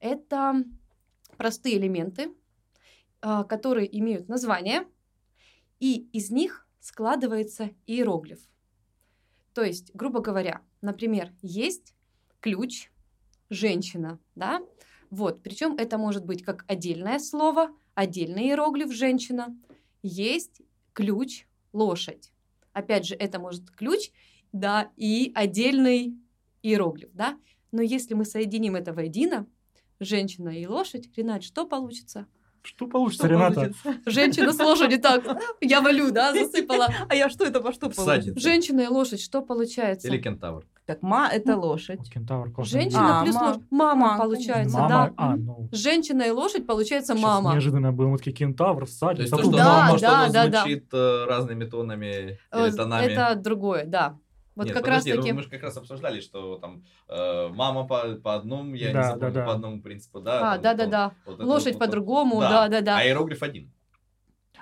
Это 0.00 0.64
простые 1.36 1.78
элементы, 1.78 2.34
а, 3.20 3.44
которые 3.44 3.88
имеют 3.98 4.28
название, 4.28 4.86
и 5.80 6.08
из 6.12 6.30
них 6.30 6.66
складывается 6.80 7.70
иероглиф. 7.86 8.40
То 9.52 9.62
есть, 9.62 9.90
грубо 9.94 10.20
говоря, 10.20 10.62
например, 10.82 11.32
есть 11.42 11.94
ключ 12.40 12.90
женщина, 13.50 14.18
да, 14.34 14.60
вот, 15.10 15.42
причем 15.42 15.76
это 15.76 15.98
может 15.98 16.24
быть 16.24 16.42
как 16.42 16.64
отдельное 16.68 17.18
слово, 17.18 17.70
отдельный 17.94 18.48
иероглиф 18.48 18.92
женщина, 18.92 19.56
есть 20.02 20.62
ключ 20.92 21.46
лошадь. 21.72 22.32
Опять 22.72 23.06
же, 23.06 23.14
это 23.14 23.38
может 23.38 23.70
ключ, 23.70 24.10
да, 24.52 24.90
и 24.96 25.32
отдельный 25.34 26.16
иероглиф, 26.62 27.10
да. 27.12 27.38
Но 27.72 27.82
если 27.82 28.14
мы 28.14 28.24
соединим 28.24 28.76
это 28.76 28.92
воедино, 28.92 29.46
женщина 30.00 30.48
и 30.50 30.66
лошадь, 30.66 31.08
Ренат, 31.16 31.42
что 31.42 31.66
получится? 31.66 32.26
Что 32.62 32.88
получится, 32.88 33.26
Что 33.28 33.32
Рената? 33.34 33.54
получится? 33.54 33.94
Женщина 34.06 34.52
с 34.52 34.58
лошадью 34.58 35.00
так, 35.00 35.22
я 35.60 35.80
валю, 35.80 36.10
да, 36.10 36.32
засыпала. 36.34 36.88
А 37.08 37.14
я 37.14 37.30
что 37.30 37.44
это 37.44 37.60
по 37.60 37.72
что 37.72 37.88
получится? 37.90 38.38
Женщина 38.40 38.80
и 38.80 38.86
лошадь, 38.88 39.20
что 39.20 39.40
получается? 39.42 40.08
Или 40.08 40.18
кентавр. 40.18 40.66
Так, 40.84 41.00
ма 41.02 41.28
это 41.32 41.56
лошадь. 41.56 42.08
Кентавр, 42.12 42.52
Женщина 42.64 43.20
А, 43.20 43.24
плюс 43.24 43.34
ма- 43.36 43.42
лошадь. 43.46 43.62
Мама, 43.70 44.00
мама, 44.06 44.22
получается, 44.22 44.78
Мама, 44.78 44.88
да. 44.88 45.12
а, 45.16 45.36
ну... 45.36 45.68
Женщина 45.72 46.22
и 46.22 46.30
лошадь, 46.30 46.66
получается, 46.66 47.14
Сейчас 47.14 47.22
мама. 47.24 47.52
неожиданно 47.52 47.90
мы 47.92 48.16
такие 48.18 48.34
кентавр, 48.36 48.80
То 48.80 48.86
всадник. 48.86 49.20
есть 49.22 49.30
то, 49.32 49.38
что, 49.42 49.50
Да, 49.52 49.88
то, 49.90 49.98
что 49.98 50.06
да, 50.06 50.22
оно 50.24 50.32
да, 50.32 50.46
да. 50.48 50.60
звучит 50.60 50.86
э, 50.92 51.24
разными 51.28 51.64
тонами 51.64 52.38
Э, 52.52 52.66
или 52.68 52.76
тонами. 52.76 53.06
Это 53.12 53.34
другое, 53.36 53.84
да. 53.84 54.18
Вот 54.56 54.64
Нет, 54.64 54.74
как 54.74 54.84
подожди, 54.84 55.10
раз 55.10 55.16
ну 55.18 55.22
таки... 55.22 55.32
мы 55.34 55.42
же 55.42 55.50
как 55.50 55.62
раз 55.62 55.76
обсуждали, 55.76 56.20
что 56.20 56.56
там 56.56 56.82
э, 57.08 57.48
мама 57.48 57.86
по, 57.86 58.14
по 58.14 58.34
одному, 58.34 58.74
я 58.74 58.90
Да, 58.90 58.98
не 58.98 59.04
запомню, 59.04 59.20
да, 59.34 59.40
да. 59.40 59.46
по 59.46 59.52
одному 59.52 59.82
принципу, 59.82 60.20
да. 60.20 60.38
А, 60.38 60.52
там, 60.54 60.62
да-да-да. 60.62 61.12
вот 61.26 61.38
Лошадь 61.40 61.66
вот- 61.66 61.74
вот- 61.74 61.78
по-другому, 61.80 62.40
да. 62.40 62.50
да-да-да. 62.68 62.96
А 62.96 63.04
иероглиф 63.06 63.42
один. 63.42 63.70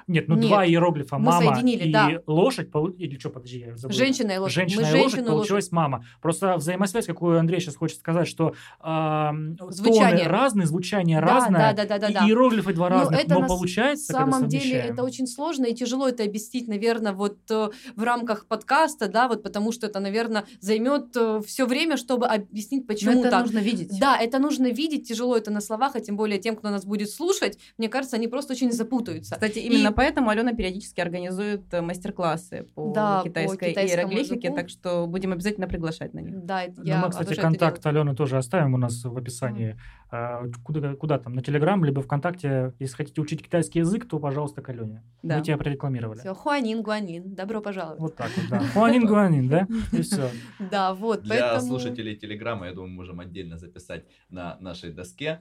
Нет, 0.07 0.29
ну 0.29 0.37
Нет. 0.37 0.47
два 0.49 0.67
иероглифа, 0.67 1.19
Мы 1.19 1.25
мама 1.27 1.55
соединили, 1.55 1.89
и 1.89 1.93
да. 1.93 2.11
лошадь, 2.27 2.69
или 2.99 3.19
что, 3.19 3.31
подожди, 3.31 3.59
я 3.61 3.77
забыл. 3.77 3.97
Женщина 3.97 4.33
и 4.33 4.39
лошадь. 4.39 4.55
Женщина 4.55 4.83
Мы 4.83 4.89
и 4.89 4.91
лошадь, 4.91 5.01
женщину 5.03 5.21
и 5.21 5.23
лошадь. 5.31 5.37
получилась 5.49 5.73
мама. 5.73 6.05
Просто 6.21 6.57
взаимосвязь, 6.57 7.07
какую 7.07 7.39
Андрей 7.39 7.61
сейчас 7.61 7.77
хочет 7.77 7.99
сказать, 7.99 8.29
что 8.29 8.55
ам, 8.81 9.57
Звучание. 9.71 10.25
тоны 10.25 10.31
разные, 10.31 10.67
звучание 10.67 11.21
Да, 11.21 11.27
разное, 11.27 11.73
да, 11.75 11.85
да, 11.87 11.99
да, 11.99 12.09
и 12.09 12.13
да. 12.15 12.27
иероглифы 12.27 12.73
два 12.75 12.89
Ну, 12.91 12.97
разных, 12.97 13.21
это 13.21 13.35
но 13.35 13.41
на 13.41 13.47
получается, 13.49 14.13
На 14.13 14.19
когда 14.21 14.33
самом 14.33 14.49
деле 14.49 14.75
это 14.79 15.03
очень 15.03 15.27
сложно 15.27 15.67
и 15.67 15.75
тяжело 15.75 16.09
это 16.09 16.23
объяснить, 16.25 16.69
наверное, 16.69 17.13
вот 17.13 17.39
э, 17.51 17.71
в 17.97 18.03
рамках 18.03 18.47
подкаста, 18.47 19.09
да, 19.09 19.29
вот 19.29 19.43
потому 19.43 19.73
что 19.73 19.87
это, 19.87 20.01
наверное, 20.01 20.45
займет 20.61 21.17
все 21.47 21.67
время, 21.67 21.97
чтобы 21.97 22.27
объяснить, 22.27 22.83
Но 22.83 22.87
почему 22.89 23.21
это 23.21 23.31
так. 23.31 23.43
нужно 23.45 23.59
видеть. 23.59 23.99
Да, 23.99 24.19
это 24.21 24.39
нужно 24.39 24.67
видеть, 24.71 25.09
тяжело 25.09 25.37
это 25.37 25.51
на 25.51 25.61
словах, 25.61 25.97
а 25.97 26.01
тем 26.01 26.17
более 26.17 26.39
тем, 26.39 26.57
кто 26.57 26.71
нас 26.71 26.85
будет 26.85 27.11
слушать, 27.11 27.59
мне 27.79 27.89
кажется, 27.89 28.17
они 28.17 28.29
просто 28.29 28.53
очень 28.53 28.71
запутаются. 28.73 29.35
Кстати, 29.35 29.59
именно 29.61 29.89
И- 29.89 29.94
поэтому 29.95 30.31
Алена 30.31 30.53
периодически 30.53 31.01
организует 31.01 31.73
э, 31.73 31.81
мастер-классы 31.81 32.67
по 32.75 32.93
Да, 32.93 33.21
по 33.21 33.29
китайской 33.29 33.71
китайскому 33.71 34.03
иероглифике, 34.03 34.49
языку. 34.49 34.57
так 34.57 34.69
что 34.69 35.07
будем 35.07 35.33
обязательно 35.33 35.67
приглашать 35.67 36.15
на 36.15 36.21
них. 36.21 36.45
Да, 36.45 36.65
это 36.65 36.81
Ну, 36.81 36.87
я 36.87 37.01
мы, 37.01 37.11
кстати, 37.11 37.35
контакт 37.35 37.85
Алены 37.87 38.15
тоже 38.15 38.37
оставим 38.37 38.75
у 38.75 38.79
нас 38.79 39.05
в 39.05 39.17
описании. 39.17 39.77
А, 40.11 40.45
Куда, 40.63 40.95
куда 40.95 41.19
там? 41.19 41.35
На 41.35 41.43
Телеграм, 41.43 41.85
либо 41.85 42.01
ВКонтакте. 42.03 42.73
Если 42.79 42.97
хотите 42.97 43.21
учить 43.21 43.43
китайский 43.43 43.81
язык, 43.81 44.09
то, 44.09 44.19
пожалуйста, 44.19 44.63
к 44.63 44.69
Алене. 44.69 45.03
Да. 45.23 45.39
Мы 45.39 45.43
тебя 45.43 45.57
прорекламировали. 45.57 46.21
Все, 46.21 46.35
Хуанин, 46.35 46.83
Гуанин, 46.83 47.35
добро 47.35 47.61
пожаловать. 47.61 48.01
Вот 48.01 48.15
так 48.15 48.31
вот, 48.37 48.45
да. 48.49 48.61
Хуанин 48.75 49.07
Гуанин, 49.07 49.49
да? 49.49 49.67
И 49.93 50.03
все. 50.03 50.31
Да, 50.71 50.95
вот, 50.95 51.23
Для 51.23 51.61
слушателей 51.61 52.17
Телеграма, 52.17 52.67
я 52.67 52.73
думаю, 52.73 52.93
можем 52.93 53.21
отдельно 53.21 53.59
записать 53.59 54.05
на 54.31 54.57
нашей 54.61 54.93
доске. 54.93 55.41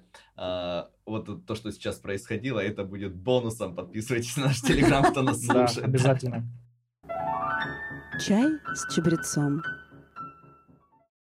Вот 1.06 1.46
то, 1.46 1.56
что 1.56 1.72
сейчас 1.72 1.98
происходило, 1.98 2.60
это 2.60 2.84
будет 2.86 3.14
бонусом. 3.14 3.76
Подписывайтесь 3.76 4.38
на 4.38 4.46
наш 4.48 4.62
Телеграм, 4.62 5.04
кто 5.04 5.22
нас 5.22 5.42
Да, 5.42 5.68
слушает. 5.68 5.86
обязательно. 5.90 6.48
Чай 8.26 8.46
с 8.74 8.94
чабрецом. 8.94 9.62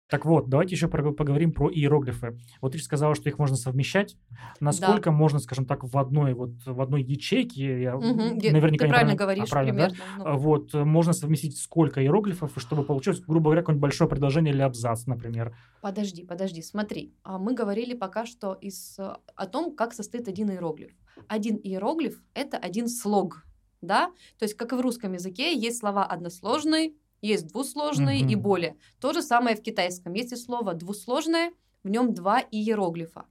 Так 0.09 0.25
вот, 0.25 0.47
давайте 0.47 0.73
еще 0.75 0.87
поговорим 0.87 1.51
про 1.51 1.69
иероглифы. 1.69 2.39
Вот 2.61 2.71
ты 2.71 2.79
сказала, 2.79 3.13
что 3.13 3.27
их 3.29 3.37
можно 3.39 3.57
совмещать. 3.57 4.15
Насколько 4.61 5.11
можно, 5.11 5.39
скажем 5.39 5.65
так, 5.65 5.83
в 5.83 5.97
одной 5.97 6.33
вот 6.33 6.51
в 6.65 6.81
одной 6.81 7.03
ячейке, 7.03 7.81
я 7.81 7.95
где- 7.97 8.51
наверняка 8.51 8.85
ты 8.85 8.89
правильно 8.89 9.13
а, 9.13 9.15
говоришь, 9.17 9.49
правильно, 9.49 9.77
да? 9.79 9.89
примерно. 9.89 10.13
ну. 10.17 10.25
А, 10.25 10.37
Вот, 10.37 10.73
можно 10.73 11.11
совместить 11.13 11.57
сколько 11.57 12.01
иероглифов, 12.01 12.51
чтобы 12.55 12.83
получилось, 12.83 13.19
грубо 13.19 13.45
говоря, 13.45 13.61
какое-нибудь 13.61 13.81
большое 13.81 14.09
предложение 14.09 14.53
или 14.53 14.61
абзац, 14.61 15.05
например. 15.07 15.53
Подожди, 15.81 16.23
подожди, 16.23 16.61
смотри. 16.61 17.13
А 17.23 17.37
Мы 17.37 17.53
говорили 17.53 17.93
пока 17.93 18.25
что 18.25 18.53
из, 18.53 18.97
о 18.99 19.45
том, 19.47 19.75
как 19.75 19.93
состоит 19.93 20.27
один 20.29 20.49
иероглиф. 20.51 20.91
Один 21.27 21.57
иероглиф— 21.61 22.21
это 22.33 22.57
один 22.57 22.87
слог, 22.87 23.45
да? 23.81 24.07
То 24.39 24.43
есть, 24.43 24.53
как 24.55 24.71
и 24.71 24.75
в 24.75 24.81
русском 24.81 25.13
языке, 25.13 25.53
есть 25.53 25.79
слова 25.79 26.05
односложные, 26.05 26.93
есть 27.21 27.47
двусложные 27.47 28.19
и 28.21 28.36
Мгм. 28.36 28.41
более. 28.41 28.77
То 28.99 29.13
же 29.13 29.21
самое 29.21 29.56
в 29.56 29.62
китайском. 29.62 30.13
Если 30.13 30.36
слово 30.36 30.73
двусложное, 30.73 31.51
в 31.84 31.89
нем 31.89 32.13
два 32.13 32.41
иероглифа. 32.51 33.25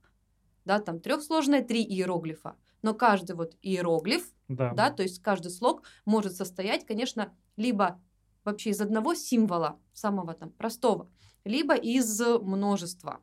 Да, 0.64 0.80
там 0.80 0.98
трехсложное, 1.00 1.62
три 1.62 1.82
иероглифа. 1.82 2.56
Но 2.82 2.94
каждый 2.94 3.36
вот 3.36 3.56
иероглиф 3.62 4.28
Да. 4.48 4.72
да, 4.72 4.90
то 4.90 5.02
есть 5.02 5.22
каждый 5.22 5.50
слог 5.50 5.82
может 6.04 6.34
состоять, 6.36 6.84
конечно, 6.86 7.32
либо 7.56 8.00
вообще 8.44 8.70
из 8.70 8.80
одного 8.80 9.14
символа, 9.14 9.78
самого 9.92 10.34
там 10.34 10.50
простого, 10.50 11.08
либо 11.44 11.74
из 11.74 12.20
множества. 12.20 13.20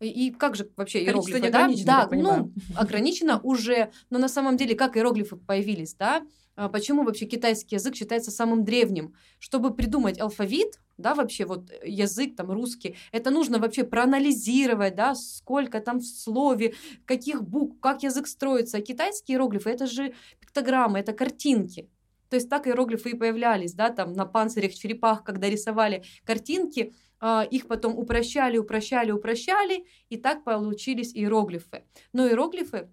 И 0.00 0.08
и 0.26 0.30
как 0.32 0.56
же 0.56 0.70
вообще 0.76 1.04
Количество 1.04 1.36
иероглифы, 1.38 1.84
да? 1.84 2.06
Да, 2.08 2.16
ну, 2.16 2.52
ограничено 2.76 3.40
уже, 3.42 3.92
но 4.10 4.18
на 4.18 4.28
самом 4.28 4.56
деле 4.56 4.74
как 4.74 4.96
иероглифы 4.96 5.36
появились, 5.36 5.94
да? 5.94 6.26
А 6.56 6.68
Почему 6.68 7.02
вообще 7.02 7.26
китайский 7.26 7.76
язык 7.76 7.96
считается 7.96 8.30
самым 8.30 8.64
древним? 8.64 9.14
Чтобы 9.38 9.74
придумать 9.74 10.20
алфавит, 10.20 10.80
да, 10.98 11.14
вообще 11.14 11.46
вот 11.46 11.70
э, 11.70 11.88
язык 11.88 12.36
там 12.36 12.50
русский, 12.52 12.96
это 13.10 13.30
нужно 13.30 13.58
вообще 13.58 13.82
проанализировать, 13.82 14.94
да, 14.94 15.14
сколько 15.14 15.80
там 15.80 15.98
в 15.98 16.04
слове, 16.04 16.74
каких 17.06 17.42
букв, 17.42 17.80
как 17.80 18.04
язык 18.04 18.28
строится. 18.28 18.78
А 18.78 18.80
китайские 18.80 19.34
иероглифы 19.34 19.70
это 19.70 19.86
же 19.86 20.14
пиктограммы, 20.40 21.00
это 21.00 21.12
картинки. 21.12 21.90
То 22.30 22.36
есть 22.36 22.48
так 22.48 22.66
иероглифы 22.66 23.10
и 23.10 23.14
появлялись, 23.16 23.74
да, 23.74 23.90
там 23.90 24.12
на 24.12 24.24
панцирях 24.24 24.74
черепах, 24.74 25.24
когда 25.24 25.48
рисовали 25.48 26.04
картинки, 26.24 26.94
а, 27.20 27.42
их 27.42 27.66
потом 27.66 27.98
упрощали, 27.98 28.58
упрощали, 28.58 29.10
упрощали, 29.10 29.86
и 30.08 30.16
так 30.16 30.44
получились 30.44 31.14
иероглифы. 31.14 31.84
Но 32.12 32.28
иероглифы 32.28 32.90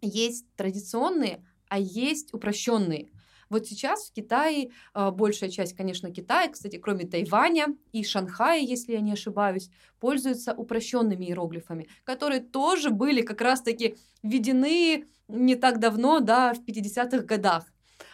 есть 0.00 0.46
традиционные, 0.56 1.44
а 1.72 1.78
есть 1.78 2.34
упрощенные. 2.34 3.08
Вот 3.48 3.66
сейчас 3.66 4.10
в 4.10 4.12
Китае 4.12 4.72
а, 4.92 5.10
большая 5.10 5.48
часть, 5.48 5.74
конечно, 5.74 6.10
Китая, 6.10 6.50
кстати, 6.50 6.76
кроме 6.76 7.06
Тайваня 7.06 7.68
и 7.92 8.04
Шанхая, 8.04 8.60
если 8.60 8.92
я 8.92 9.00
не 9.00 9.12
ошибаюсь, 9.12 9.70
пользуются 9.98 10.52
упрощенными 10.52 11.24
иероглифами, 11.24 11.88
которые 12.04 12.40
тоже 12.40 12.90
были 12.90 13.22
как 13.22 13.40
раз-таки 13.40 13.96
введены 14.22 15.06
не 15.28 15.54
так 15.56 15.80
давно, 15.80 16.20
да, 16.20 16.52
в 16.52 16.60
50-х 16.62 17.24
годах. 17.24 17.64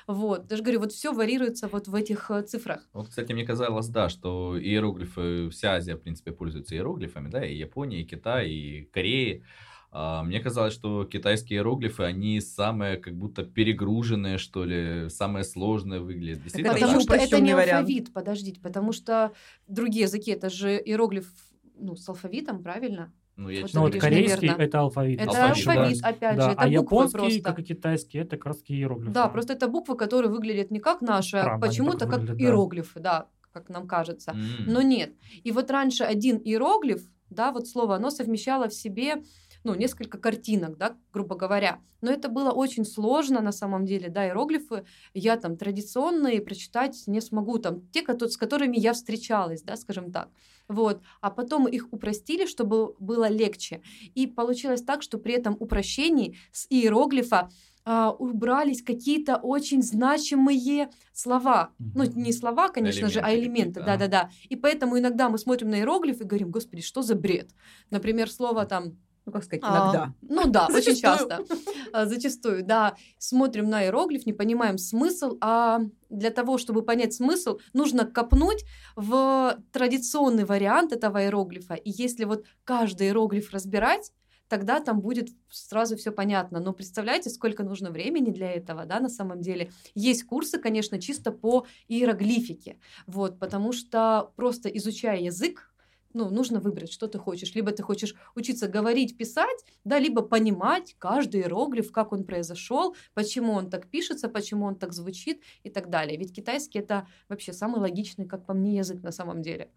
Вот, 0.06 0.46
даже 0.46 0.62
говорю, 0.62 0.80
вот 0.80 0.92
все 0.92 1.12
варьируется 1.12 1.66
вот 1.66 1.88
в 1.88 1.94
этих 1.96 2.30
э, 2.30 2.42
цифрах. 2.42 2.88
Вот, 2.92 3.08
кстати, 3.08 3.32
мне 3.32 3.44
казалось, 3.44 3.88
да, 3.88 4.08
что 4.08 4.56
иероглифы, 4.56 5.50
вся 5.50 5.74
Азия, 5.74 5.96
в 5.96 6.00
принципе, 6.00 6.30
пользуется 6.30 6.76
иероглифами, 6.76 7.28
да, 7.28 7.44
и 7.44 7.56
Япония, 7.56 8.02
и 8.02 8.04
Китай, 8.04 8.48
и 8.50 8.84
Корея. 8.84 9.42
А, 9.90 10.22
мне 10.22 10.40
казалось, 10.40 10.74
что 10.74 11.04
китайские 11.04 11.58
иероглифы, 11.58 12.02
они 12.02 12.40
самые 12.40 12.98
как 12.98 13.14
будто 13.16 13.42
перегруженные, 13.42 14.36
что 14.38 14.64
ли, 14.64 15.08
самые 15.08 15.44
сложные 15.44 16.00
выглядят. 16.00 16.42
Действительно 16.42 16.74
так? 16.74 16.80
Потому 16.82 17.00
что 17.00 17.14
это 17.14 17.40
не 17.40 17.54
вариант. 17.54 17.88
алфавит, 17.88 18.12
подождите, 18.12 18.60
потому 18.60 18.92
что 18.92 19.32
другие 19.66 20.02
языки, 20.04 20.30
это 20.30 20.50
же 20.50 20.72
иероглиф 20.76 21.32
ну, 21.78 21.96
с 21.96 22.06
алфавитом, 22.08 22.62
правильно? 22.62 23.12
Ну, 23.36 23.48
я 23.50 23.62
Вот 23.62 23.70
Ну 23.72 23.80
вот 23.82 23.96
корейский 23.96 24.48
наверно. 24.48 24.62
это 24.62 24.80
алфавит. 24.80 25.20
Это 25.20 25.30
Алфавит, 25.30 25.66
алфавит, 25.68 26.00
да. 26.02 26.08
опять 26.08 26.36
Да, 26.36 26.42
же, 26.44 26.50
это 26.50 26.60
а 26.60 26.64
буквы 26.64 26.72
японский, 26.82 27.18
просто. 27.18 27.40
как 27.42 27.58
и 27.60 27.62
китайский, 27.62 28.18
это 28.18 28.36
как 28.36 28.46
раз 28.46 28.62
иероглифы. 28.66 29.12
Да, 29.12 29.28
просто 29.28 29.52
это 29.52 29.68
буквы, 29.68 29.96
которые 29.96 30.30
выглядят 30.30 30.70
не 30.72 30.80
как 30.80 31.00
наши, 31.02 31.36
а 31.36 31.40
Странно 31.42 31.54
они 31.54 31.60
почему-то 31.70 32.06
как 32.06 32.18
выглядят, 32.18 32.36
да. 32.36 32.42
иероглифы, 32.44 33.00
да, 33.00 33.28
как 33.52 33.68
нам 33.68 33.86
кажется. 33.86 34.32
м, 34.32 34.64
Но 34.66 34.82
нет. 34.82 35.14
И 35.44 35.52
вот 35.52 35.70
раньше 35.70 36.02
один 36.02 36.38
иероглиф, 36.38 37.02
да, 37.30 37.52
вот 37.52 37.68
слово, 37.68 37.94
оно 37.96 38.10
совмещало 38.10 38.68
в 38.68 38.74
себе 38.74 39.22
ну, 39.68 39.74
несколько 39.74 40.18
картинок, 40.18 40.78
да, 40.78 40.96
грубо 41.12 41.36
говоря. 41.36 41.80
Но 42.00 42.10
это 42.10 42.28
было 42.28 42.50
очень 42.50 42.84
сложно 42.84 43.40
на 43.40 43.52
самом 43.52 43.84
деле, 43.84 44.08
да, 44.08 44.26
иероглифы 44.26 44.84
я 45.14 45.36
там 45.36 45.56
традиционные 45.56 46.40
прочитать 46.40 47.04
не 47.06 47.20
смогу, 47.20 47.58
там, 47.58 47.82
те, 47.90 48.02
с 48.02 48.36
которыми 48.36 48.78
я 48.78 48.92
встречалась, 48.92 49.62
да, 49.62 49.76
скажем 49.76 50.10
так. 50.10 50.30
Вот. 50.68 51.02
А 51.20 51.30
потом 51.30 51.66
их 51.66 51.88
упростили, 51.92 52.46
чтобы 52.46 52.94
было 52.98 53.28
легче. 53.28 53.82
И 54.14 54.26
получилось 54.26 54.82
так, 54.82 55.02
что 55.02 55.18
при 55.18 55.34
этом 55.34 55.56
упрощении 55.58 56.36
с 56.52 56.66
иероглифа 56.70 57.50
а, 57.90 58.10
убрались 58.10 58.82
какие-то 58.82 59.36
очень 59.36 59.82
значимые 59.82 60.90
слова. 61.14 61.70
Ну, 61.78 62.04
Мгм. 62.04 62.22
не 62.22 62.32
слова, 62.34 62.68
конечно 62.68 63.08
же, 63.08 63.20
а 63.20 63.32
Элементы 63.32 63.48
элементы, 63.48 63.82
да-да-да. 63.82 64.30
И 64.50 64.56
поэтому 64.56 64.98
иногда 64.98 65.30
мы 65.30 65.38
смотрим 65.38 65.70
на 65.70 65.76
иероглиф 65.76 66.20
и 66.20 66.24
говорим, 66.24 66.50
господи, 66.50 66.82
что 66.82 67.00
за 67.00 67.14
бред? 67.14 67.50
Например, 67.88 68.30
слово 68.30 68.66
там 68.66 68.98
Ну, 69.28 69.32
как 69.32 69.44
сказать, 69.44 69.62
а, 69.62 69.76
иногда. 69.76 70.14
ну 70.22 70.50
да, 70.50 70.68
очень 70.72 70.96
часто. 70.96 71.44
А, 71.92 72.06
Зачастую, 72.06 72.64
да. 72.64 72.96
Смотрим 73.18 73.68
на 73.68 73.84
иероглиф, 73.84 74.24
не 74.24 74.32
понимаем 74.32 74.78
смысл, 74.78 75.36
а 75.42 75.80
для 76.08 76.30
того, 76.30 76.56
чтобы 76.56 76.80
понять 76.80 77.12
смысл, 77.12 77.58
нужно 77.74 78.06
копнуть 78.06 78.64
в 78.96 79.58
традиционный 79.70 80.46
вариант 80.46 80.92
этого 80.92 81.22
иероглифа. 81.22 81.74
И 81.74 81.90
если 81.90 82.24
вот 82.24 82.44
каждый 82.64 83.08
иероглиф 83.08 83.52
разбирать, 83.52 84.12
тогда 84.48 84.80
там 84.80 85.02
будет 85.02 85.28
сразу 85.50 85.96
все 85.96 86.10
понятно. 86.10 86.58
Но 86.58 86.72
представляете, 86.72 87.28
сколько 87.28 87.62
нужно 87.62 87.90
времени 87.90 88.30
для 88.30 88.50
этого, 88.50 88.86
да, 88.86 88.98
на 88.98 89.10
самом 89.10 89.42
деле. 89.42 89.70
Есть 89.94 90.24
курсы, 90.24 90.58
конечно, 90.58 90.98
чисто 90.98 91.32
по 91.32 91.66
иероглифике, 91.86 92.78
вот, 93.06 93.38
потому 93.38 93.72
что 93.72 94.32
просто 94.36 94.70
изучая 94.70 95.20
язык, 95.20 95.70
ну, 96.14 96.30
нужно 96.30 96.60
выбрать, 96.60 96.92
что 96.92 97.06
ты 97.06 97.18
хочешь. 97.18 97.54
Либо 97.54 97.70
ты 97.72 97.82
хочешь 97.82 98.14
учиться 98.34 98.68
говорить, 98.68 99.16
писать, 99.16 99.64
да, 99.84 99.98
либо 99.98 100.22
понимать 100.22 100.96
каждый 100.98 101.42
иероглиф, 101.42 101.92
как 101.92 102.12
он 102.12 102.24
произошел, 102.24 102.96
почему 103.14 103.52
он 103.52 103.70
так 103.70 103.88
пишется, 103.88 104.28
почему 104.28 104.66
он 104.66 104.76
так 104.76 104.92
звучит 104.92 105.42
и 105.64 105.70
так 105.70 105.90
далее. 105.90 106.18
Ведь 106.18 106.34
китайский 106.34 106.78
это 106.78 107.06
вообще 107.28 107.52
самый 107.52 107.80
логичный, 107.80 108.26
как 108.26 108.46
по 108.46 108.54
мне, 108.54 108.76
язык 108.76 109.02
на 109.02 109.12
самом 109.12 109.42
деле. 109.42 109.70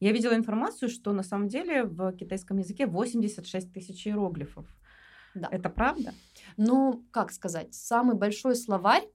Я 0.00 0.12
видела 0.12 0.34
информацию, 0.34 0.88
что 0.88 1.12
на 1.12 1.22
самом 1.22 1.48
деле 1.48 1.84
в 1.84 2.12
китайском 2.12 2.58
языке 2.58 2.86
86 2.86 3.72
тысяч 3.72 4.06
иероглифов. 4.06 4.66
Да. 5.34 5.48
Это 5.50 5.70
правда? 5.70 6.12
Ну, 6.56 7.04
как 7.10 7.30
сказать, 7.30 7.74
самый 7.74 8.16
большой 8.16 8.56
словарь, 8.56 9.08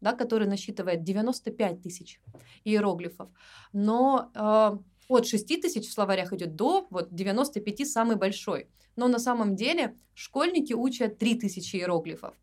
да, 0.00 0.12
который 0.12 0.46
насчитывает 0.46 1.02
95 1.02 1.82
тысяч 1.82 2.20
иероглифов, 2.64 3.30
но 3.72 4.30
э, 4.34 4.78
от 5.08 5.26
6 5.26 5.46
тысяч 5.60 5.88
в 5.88 5.92
словарях 5.92 6.32
идет 6.32 6.56
до 6.56 6.86
вот 6.90 7.14
95 7.14 7.88
самый 7.88 8.16
большой. 8.16 8.68
Но 8.96 9.08
на 9.08 9.18
самом 9.18 9.56
деле 9.56 9.94
школьники 10.14 10.72
учат 10.72 11.18
3 11.18 11.34
тысячи 11.36 11.76
иероглифов. 11.76 12.34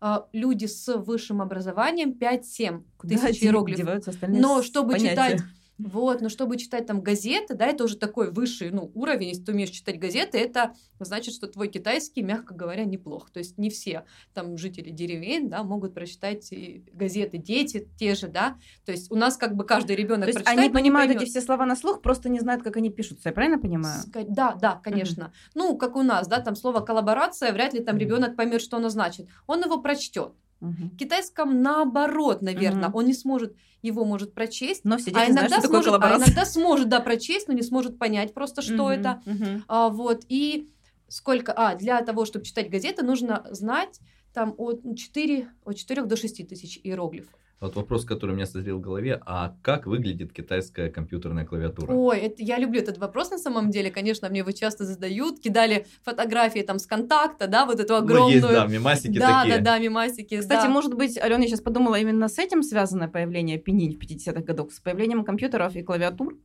Э, 0.00 0.20
люди 0.32 0.66
с 0.66 0.92
высшим 0.96 1.40
образованием 1.42 2.12
5-7 2.12 2.82
тысяч 3.02 3.40
де- 3.40 3.46
иероглифов. 3.46 4.04
Но 4.28 4.62
чтобы 4.62 4.92
понятия? 4.92 5.10
читать 5.10 5.40
Вот, 5.82 6.20
но 6.20 6.28
чтобы 6.28 6.58
читать 6.58 6.86
там 6.86 7.00
газеты, 7.00 7.54
да, 7.54 7.66
это 7.66 7.84
уже 7.84 7.96
такой 7.96 8.30
высший, 8.30 8.70
ну, 8.70 8.90
уровень, 8.94 9.28
если 9.28 9.44
ты 9.44 9.52
умеешь 9.52 9.70
читать 9.70 9.98
газеты, 9.98 10.38
это 10.38 10.74
значит, 10.98 11.34
что 11.34 11.46
твой 11.46 11.68
китайский, 11.68 12.22
мягко 12.22 12.54
говоря, 12.54 12.84
неплох. 12.84 13.30
То 13.30 13.38
есть 13.38 13.56
не 13.56 13.70
все 13.70 14.04
там 14.34 14.58
жители 14.58 14.90
деревень, 14.90 15.48
да, 15.48 15.62
могут 15.62 15.94
прочитать 15.94 16.52
газеты, 16.92 17.38
дети 17.38 17.88
те 17.98 18.14
же, 18.14 18.28
да. 18.28 18.58
То 18.84 18.92
есть 18.92 19.10
у 19.10 19.16
нас 19.16 19.36
как 19.36 19.56
бы 19.56 19.64
каждый 19.64 19.96
ребенок 19.96 20.26
То 20.26 20.32
прочитает, 20.34 20.58
они 20.58 20.68
понимают 20.68 21.12
эти 21.12 21.24
все 21.24 21.40
слова 21.40 21.64
на 21.64 21.76
слух, 21.76 22.02
просто 22.02 22.28
не 22.28 22.40
знают, 22.40 22.62
как 22.62 22.76
они 22.76 22.90
пишутся. 22.90 23.30
Я 23.30 23.32
правильно 23.32 23.58
понимаю? 23.58 24.02
Да, 24.28 24.54
да, 24.60 24.80
конечно. 24.82 25.32
Ну, 25.54 25.76
как 25.78 25.96
у 25.96 26.02
нас, 26.02 26.28
да, 26.28 26.40
там 26.40 26.56
слово 26.56 26.80
коллаборация, 26.80 27.52
вряд 27.52 27.72
ли 27.72 27.80
там 27.80 27.96
ребенок 27.96 28.36
поймет, 28.36 28.60
что 28.60 28.76
оно 28.76 28.90
значит. 28.90 29.28
Он 29.46 29.62
его 29.62 29.80
прочтет. 29.80 30.34
В 30.60 30.96
китайском 30.96 31.62
наоборот, 31.62 32.42
наверное, 32.42 32.88
Мгм. 32.88 32.96
он 32.96 33.06
не 33.06 33.14
сможет, 33.14 33.56
его 33.80 34.04
может 34.04 34.34
прочесть, 34.34 34.84
Но 34.84 34.98
все 34.98 35.10
а 35.10 35.20
дети 35.20 35.32
знают, 35.32 35.50
иногда, 35.50 35.56
что 35.60 35.62
такое 35.68 35.82
сможет, 35.82 36.02
а 36.02 36.16
иногда 36.16 36.44
сможет, 36.44 36.88
да, 36.88 37.00
прочесть, 37.00 37.48
но 37.48 37.54
не 37.54 37.62
сможет 37.62 37.98
понять 37.98 38.34
просто, 38.34 38.60
что 38.60 38.84
Мгм, 38.84 38.92
это. 38.92 39.22
мгм. 39.24 39.64
А, 39.68 39.88
вот, 39.88 40.24
и 40.28 40.70
сколько... 41.08 41.52
А, 41.52 41.74
для 41.76 42.02
того, 42.02 42.26
чтобы 42.26 42.44
читать 42.44 42.68
газеты, 42.70 43.02
нужно 43.02 43.46
знать 43.50 44.00
там 44.34 44.54
от 44.58 44.82
4, 44.96 45.48
от 45.64 45.76
4 45.76 46.02
до 46.02 46.16
6 46.16 46.46
тысяч 46.46 46.78
иероглифов. 46.82 47.34
Вот 47.60 47.76
вопрос, 47.76 48.06
который 48.06 48.30
у 48.30 48.34
меня 48.34 48.46
созрел 48.46 48.78
в 48.78 48.80
голове, 48.80 49.20
а 49.26 49.54
как 49.60 49.86
выглядит 49.86 50.32
китайская 50.32 50.88
компьютерная 50.88 51.44
клавиатура? 51.44 51.92
Ой, 51.92 52.18
это, 52.18 52.42
я 52.42 52.58
люблю 52.58 52.80
этот 52.80 52.96
вопрос 52.96 53.30
на 53.30 53.36
самом 53.36 53.70
деле. 53.70 53.90
Конечно, 53.90 54.30
мне 54.30 54.38
его 54.38 54.50
часто 54.52 54.86
задают. 54.86 55.40
Кидали 55.40 55.86
фотографии 56.02 56.60
там 56.60 56.78
с 56.78 56.86
контакта, 56.86 57.48
да, 57.48 57.66
вот 57.66 57.78
эту 57.78 57.92
Ну, 57.92 57.98
огромную... 57.98 58.32
есть, 58.32 58.48
да, 58.48 58.66
мемасики 58.66 59.18
да, 59.18 59.42
такие. 59.42 59.58
да, 59.58 59.72
да, 59.72 59.78
мимасики. 59.78 60.38
Кстати, 60.40 60.62
да. 60.62 60.70
может 60.70 60.94
быть, 60.94 61.18
Алена, 61.18 61.42
я 61.42 61.48
сейчас 61.48 61.60
подумала, 61.60 61.96
именно 61.96 62.28
с 62.28 62.38
этим 62.38 62.62
связано 62.62 63.08
появление 63.08 63.58
пенинь 63.58 63.94
в 63.94 64.00
50-х 64.02 64.40
годах, 64.40 64.72
с 64.72 64.80
появлением 64.80 65.22
компьютеров 65.22 65.76
и 65.76 65.82
клавиатур. 65.82 66.38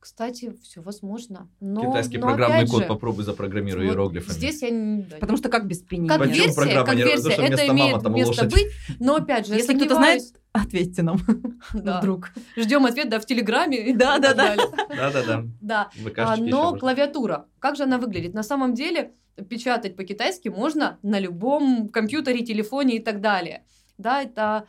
Кстати, 0.00 0.52
все 0.64 0.82
возможно. 0.82 1.48
Но, 1.60 1.80
Китайский 1.80 2.18
но 2.18 2.26
программный 2.26 2.66
код 2.66 2.82
же, 2.82 2.88
попробуй 2.88 3.22
запрограммируй 3.24 3.86
вот 3.86 3.92
иероглифами. 3.92 4.34
Здесь 4.34 4.60
я 4.60 4.70
не... 4.70 5.02
да, 5.04 5.16
Потому 5.18 5.38
что 5.38 5.48
как 5.48 5.66
без 5.68 5.78
пенинь? 5.78 6.08
Как 6.08 6.18
Почему 6.18 6.34
версия, 6.36 6.54
программа 6.56 6.86
как 6.86 6.96
не 6.96 7.02
версия, 7.04 7.28
разрушена? 7.28 7.54
это 7.54 7.68
имеет 7.68 8.08
место 8.08 8.08
лошадь. 8.42 8.52
быть, 8.52 8.66
но 8.98 9.14
опять 9.14 9.46
же, 9.46 9.54
Если 9.54 9.74
кто-то 9.76 9.94
знает, 9.94 10.22
ответьте 10.52 11.02
нам. 11.02 11.18
Да. 11.74 12.00
Вдруг. 12.00 12.30
Ждем 12.56 12.84
ответ, 12.84 13.08
да, 13.08 13.18
в 13.18 13.26
Телеграме. 13.26 13.94
Да, 13.96 14.18
да, 14.18 14.34
да. 14.34 15.44
Да. 15.60 15.90
Вы 15.98 16.10
А, 16.10 16.14
кашечки 16.14 16.44
еще 16.44 16.50
но 16.50 16.76
клавиатура, 16.76 17.46
как 17.58 17.76
же 17.76 17.84
она 17.84 17.98
выглядит? 17.98 18.34
На 18.34 18.42
самом 18.42 18.74
деле 18.74 19.12
печатать 19.48 19.96
по-китайски 19.96 20.48
можно 20.48 20.98
на 21.02 21.18
любом 21.18 21.88
компьютере, 21.88 22.44
телефоне 22.44 22.96
и 22.96 23.00
так 23.00 23.20
далее. 23.20 23.64
Да, 23.98 24.22
это 24.22 24.66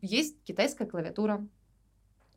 есть 0.00 0.42
китайская 0.44 0.86
клавиатура. 0.86 1.46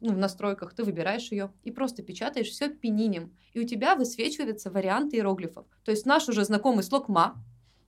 Ну, 0.01 0.14
в 0.14 0.18
настройках 0.18 0.74
ты 0.74 0.84
выбираешь 0.84 1.32
ее 1.32 1.51
и 1.64 1.72
просто 1.72 2.03
печатаешь 2.03 2.49
все 2.49 2.70
пининем. 2.70 3.34
И 3.53 3.60
у 3.60 3.64
тебя 3.64 3.95
высвечиваются 3.95 4.70
варианты 4.70 5.18
иероглифов. 5.18 5.66
То 5.84 5.91
есть 5.91 6.06
наш 6.06 6.28
уже 6.30 6.43
знакомый 6.43 6.84
слог 6.84 7.08
ма, 7.10 7.36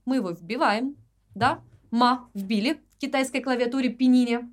мы 0.05 0.15
его 0.18 0.32
вбиваем, 0.32 0.95
да, 1.36 1.61
ма 1.91 2.30
вбили 2.34 2.82
в 2.95 2.99
китайской 2.99 3.41
клавиатуре 3.41 3.89
пинине. 3.89 4.49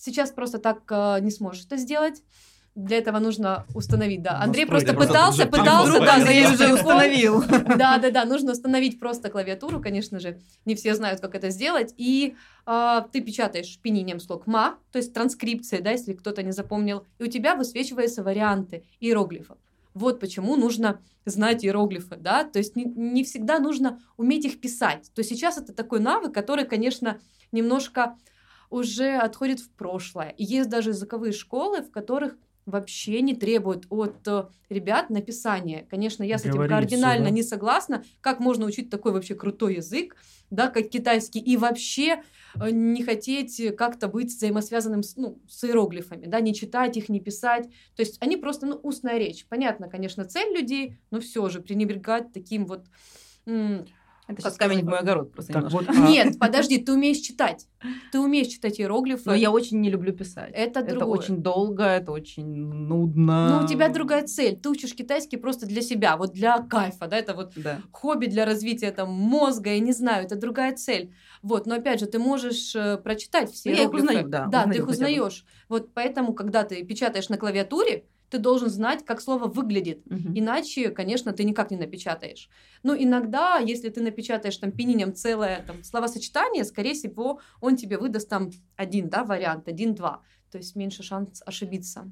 Сейчас 0.00 0.30
просто 0.30 0.58
так 0.58 0.80
э, 0.90 1.20
не 1.20 1.30
сможешь 1.30 1.66
это 1.66 1.76
сделать. 1.76 2.22
Для 2.74 2.98
этого 2.98 3.18
нужно 3.18 3.66
установить, 3.74 4.22
да. 4.22 4.40
Андрей 4.40 4.64
просто 4.64 4.94
Просто 4.94 5.12
пытался, 5.12 5.42
уже 5.42 5.50
пытался, 5.50 5.92
телефон 5.92 6.06
да, 6.06 6.20
залезть 6.20 6.50
в 6.50 6.54
уже 6.54 6.74
установил. 6.74 7.44
Да, 7.76 7.98
да, 7.98 8.10
да, 8.10 8.24
нужно 8.24 8.52
установить 8.52 8.98
просто 8.98 9.28
клавиатуру, 9.28 9.80
конечно 9.80 10.18
же. 10.18 10.38
Не 10.64 10.74
все 10.74 10.94
знают, 10.94 11.20
как 11.20 11.34
это 11.34 11.50
сделать. 11.50 11.92
И 11.98 12.34
а, 12.64 13.02
ты 13.12 13.20
печатаешь 13.20 13.78
пинением 13.82 14.20
слог 14.20 14.46
ма, 14.46 14.78
то 14.90 14.98
есть 14.98 15.12
транскрипция, 15.12 15.82
да, 15.82 15.90
если 15.90 16.14
кто-то 16.14 16.42
не 16.42 16.52
запомнил, 16.52 17.04
и 17.18 17.24
у 17.24 17.26
тебя 17.26 17.54
высвечиваются 17.54 18.22
варианты 18.22 18.84
иероглифов. 19.00 19.58
Вот 19.92 20.18
почему 20.18 20.56
нужно 20.56 21.00
знать 21.26 21.62
иероглифы, 21.64 22.16
да, 22.16 22.44
то 22.44 22.58
есть 22.58 22.74
не, 22.74 22.84
не 22.84 23.24
всегда 23.24 23.58
нужно 23.58 24.00
уметь 24.16 24.46
их 24.46 24.60
писать. 24.60 25.10
То 25.14 25.20
есть 25.20 25.30
сейчас 25.30 25.58
это 25.58 25.74
такой 25.74 26.00
навык, 26.00 26.32
который, 26.32 26.64
конечно, 26.64 27.18
немножко 27.52 28.16
уже 28.70 29.16
отходит 29.16 29.60
в 29.60 29.70
прошлое. 29.70 30.30
И 30.30 30.44
есть 30.44 30.70
даже 30.70 30.90
языковые 30.90 31.32
школы, 31.32 31.82
в 31.82 31.90
которых 31.90 32.36
вообще 32.66 33.20
не 33.20 33.34
требуют 33.34 33.86
от 33.90 34.26
э, 34.26 34.44
ребят 34.68 35.10
написания. 35.10 35.86
Конечно, 35.90 36.22
я 36.22 36.38
с 36.38 36.42
этим 36.42 36.52
Говорить 36.52 36.72
кардинально 36.72 37.26
всё, 37.26 37.30
да? 37.30 37.36
не 37.36 37.42
согласна. 37.42 38.04
Как 38.20 38.38
можно 38.40 38.66
учить 38.66 38.90
такой 38.90 39.12
вообще 39.12 39.34
крутой 39.34 39.76
язык, 39.76 40.16
да, 40.50 40.68
как 40.68 40.88
китайский, 40.88 41.40
и 41.40 41.56
вообще 41.56 42.22
э, 42.54 42.70
не 42.70 43.02
хотеть 43.02 43.76
как-то 43.76 44.08
быть 44.08 44.28
взаимосвязанным 44.28 45.02
с, 45.02 45.16
ну, 45.16 45.40
с 45.48 45.64
иероглифами, 45.64 46.26
да, 46.26 46.40
не 46.40 46.54
читать 46.54 46.96
их, 46.96 47.08
не 47.08 47.20
писать. 47.20 47.68
То 47.96 48.02
есть 48.02 48.18
они 48.20 48.36
просто, 48.36 48.66
ну, 48.66 48.76
устная 48.76 49.18
речь. 49.18 49.46
Понятно, 49.48 49.88
конечно, 49.88 50.24
цель 50.24 50.56
людей, 50.56 50.98
но 51.10 51.20
все 51.20 51.48
же 51.48 51.60
пренебрегать 51.60 52.32
таким 52.32 52.66
вот... 52.66 52.86
Это 54.32 54.42
Как 54.42 54.52
сейчас 54.52 54.56
камень 54.58 54.84
в 54.84 54.88
мой 54.88 54.98
огород 54.98 55.32
просто 55.32 55.52
Так 55.52 55.64
немножко. 55.64 55.92
вот, 55.92 55.96
а, 55.98 56.08
Нет, 56.08 56.38
подожди, 56.38 56.78
ты 56.78 56.92
умеешь 56.92 57.18
читать. 57.18 57.66
Ты 58.12 58.20
умеешь 58.20 58.48
читать 58.48 58.78
иероглифы. 58.80 59.22
Но 59.26 59.34
я 59.34 59.50
очень 59.50 59.80
не 59.80 59.90
люблю 59.90 60.12
писать. 60.12 60.50
Это 60.54 60.80
Это 60.80 60.90
другое. 60.94 61.18
очень 61.18 61.36
долго, 61.42 61.84
это 61.84 62.12
очень 62.12 62.46
нудно. 62.46 63.58
Ну, 63.60 63.64
у 63.64 63.68
тебя 63.68 63.88
другая 63.88 64.24
цель. 64.26 64.56
Ты 64.58 64.68
учишь 64.68 64.94
китайский 64.94 65.36
просто 65.36 65.66
для 65.66 65.82
себя, 65.82 66.16
вот 66.16 66.32
для 66.32 66.58
кайфа, 66.58 67.06
да, 67.06 67.16
это 67.16 67.34
вот 67.34 67.52
Да. 67.56 67.80
хобби 67.92 68.26
для 68.26 68.44
развития 68.44 68.90
там 68.90 69.10
мозга, 69.10 69.70
я 69.70 69.80
не 69.80 69.92
знаю, 69.92 70.24
это 70.26 70.36
другая 70.36 70.74
цель. 70.76 71.12
Вот, 71.42 71.66
но 71.66 71.76
опять 71.76 72.00
же, 72.00 72.06
ты 72.06 72.18
можешь 72.18 72.74
э, 72.76 72.98
прочитать 72.98 73.50
все 73.50 73.70
Ну, 73.70 73.76
я 73.76 73.82
их 73.84 73.88
иероглифы. 73.88 74.08
узнаю, 74.08 74.28
да, 74.28 74.46
Да, 74.46 74.62
ты 74.64 74.68
узнаю 74.68 74.68
их 74.68 74.72
хотя 74.72 74.84
бы. 74.86 74.92
узнаешь. 74.92 75.44
Вот 75.68 75.94
поэтому, 75.94 76.32
когда 76.34 76.64
ты 76.64 76.84
печатаешь 76.84 77.28
на 77.30 77.38
клавиатуре, 77.38 78.04
ты 78.30 78.38
должен 78.38 78.70
знать, 78.70 79.04
как 79.04 79.20
слово 79.20 79.46
выглядит. 79.46 80.02
Мгм. 80.06 80.38
Иначе, 80.38 80.90
конечно, 80.90 81.32
ты 81.32 81.44
никак 81.44 81.70
не 81.70 81.76
напечатаешь. 81.76 82.48
Но 82.82 82.96
иногда, 82.96 83.58
если 83.58 83.88
ты 83.88 84.00
напечатаешь 84.00 84.56
там 84.56 84.72
пининем 84.72 85.14
целое 85.14 85.64
там, 85.66 85.82
словосочетание, 85.82 86.64
скорее 86.64 86.94
всего, 86.94 87.40
он 87.60 87.76
тебе 87.76 87.98
выдаст 87.98 88.28
там 88.28 88.50
один, 88.76 89.08
да, 89.08 89.24
вариант, 89.24 89.68
один-два. 89.68 90.22
То 90.50 90.58
есть 90.58 90.76
меньше 90.76 91.02
шанс 91.02 91.42
ошибиться. 91.44 92.10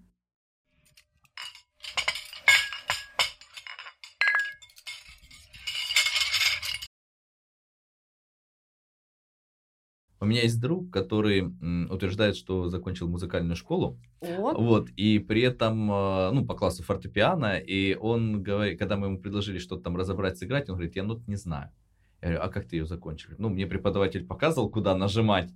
У 10.20 10.26
меня 10.26 10.42
есть 10.42 10.60
друг, 10.60 10.90
который 10.90 11.42
утверждает, 11.90 12.36
что 12.36 12.68
закончил 12.68 13.08
музыкальную 13.08 13.54
школу, 13.56 13.98
О, 14.20 14.54
вот, 14.60 14.90
и 14.96 15.20
при 15.20 15.42
этом, 15.42 15.90
э, 15.90 16.30
ну, 16.32 16.44
по 16.44 16.54
классу 16.54 16.82
фортепиано, 16.82 17.58
и 17.58 17.94
он 17.94 18.42
говорит, 18.42 18.78
когда 18.78 18.96
мы 18.96 19.06
ему 19.06 19.18
предложили 19.18 19.58
что-то 19.58 19.84
там 19.84 19.96
разобрать, 19.96 20.36
сыграть, 20.36 20.68
он 20.68 20.74
говорит, 20.76 20.96
я 20.96 21.04
нот 21.04 21.26
не 21.28 21.36
знаю. 21.36 21.70
Я 22.20 22.28
говорю, 22.28 22.44
а 22.44 22.48
как 22.48 22.66
ты 22.66 22.76
ее 22.76 22.86
закончил? 22.86 23.30
Ну, 23.38 23.48
мне 23.48 23.66
преподаватель 23.66 24.26
показывал, 24.26 24.70
куда 24.70 24.96
нажимать. 24.96 25.50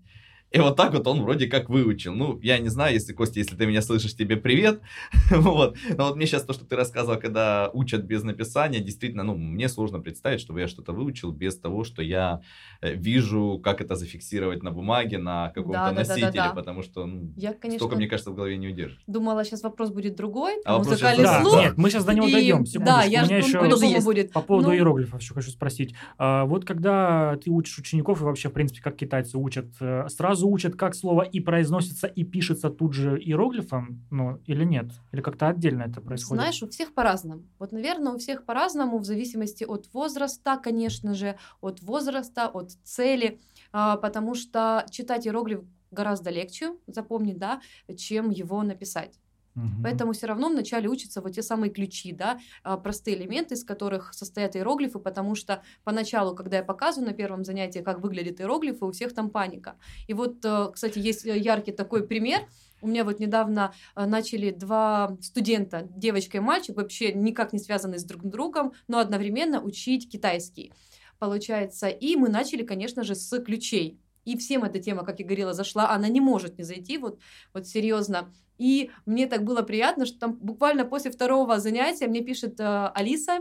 И 0.53 0.59
вот 0.59 0.77
так 0.77 0.93
вот 0.93 1.07
он 1.07 1.23
вроде 1.23 1.47
как 1.47 1.69
выучил. 1.71 2.15
Ну, 2.15 2.39
я 2.43 2.59
не 2.59 2.69
знаю, 2.69 2.95
если, 2.95 3.13
Костя, 3.13 3.39
если 3.41 3.57
ты 3.57 3.67
меня 3.67 3.81
слышишь, 3.83 4.15
тебе 4.15 4.37
привет. 4.37 4.81
вот. 5.31 5.77
Но 5.97 6.09
вот 6.09 6.17
мне 6.17 6.27
сейчас 6.27 6.45
то, 6.45 6.53
что 6.53 6.65
ты 6.65 6.77
рассказывал, 6.77 7.19
когда 7.19 7.71
учат 7.73 8.03
без 8.05 8.23
написания, 8.23 8.81
действительно, 8.81 9.23
ну, 9.23 9.35
мне 9.37 9.69
сложно 9.69 10.01
представить, 10.01 10.41
чтобы 10.41 10.61
я 10.61 10.69
что-то 10.69 10.93
выучил 10.93 11.33
без 11.33 11.59
того, 11.59 11.85
что 11.85 12.03
я 12.03 12.43
э, 12.81 12.95
вижу, 12.95 13.61
как 13.63 13.81
это 13.81 13.95
зафиксировать 13.95 14.63
на 14.63 14.71
бумаге, 14.71 15.19
на 15.19 15.49
каком-то 15.49 15.79
Да-да-да-да-да. 15.79 16.21
носителе, 16.27 16.55
потому 16.55 16.83
что 16.83 17.07
ну, 17.07 17.33
я, 17.37 17.55
конечно, 17.55 17.79
столько, 17.79 17.97
мне 17.97 18.07
кажется, 18.07 18.31
в 18.31 18.35
голове 18.35 18.57
не 18.57 18.69
удержишь. 18.69 19.03
думала, 19.07 19.45
сейчас 19.45 19.63
вопрос 19.63 19.91
будет 19.91 20.17
другой. 20.17 20.55
А 20.65 20.73
вопрос 20.73 20.89
музыкальный 20.89 21.25
сейчас 21.25 21.43
да, 21.45 21.51
слух. 21.51 21.61
нет, 21.63 21.79
мы 21.79 21.91
сейчас 21.91 22.05
до 22.05 22.15
него 22.15 22.27
И- 22.27 22.33
дойдем. 22.33 22.65
Да, 22.85 23.03
я 23.05 23.23
у 23.23 23.27
меня 23.27 23.39
жду, 23.41 23.49
еще 23.49 23.59
по-любому 23.61 23.93
есть. 23.93 24.05
будет. 24.05 24.33
по 24.33 24.43
поводу 24.43 24.69
Ну, 24.69 24.75
иероглифов 24.75 25.21
еще 25.21 25.35
хочу 25.35 25.51
спросить. 25.51 25.95
А, 26.19 26.45
вот 26.45 26.65
когда 26.65 27.37
ты 27.43 27.51
учишь 27.51 27.79
учеников, 27.79 28.21
и 28.21 28.25
вообще, 28.25 28.49
в 28.49 28.53
принципе, 28.53 28.83
как 28.83 28.97
китайцы 28.97 29.39
учат, 29.39 29.67
э, 29.81 30.07
сразу 30.43 30.49
учат, 30.49 30.77
как 30.77 30.95
слово 30.95 31.23
и 31.23 31.41
произносится, 31.41 32.07
и 32.07 32.25
пишется 32.25 32.71
тут 32.71 32.95
же 32.95 33.19
иероглифом, 33.19 34.05
ну, 34.11 34.41
или 34.49 34.65
нет? 34.65 34.87
Или 35.13 35.21
как-то 35.23 35.49
отдельно 35.49 35.85
это 35.85 36.01
происходит? 36.01 36.43
Знаешь, 36.43 36.63
у 36.63 36.67
всех 36.69 36.95
по-разному. 36.95 37.43
Вот, 37.59 37.73
наверное, 37.73 38.13
у 38.13 38.19
всех 38.19 38.45
по-разному, 38.45 38.99
в 38.99 39.05
зависимости 39.05 39.65
от 39.65 39.89
возраста, 39.95 40.59
конечно 40.63 41.15
же, 41.15 41.37
от 41.61 41.83
возраста, 41.83 42.49
от 42.49 42.73
цели, 42.85 43.39
а, 43.73 43.97
потому 43.97 44.35
что 44.35 44.85
читать 44.91 45.27
иероглиф 45.27 45.61
гораздо 45.91 46.31
легче 46.31 46.73
запомнить, 46.87 47.39
да, 47.39 47.61
чем 47.97 48.31
его 48.31 48.63
написать. 48.63 49.19
Мгм. 49.55 49.83
Поэтому 49.83 50.13
все 50.13 50.27
равно 50.27 50.49
вначале 50.49 50.89
учатся 50.89 51.21
вот 51.21 51.33
те 51.33 51.43
самые 51.43 51.71
ключи, 51.71 52.13
да, 52.13 52.39
а, 52.63 52.77
простые 52.77 53.17
элементы, 53.17 53.55
из 53.55 53.65
которых 53.65 54.15
состоят 54.15 54.57
иероглифы, 54.57 54.99
потому 54.99 55.35
что 55.35 55.63
поначалу, 55.85 56.35
когда 56.35 56.59
я 56.59 56.63
показываю 56.63 57.11
на 57.11 57.15
первом 57.15 57.45
занятии, 57.45 57.81
как 57.81 58.01
выглядят 58.01 58.41
иероглифы, 58.41 58.85
у 58.85 58.93
всех 58.93 59.15
там 59.15 59.31
паника. 59.31 59.77
И 60.07 60.15
вот, 60.15 60.45
э, 60.45 60.71
кстати, 60.73 60.99
есть 60.99 61.27
э, 61.27 61.37
яркий 61.39 61.73
такой 61.73 62.07
пример. 62.07 62.41
У 62.81 62.89
меня 62.89 63.05
вот 63.05 63.21
недавно 63.21 63.75
э, 63.95 64.07
начали 64.07 64.51
два 64.51 65.17
студента, 65.21 65.87
девочка 65.97 66.39
и 66.39 66.41
мальчик, 66.41 66.77
вообще 66.77 67.13
никак 67.13 67.53
не 67.53 67.59
связанные 67.59 67.99
с 67.99 68.05
друг 68.05 68.25
другом, 68.25 68.73
но 68.89 68.99
одновременно 68.99 69.63
учить 69.63 70.11
китайский. 70.11 70.73
Получается, 71.19 71.89
и 71.89 72.17
мы 72.17 72.29
начали, 72.29 72.65
конечно 72.65 73.05
же, 73.05 73.15
с 73.15 73.39
ключей. 73.41 74.01
И 74.25 74.37
всем 74.37 74.65
эта 74.65 74.79
тема, 74.79 75.05
как 75.05 75.19
я 75.19 75.25
говорила, 75.25 75.53
зашла, 75.53 75.91
она 75.91 76.09
не 76.09 76.21
может 76.21 76.59
не 76.59 76.65
зайти, 76.65 76.99
вот, 76.99 77.19
вот 77.53 77.67
серьезно. 77.67 78.33
И 78.63 78.93
мне 79.07 79.27
так 79.27 79.43
было 79.43 79.63
приятно, 79.63 80.07
что 80.07 80.21
там 80.21 80.35
буквально 80.35 80.85
после 80.85 81.11
второго 81.11 81.59
занятия 81.59 82.07
мне 82.07 82.21
пишет 82.21 82.61
э, 82.61 82.93
Алиса, 82.95 83.41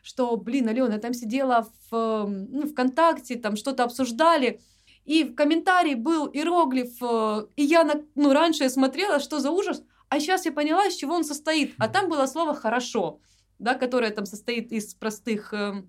что, 0.00 0.36
блин, 0.36 0.68
Алена, 0.68 0.94
я 0.94 1.00
там 1.00 1.12
сидела 1.12 1.66
в 1.90 2.26
ну, 2.28 2.68
ВКонтакте, 2.68 3.34
там 3.34 3.56
что-то 3.56 3.82
обсуждали, 3.82 4.60
и 5.04 5.24
в 5.24 5.34
комментарии 5.34 5.96
был 5.96 6.28
иероглиф, 6.32 7.02
э, 7.02 7.46
и 7.56 7.64
я 7.64 7.82
на, 7.82 7.94
ну, 8.14 8.32
раньше 8.32 8.62
я 8.62 8.70
смотрела, 8.70 9.18
что 9.18 9.40
за 9.40 9.50
ужас, 9.50 9.82
а 10.08 10.20
сейчас 10.20 10.44
я 10.46 10.52
поняла, 10.52 10.86
из 10.86 10.94
чего 10.94 11.16
он 11.16 11.24
состоит. 11.24 11.74
А 11.78 11.88
там 11.88 12.08
было 12.08 12.26
слово 12.26 12.54
«хорошо», 12.54 13.18
да, 13.58 13.74
которое 13.74 14.12
там 14.12 14.24
состоит 14.24 14.70
из 14.70 14.94
простых 14.94 15.52
э, 15.52 15.82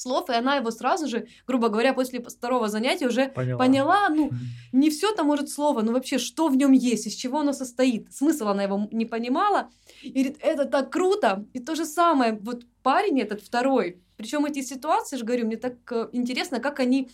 слов, 0.00 0.30
и 0.30 0.32
она 0.32 0.56
его 0.56 0.70
сразу 0.70 1.08
же, 1.08 1.26
грубо 1.46 1.68
говоря, 1.68 1.92
после 1.92 2.20
второго 2.20 2.68
занятия 2.68 3.06
уже 3.06 3.28
Поняла. 3.28 3.58
поняла, 3.58 4.08
ну, 4.08 4.30
не 4.72 4.90
все 4.90 5.12
там 5.14 5.26
может 5.26 5.48
слово, 5.48 5.82
но 5.82 5.92
вообще, 5.92 6.18
что 6.18 6.48
в 6.48 6.56
нем 6.56 6.72
есть, 6.72 7.06
из 7.06 7.14
чего 7.14 7.40
оно 7.40 7.52
состоит. 7.52 8.12
Смысл 8.12 8.48
она 8.48 8.62
его 8.62 8.88
не 8.92 9.06
понимала. 9.06 9.70
И 10.02 10.10
говорит, 10.10 10.38
это 10.40 10.64
так 10.64 10.90
круто. 10.90 11.44
И 11.52 11.60
то 11.60 11.74
же 11.74 11.84
самое, 11.84 12.38
вот 12.40 12.64
парень 12.82 13.20
этот 13.20 13.42
второй, 13.42 14.00
причем 14.16 14.44
эти 14.46 14.62
ситуации, 14.62 15.16
же 15.16 15.24
говорю, 15.24 15.46
мне 15.46 15.56
так 15.56 15.74
э, 15.90 16.08
интересно, 16.12 16.60
как 16.60 16.80
они 16.80 17.08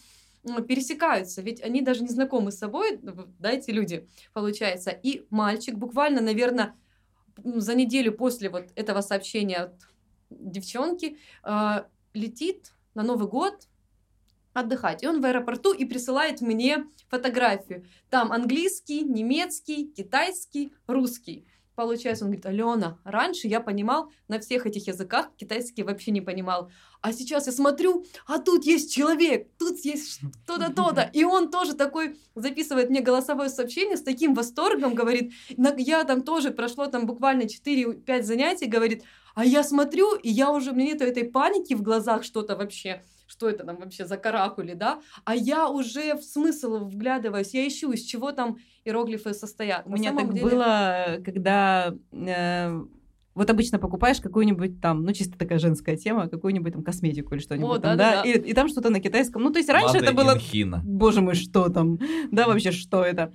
пересекаются, 0.66 1.40
ведь 1.40 1.62
они 1.62 1.82
даже 1.82 2.02
не 2.02 2.08
знакомы 2.08 2.50
с 2.50 2.58
собой, 2.58 2.98
да, 3.38 3.52
эти 3.52 3.70
люди, 3.70 4.08
получается. 4.32 4.90
И 4.90 5.24
мальчик 5.30 5.76
буквально, 5.76 6.20
наверное, 6.20 6.74
за 7.44 7.74
неделю 7.74 8.12
после 8.12 8.50
вот 8.50 8.66
этого 8.74 9.00
сообщения 9.00 9.56
от 9.56 9.74
девчонки 10.30 11.18
э, 11.44 11.84
летит 12.14 12.72
на 12.94 13.02
Новый 13.02 13.28
год 13.28 13.68
отдыхать. 14.52 15.02
И 15.02 15.06
он 15.06 15.20
в 15.20 15.24
аэропорту 15.24 15.72
и 15.72 15.84
присылает 15.84 16.40
мне 16.40 16.84
фотографию. 17.08 17.86
Там 18.10 18.32
английский, 18.32 19.02
немецкий, 19.02 19.86
китайский, 19.86 20.74
русский. 20.86 21.46
Получается, 21.74 22.24
он 22.24 22.30
говорит, 22.30 22.46
Алена, 22.46 22.98
раньше 23.04 23.48
я 23.48 23.60
понимал 23.60 24.10
на 24.28 24.38
всех 24.38 24.66
этих 24.66 24.86
языках, 24.86 25.30
китайский 25.36 25.82
вообще 25.82 26.10
не 26.10 26.20
понимал. 26.20 26.70
А 27.00 27.12
сейчас 27.12 27.46
я 27.46 27.52
смотрю, 27.52 28.04
а 28.26 28.38
тут 28.38 28.64
есть 28.64 28.94
человек, 28.94 29.48
тут 29.58 29.78
есть 29.84 30.20
что-то, 30.44 30.72
то-то. 30.72 31.10
И 31.12 31.24
он 31.24 31.50
тоже 31.50 31.74
такой 31.74 32.18
записывает 32.34 32.90
мне 32.90 33.00
голосовое 33.00 33.48
сообщение 33.48 33.96
с 33.96 34.02
таким 34.02 34.34
восторгом, 34.34 34.94
говорит, 34.94 35.32
«На- 35.56 35.74
я 35.76 36.04
там 36.04 36.22
тоже 36.22 36.50
прошло 36.50 36.86
там 36.86 37.06
буквально 37.06 37.42
4-5 37.46 38.22
занятий, 38.26 38.66
говорит, 38.66 39.04
а 39.34 39.44
я 39.44 39.64
смотрю, 39.64 40.14
и 40.14 40.28
я 40.28 40.52
уже, 40.52 40.72
меня 40.72 40.92
нету 40.92 41.04
этой 41.04 41.24
паники 41.24 41.72
в 41.74 41.82
глазах, 41.82 42.22
что-то 42.22 42.54
вообще, 42.54 43.02
что 43.32 43.48
это 43.48 43.64
там 43.64 43.76
вообще 43.78 44.04
за 44.06 44.16
каракули, 44.18 44.74
да, 44.74 45.00
а 45.24 45.34
я 45.34 45.68
уже 45.68 46.14
в 46.16 46.22
смысл 46.22 46.84
вглядываюсь, 46.84 47.54
я 47.54 47.66
ищу, 47.66 47.90
из 47.92 48.02
чего 48.02 48.32
там 48.32 48.58
иероглифы 48.84 49.32
состоят. 49.32 49.86
У 49.86 49.90
На 49.90 49.94
меня 49.94 50.12
так 50.14 50.32
деле- 50.34 50.50
было, 50.50 51.18
когда 51.24 51.94
э, 52.12 52.82
вот 53.34 53.48
обычно 53.50 53.78
покупаешь 53.78 54.20
какую-нибудь 54.20 54.82
там, 54.82 55.04
ну 55.04 55.12
чисто 55.14 55.38
такая 55.38 55.58
женская 55.58 55.96
тема, 55.96 56.28
какую-нибудь 56.28 56.74
там 56.74 56.82
косметику 56.84 57.34
или 57.34 57.40
что-нибудь 57.40 57.70
О, 57.70 57.74
там, 57.78 57.96
да, 57.96 58.22
да-да-да. 58.22 58.28
и, 58.30 58.50
и 58.50 58.52
там 58.52 58.68
что-то 58.68 58.90
на 58.90 59.00
китайском. 59.00 59.42
Ну 59.42 59.50
то 59.50 59.58
есть 59.58 59.70
раньше 59.70 59.96
Made 59.96 60.02
это 60.02 60.12
было, 60.12 60.36
China. 60.36 60.80
боже 60.84 61.22
мой, 61.22 61.34
что 61.34 61.70
там, 61.70 61.98
да 62.30 62.46
вообще 62.46 62.70
что 62.72 63.02
это. 63.02 63.32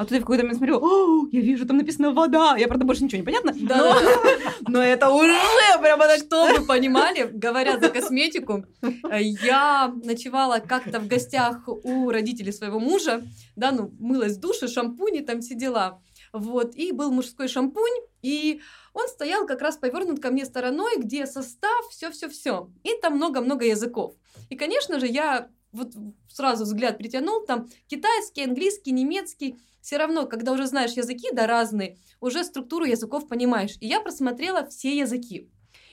А 0.00 0.04
тут 0.04 0.12
я 0.12 0.18
в 0.20 0.22
какой-то 0.22 0.44
момент 0.44 0.56
смотрю, 0.56 0.78
«О, 0.80 1.28
я 1.30 1.40
вижу, 1.42 1.66
там 1.66 1.76
написано 1.76 2.12
вода. 2.12 2.56
Я, 2.56 2.68
правда, 2.68 2.86
больше 2.86 3.04
ничего 3.04 3.18
не 3.18 3.22
понятно. 3.22 3.52
Да, 3.60 3.76
но, 3.76 4.00
да, 4.00 4.54
но 4.68 4.82
это 4.82 5.10
уже 5.10 5.36
прямо 5.78 6.06
так... 6.06 6.20
Что 6.20 6.46
вы 6.46 6.64
понимали, 6.64 7.28
говоря 7.30 7.78
за 7.78 7.90
косметику, 7.90 8.64
э, 8.80 9.20
я 9.20 9.92
ночевала 10.02 10.60
как-то 10.60 11.00
в 11.00 11.06
гостях 11.06 11.68
у 11.68 12.10
родителей 12.10 12.50
своего 12.50 12.80
мужа, 12.80 13.22
да, 13.56 13.72
ну, 13.72 13.92
мылась 13.98 14.38
в 14.38 14.40
душе, 14.40 14.68
шампуни, 14.68 15.20
там 15.20 15.42
все 15.42 15.54
дела. 15.54 16.00
Вот, 16.32 16.74
и 16.76 16.92
был 16.92 17.12
мужской 17.12 17.46
шампунь, 17.46 18.00
и 18.22 18.62
он 18.94 19.06
стоял 19.06 19.46
как 19.46 19.60
раз 19.60 19.76
повернут 19.76 20.18
ко 20.18 20.30
мне 20.30 20.46
стороной, 20.46 20.96
где 20.96 21.26
состав, 21.26 21.88
все-все-все. 21.90 22.70
И 22.84 22.94
там 23.02 23.16
много-много 23.16 23.66
языков. 23.66 24.14
И, 24.48 24.56
конечно 24.56 24.98
же, 24.98 25.06
я 25.06 25.50
вот 25.72 25.92
сразу 26.28 26.64
взгляд 26.64 26.98
притянул, 26.98 27.44
там 27.44 27.68
китайский, 27.86 28.42
английский, 28.44 28.92
немецкий. 28.92 29.56
Все 29.80 29.96
равно, 29.96 30.26
когда 30.26 30.52
уже 30.52 30.66
знаешь 30.66 30.92
языки, 30.92 31.28
да, 31.32 31.46
разные, 31.46 31.96
уже 32.20 32.44
структуру 32.44 32.84
языков 32.84 33.28
понимаешь. 33.28 33.76
И 33.80 33.86
я 33.86 34.00
просмотрела 34.00 34.66
все 34.66 34.96
языки. 34.96 35.48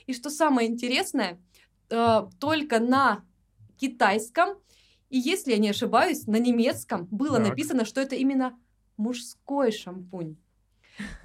И 0.06 0.12
что 0.12 0.30
самое 0.30 0.68
интересное, 0.68 1.40
э, 1.90 2.22
только 2.38 2.80
на 2.80 3.24
китайском, 3.78 4.58
и 5.10 5.18
если 5.18 5.52
я 5.52 5.58
не 5.58 5.70
ошибаюсь, 5.70 6.26
на 6.26 6.36
немецком 6.36 7.06
было 7.10 7.38
Так. 7.38 7.48
написано, 7.48 7.84
что 7.84 8.00
это 8.00 8.14
именно 8.16 8.58
мужской 8.96 9.72
шампунь. 9.72 10.36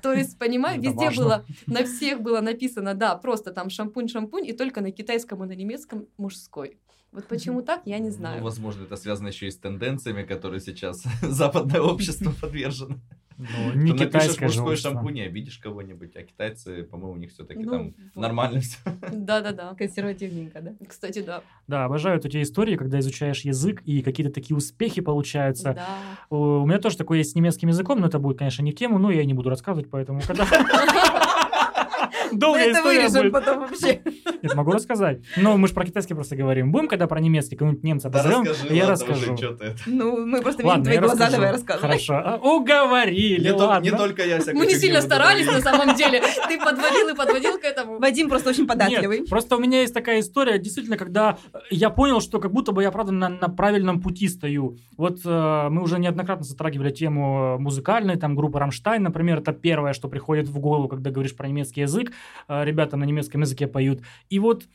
То 0.02 0.14
есть, 0.14 0.38
понимаю, 0.38 0.82
везде 0.82 1.06
важно. 1.06 1.24
было, 1.24 1.46
на 1.68 1.84
всех 1.86 2.22
было 2.22 2.42
написано, 2.42 2.94
да, 2.94 3.16
просто 3.16 3.52
там 3.52 3.68
шампунь-шампунь, 3.68 4.46
и 4.46 4.54
только 4.54 4.82
на 4.82 4.92
китайском 4.92 5.44
и 5.44 5.48
на 5.48 5.54
немецком 5.54 6.08
мужской. 6.18 6.78
Вот 7.14 7.28
почему 7.28 7.62
так, 7.62 7.84
я 7.86 8.00
не 8.00 8.10
знаю. 8.10 8.40
Ну, 8.40 8.44
возможно, 8.44 8.84
это 8.84 8.96
связано 8.96 9.28
еще 9.28 9.48
и 9.48 9.52
с 9.52 9.58
тенденциями, 9.58 10.24
которые 10.24 10.60
сейчас 10.62 11.04
западное 11.22 11.80
общество 11.80 12.34
подвержено. 12.42 12.96
Ну, 13.38 13.46
Ты 13.72 13.78
не 13.78 13.92
напишешь 13.92 14.08
китайское 14.08 14.50
же 14.50 14.62
мужской 14.62 14.76
шампунь, 14.78 15.18
и 15.18 15.22
обидишь 15.22 15.58
кого-нибудь, 15.58 16.16
а 16.16 16.24
китайцы, 16.24 16.84
по-моему, 16.84 17.14
у 17.14 17.18
них 17.18 17.32
все-таки 17.32 17.64
Ну, 17.64 17.72
там 17.72 17.84
вот. 17.86 18.22
нормально 18.22 18.62
все. 18.62 18.78
Да-да-да. 19.12 19.76
Консервативненько, 19.76 20.62
да? 20.62 20.74
Кстати, 20.88 21.22
да. 21.22 21.42
Да, 21.68 21.86
обожаю 21.86 22.20
эти 22.20 22.42
истории, 22.42 22.76
когда 22.76 23.00
изучаешь 23.00 23.42
язык, 23.42 23.82
и 23.86 24.02
какие-то 24.02 24.34
такие 24.34 24.56
успехи 24.56 25.02
получаются. 25.02 25.74
Да. 25.74 25.88
У 26.30 26.64
у 26.64 26.66
меня 26.66 26.80
тоже 26.80 26.98
такое 26.98 27.20
есть 27.20 27.32
с 27.32 27.36
немецким 27.36 27.70
языком, 27.70 28.00
но 28.00 28.08
это 28.08 28.20
будет, 28.20 28.38
конечно, 28.38 28.64
не 28.64 28.72
в 28.72 28.76
тему, 28.76 28.98
но 28.98 29.12
я 29.12 29.22
и 29.22 29.26
не 29.26 29.34
буду 29.34 29.50
рассказывать, 29.50 29.90
поэтому 29.90 30.22
когда... 30.22 30.46
Долгая 32.38 32.70
это 32.70 32.80
история 32.80 33.10
будет. 33.10 33.32
потом 33.32 33.60
вообще. 33.60 34.02
Нет, 34.42 34.56
могу 34.56 34.72
рассказать. 34.72 35.22
Но 35.38 35.58
мы 35.58 35.68
же 35.68 35.74
про 35.74 35.86
китайский 35.86 36.14
просто 36.14 36.36
говорим. 36.36 36.72
Будем, 36.72 36.88
когда 36.88 37.08
про 37.08 37.20
немецкий, 37.20 37.56
кого-нибудь 37.56 37.84
немца 37.84 38.10
Да 38.10 38.20
позовем, 38.20 38.44
расскажи, 38.44 38.76
я 38.76 38.90
расскажу. 38.90 39.38
Ну, 39.86 40.26
мы 40.26 40.42
просто 40.42 40.64
видим 40.64 40.84
твои 40.84 40.98
глаза, 40.98 41.30
давай 41.30 41.52
рассказывай. 41.52 41.82
Хорошо. 41.82 42.14
А, 42.16 42.38
Уговорили, 42.38 43.50
ладно. 43.50 43.84
не 43.86 43.92
только 43.92 44.26
я 44.26 44.40
Мы 44.54 44.66
не 44.66 44.76
сильно 44.76 45.02
старались 45.02 45.48
на 45.48 45.62
самом 45.62 45.96
деле. 45.96 46.22
Ты 46.48 46.60
подводил 46.60 47.10
и 47.10 47.16
подводил 47.16 47.60
к 47.60 47.64
этому. 47.64 48.00
Вадим 48.00 48.30
просто 48.30 48.50
очень 48.50 48.68
податливый. 48.68 49.20
Нет, 49.20 49.30
просто 49.30 49.56
у 49.56 49.60
меня 49.60 49.82
есть 49.82 49.94
такая 49.94 50.20
история, 50.20 50.58
действительно, 50.60 50.98
когда 50.98 51.38
э, 51.54 51.58
я 51.70 51.90
понял, 51.90 52.22
что 52.22 52.40
как 52.40 52.52
будто 52.52 52.72
бы 52.72 52.84
я, 52.84 52.92
правда, 52.92 53.12
на, 53.12 53.30
на 53.30 53.50
правильном 53.50 54.02
пути 54.02 54.28
стою. 54.28 54.78
Вот 54.98 55.20
э, 55.26 55.70
мы 55.70 55.82
уже 55.82 56.00
неоднократно 56.00 56.46
затрагивали 56.46 56.92
тему 56.92 57.56
э, 57.58 57.62
музыкальной, 57.62 58.16
там, 58.18 58.36
группы 58.36 58.60
«Рамштайн», 58.60 59.04
например, 59.04 59.40
это 59.40 59.54
первое, 59.54 59.94
что 59.94 60.08
приходит 60.08 60.48
в 60.48 60.60
голову, 60.60 60.88
когда 60.88 61.12
говоришь 61.12 61.36
про 61.36 61.48
немецкий 61.48 61.82
язык. 61.82 62.12
Э, 62.48 62.64
ребята 62.66 62.98
на 62.98 63.04
немецком 63.04 63.42
языке 63.42 63.68
поют. 63.68 64.02
И 64.30 64.40
вот 64.40 64.66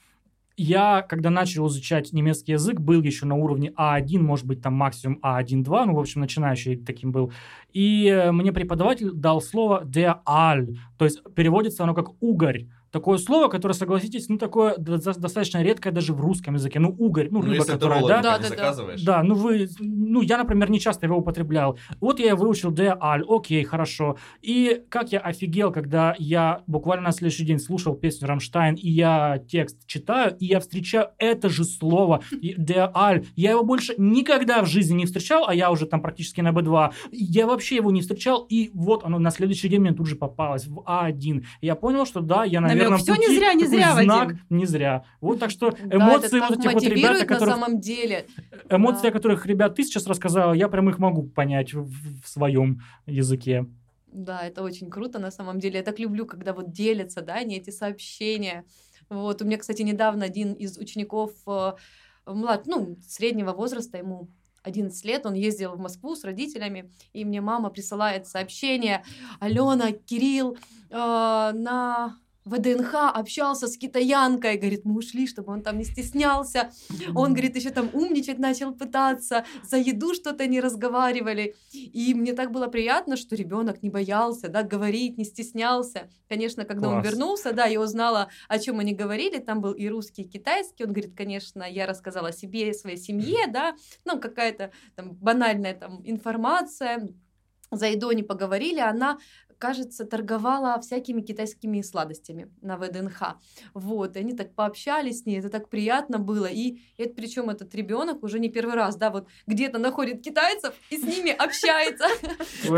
я, 0.57 1.03
когда 1.03 1.30
начал 1.30 1.68
изучать 1.68 2.12
немецкий 2.12 2.53
язык, 2.53 2.80
был 2.80 3.01
еще 3.01 3.26
на 3.26 3.36
уровне 3.36 3.72
А1, 3.78 4.18
может 4.18 4.44
быть, 4.44 4.61
там 4.61 4.74
максимум 4.74 5.20
А1-2, 5.22 5.84
ну, 5.86 5.94
в 5.94 6.01
общем, 6.01 6.20
начинающий 6.20 6.76
таким 6.76 7.12
был. 7.12 7.32
И 7.72 8.07
э, 8.09 8.32
мне 8.32 8.53
преподаватель 8.53 9.12
дал 9.12 9.40
слово 9.40 9.84
«der 9.84 10.18
Al», 10.26 10.76
то 10.99 11.05
есть 11.05 11.22
переводится 11.34 11.84
оно 11.84 11.94
как 11.94 12.20
«угорь». 12.20 12.66
Такое 12.91 13.18
слово, 13.18 13.49
которое, 13.49 13.74
согласитесь, 13.74 14.28
ну, 14.28 14.39
такое 14.39 14.76
до- 14.78 14.99
до- 14.99 15.18
достаточно 15.18 15.62
редкое 15.62 15.91
даже 15.91 16.12
в 16.14 16.20
русском 16.20 16.55
языке. 16.55 16.78
Ну, 16.80 16.89
угорь, 16.91 17.28
ну, 17.30 17.39
Ну, 17.39 17.45
рыба, 17.45 17.55
если 17.57 17.66
ты 17.66 17.72
которая, 17.72 18.01
да? 18.03 18.22
Да, 18.22 18.22
да, 18.22 18.39
да. 18.39 18.49
заказываешь. 18.49 19.03
Да, 19.03 19.22
ну 19.22 19.34
вы, 19.34 19.68
ну 19.80 20.22
я, 20.22 20.39
например, 20.39 20.70
не 20.70 20.80
часто 20.80 21.07
его 21.07 21.16
употреблял. 21.18 21.78
Вот 22.01 22.18
я 22.20 22.34
выучил 22.34 22.70
де 22.72 22.97
аль, 23.01 23.24
окей, 23.28 23.62
хорошо. 23.64 24.16
И 24.43 24.82
как 24.89 25.12
я 25.12 25.18
офигел, 25.20 25.70
когда 25.72 26.14
я 26.18 26.62
буквально 26.66 27.05
на 27.07 27.12
следующий 27.12 27.45
день 27.45 27.59
слушал 27.59 27.95
песню 27.95 28.26
Рамштайн, 28.28 28.74
и 28.76 28.89
я 28.89 29.39
текст 29.49 29.86
читаю, 29.86 30.36
и 30.39 30.47
я 30.47 30.61
встречаю 30.61 31.09
это 31.18 31.49
же 31.49 31.64
слово, 31.64 32.22
де 32.41 32.89
аль. 32.95 33.24
Я 33.36 33.51
его 33.51 33.64
больше 33.64 33.95
никогда 33.99 34.62
в 34.62 34.66
жизни 34.66 34.95
не 34.97 35.07
встречал, 35.07 35.45
а 35.47 35.55
я 35.55 35.70
уже 35.70 35.86
там 35.86 36.01
практически 36.01 36.41
на 36.41 36.53
B2. 36.53 36.93
Я 37.12 37.47
вообще 37.47 37.76
его 37.76 37.91
не 37.91 38.01
встречал, 38.01 38.47
и 38.49 38.70
вот 38.74 39.05
оно 39.05 39.18
на 39.18 39.30
следующий 39.30 39.68
день 39.68 39.80
мне 39.80 39.93
тут 39.93 40.07
же 40.07 40.16
попалось 40.16 40.66
в 40.66 40.78
А1. 40.86 41.45
И 41.61 41.66
я 41.66 41.74
понял, 41.74 42.07
что 42.07 42.20
да, 42.20 42.45
я 42.45 42.61
на 42.61 42.78
Верном 42.81 42.99
Всё 42.99 43.14
не 43.14 43.26
пути. 43.26 43.37
зря, 43.39 43.53
не 43.55 43.66
зря, 43.66 43.93
знак, 44.03 44.26
Вадим. 44.29 44.41
не 44.51 44.66
зря. 44.66 45.05
Вот 45.20 45.39
так 45.39 45.51
что 45.51 45.70
Да, 45.70 45.97
эмоции 45.97 46.41
так 46.41 46.51
вот 46.51 46.59
этих 46.61 46.72
вот 46.72 46.83
ребят, 46.83 46.93
мотивирует 46.93 47.20
на 47.29 47.35
которых 47.35 47.55
самом 47.55 47.81
деле. 47.81 48.26
Эмоции, 48.70 49.03
Да. 49.03 49.09
о 49.09 49.12
которых, 49.12 49.47
ребят, 49.47 49.74
ты 49.74 49.83
сейчас 49.85 50.07
рассказала, 50.07 50.53
я 50.53 50.68
прям 50.68 50.89
их 50.91 50.99
могу 50.99 51.22
понять 51.24 51.74
в, 51.74 51.89
в 52.22 52.29
своем 52.29 52.81
языке. 53.07 53.66
Да, 54.12 54.43
это 54.47 54.62
очень 54.62 54.89
круто 54.91 55.18
на 55.18 55.31
самом 55.31 55.59
деле. 55.61 55.76
Я 55.79 55.83
так 55.83 55.99
люблю, 55.99 56.24
когда 56.26 56.53
вот 56.55 56.72
делятся, 56.72 57.20
да, 57.20 57.35
они 57.35 57.57
эти 57.59 57.70
сообщения. 57.70 58.64
Вот, 59.11 59.43
у 59.43 59.45
меня, 59.45 59.59
кстати, 59.59 59.83
недавно 59.83 60.24
один 60.24 60.53
из 60.55 60.76
учеников, 60.79 61.33
э, 61.47 61.72
млад, 62.26 62.66
ну, 62.66 62.97
среднего 63.07 63.53
возраста, 63.53 63.99
ему 63.99 64.29
11 64.62 65.05
лет, 65.05 65.24
он 65.24 65.35
ездил 65.35 65.72
в 65.74 65.79
Москву 65.79 66.14
с 66.14 66.24
родителями, 66.24 66.91
и 67.14 67.24
мне 67.24 67.41
мама 67.41 67.70
присылает 67.70 68.26
сообщение, 68.26 69.03
Алена, 69.41 69.93
Кирилл 69.93 70.57
э, 70.91 70.95
на 70.95 72.16
ВДНХ 72.49 72.94
общался 73.14 73.68
с 73.68 73.76
китаянкой, 73.76 74.57
говорит, 74.57 74.84
мы 74.84 74.96
ушли, 74.96 75.26
чтобы 75.26 75.53
он 75.53 75.62
там 75.62 75.78
не 75.78 75.84
стеснялся. 75.84 76.70
Он, 77.14 77.32
говорит, 77.32 77.57
еще 77.57 77.70
там 77.70 77.90
умничать 77.92 78.38
начал 78.38 78.72
пытаться, 78.74 79.44
за 79.62 79.76
еду 79.76 80.14
что-то 80.14 80.46
не 80.46 80.61
разговаривали. 80.61 81.55
И 81.72 82.14
мне 82.14 82.32
так 82.32 82.51
было 82.51 82.68
приятно, 82.68 83.16
что 83.16 83.36
ребенок 83.36 83.82
не 83.82 83.90
боялся, 83.90 84.49
да, 84.49 84.62
говорить, 84.62 85.18
не 85.18 85.24
стеснялся. 85.24 86.09
Конечно, 86.28 86.64
когда 86.64 86.88
он 86.88 87.01
Класс. 87.01 87.07
вернулся, 87.07 87.53
да, 87.53 87.66
я 87.66 87.80
узнала, 87.80 88.28
о 88.49 88.59
чем 88.59 88.80
они 88.80 88.94
говорили. 88.94 89.38
Там 89.38 89.61
был 89.61 89.72
и 89.72 89.88
русский, 89.88 90.22
и 90.22 90.28
китайский. 90.28 90.84
Он 90.84 90.92
говорит, 90.92 91.14
конечно, 91.16 91.62
я 91.62 91.86
рассказала 91.86 92.28
о 92.28 92.32
себе 92.32 92.70
и 92.70 92.74
своей 92.74 92.96
семье, 92.96 93.46
да, 93.49 93.74
ну, 94.05 94.20
какая-то 94.20 94.72
там 94.94 95.12
банальная 95.12 95.74
там 95.74 96.01
информация. 96.05 97.09
За 97.71 97.87
еду 97.87 98.09
они 98.09 98.23
поговорили, 98.23 98.81
она 98.81 99.19
кажется, 99.59 100.05
торговала 100.05 100.81
всякими 100.81 101.21
китайскими 101.21 101.83
сладостями 101.83 102.49
на 102.62 102.77
ВДНХ. 102.77 103.37
Вот, 103.75 104.16
и 104.16 104.21
они 104.21 104.33
так 104.33 104.55
пообщались 104.55 105.21
с 105.21 105.27
ней, 105.27 105.39
это 105.39 105.51
так 105.51 105.69
приятно 105.69 106.19
было. 106.19 106.47
И 106.47 106.79
это 106.97 107.14
причем 107.14 107.51
этот 107.51 107.75
ребенок 107.75 108.23
уже 108.23 108.39
не 108.39 108.49
первый 108.49 108.77
раз, 108.77 108.97
да, 108.97 109.11
вот 109.11 109.27
где-то 109.47 109.79
находит 109.79 110.23
китайцев 110.23 110.75
и 110.91 110.97
с 110.97 111.03
ними 111.03 111.31
общается. 111.31 112.05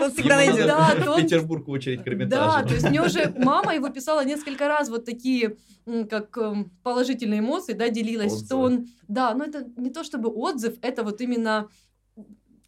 Он 0.00 0.10
всегда 0.12 0.36
найдет. 0.36 0.66
Петербург 1.22 1.66
в 1.66 1.70
очередь 1.70 2.02
к 2.02 2.28
Да, 2.28 2.62
то 2.62 2.74
есть 2.74 2.88
мне 2.88 3.02
уже 3.02 3.32
мама 3.38 3.74
его 3.74 3.88
писала 3.88 4.24
несколько 4.24 4.68
раз 4.68 4.88
вот 4.88 5.04
такие, 5.04 5.56
как 6.10 6.36
эм, 6.38 6.72
положительные 6.82 7.40
эмоции, 7.40 7.72
да, 7.72 7.88
делилась, 7.88 8.44
что 8.44 8.56
он, 8.56 8.86
да, 9.08 9.34
но 9.34 9.44
это 9.44 9.66
не 9.76 9.90
то 9.90 10.02
чтобы 10.02 10.30
отзыв, 10.30 10.74
это 10.82 11.04
вот 11.04 11.20
именно 11.20 11.68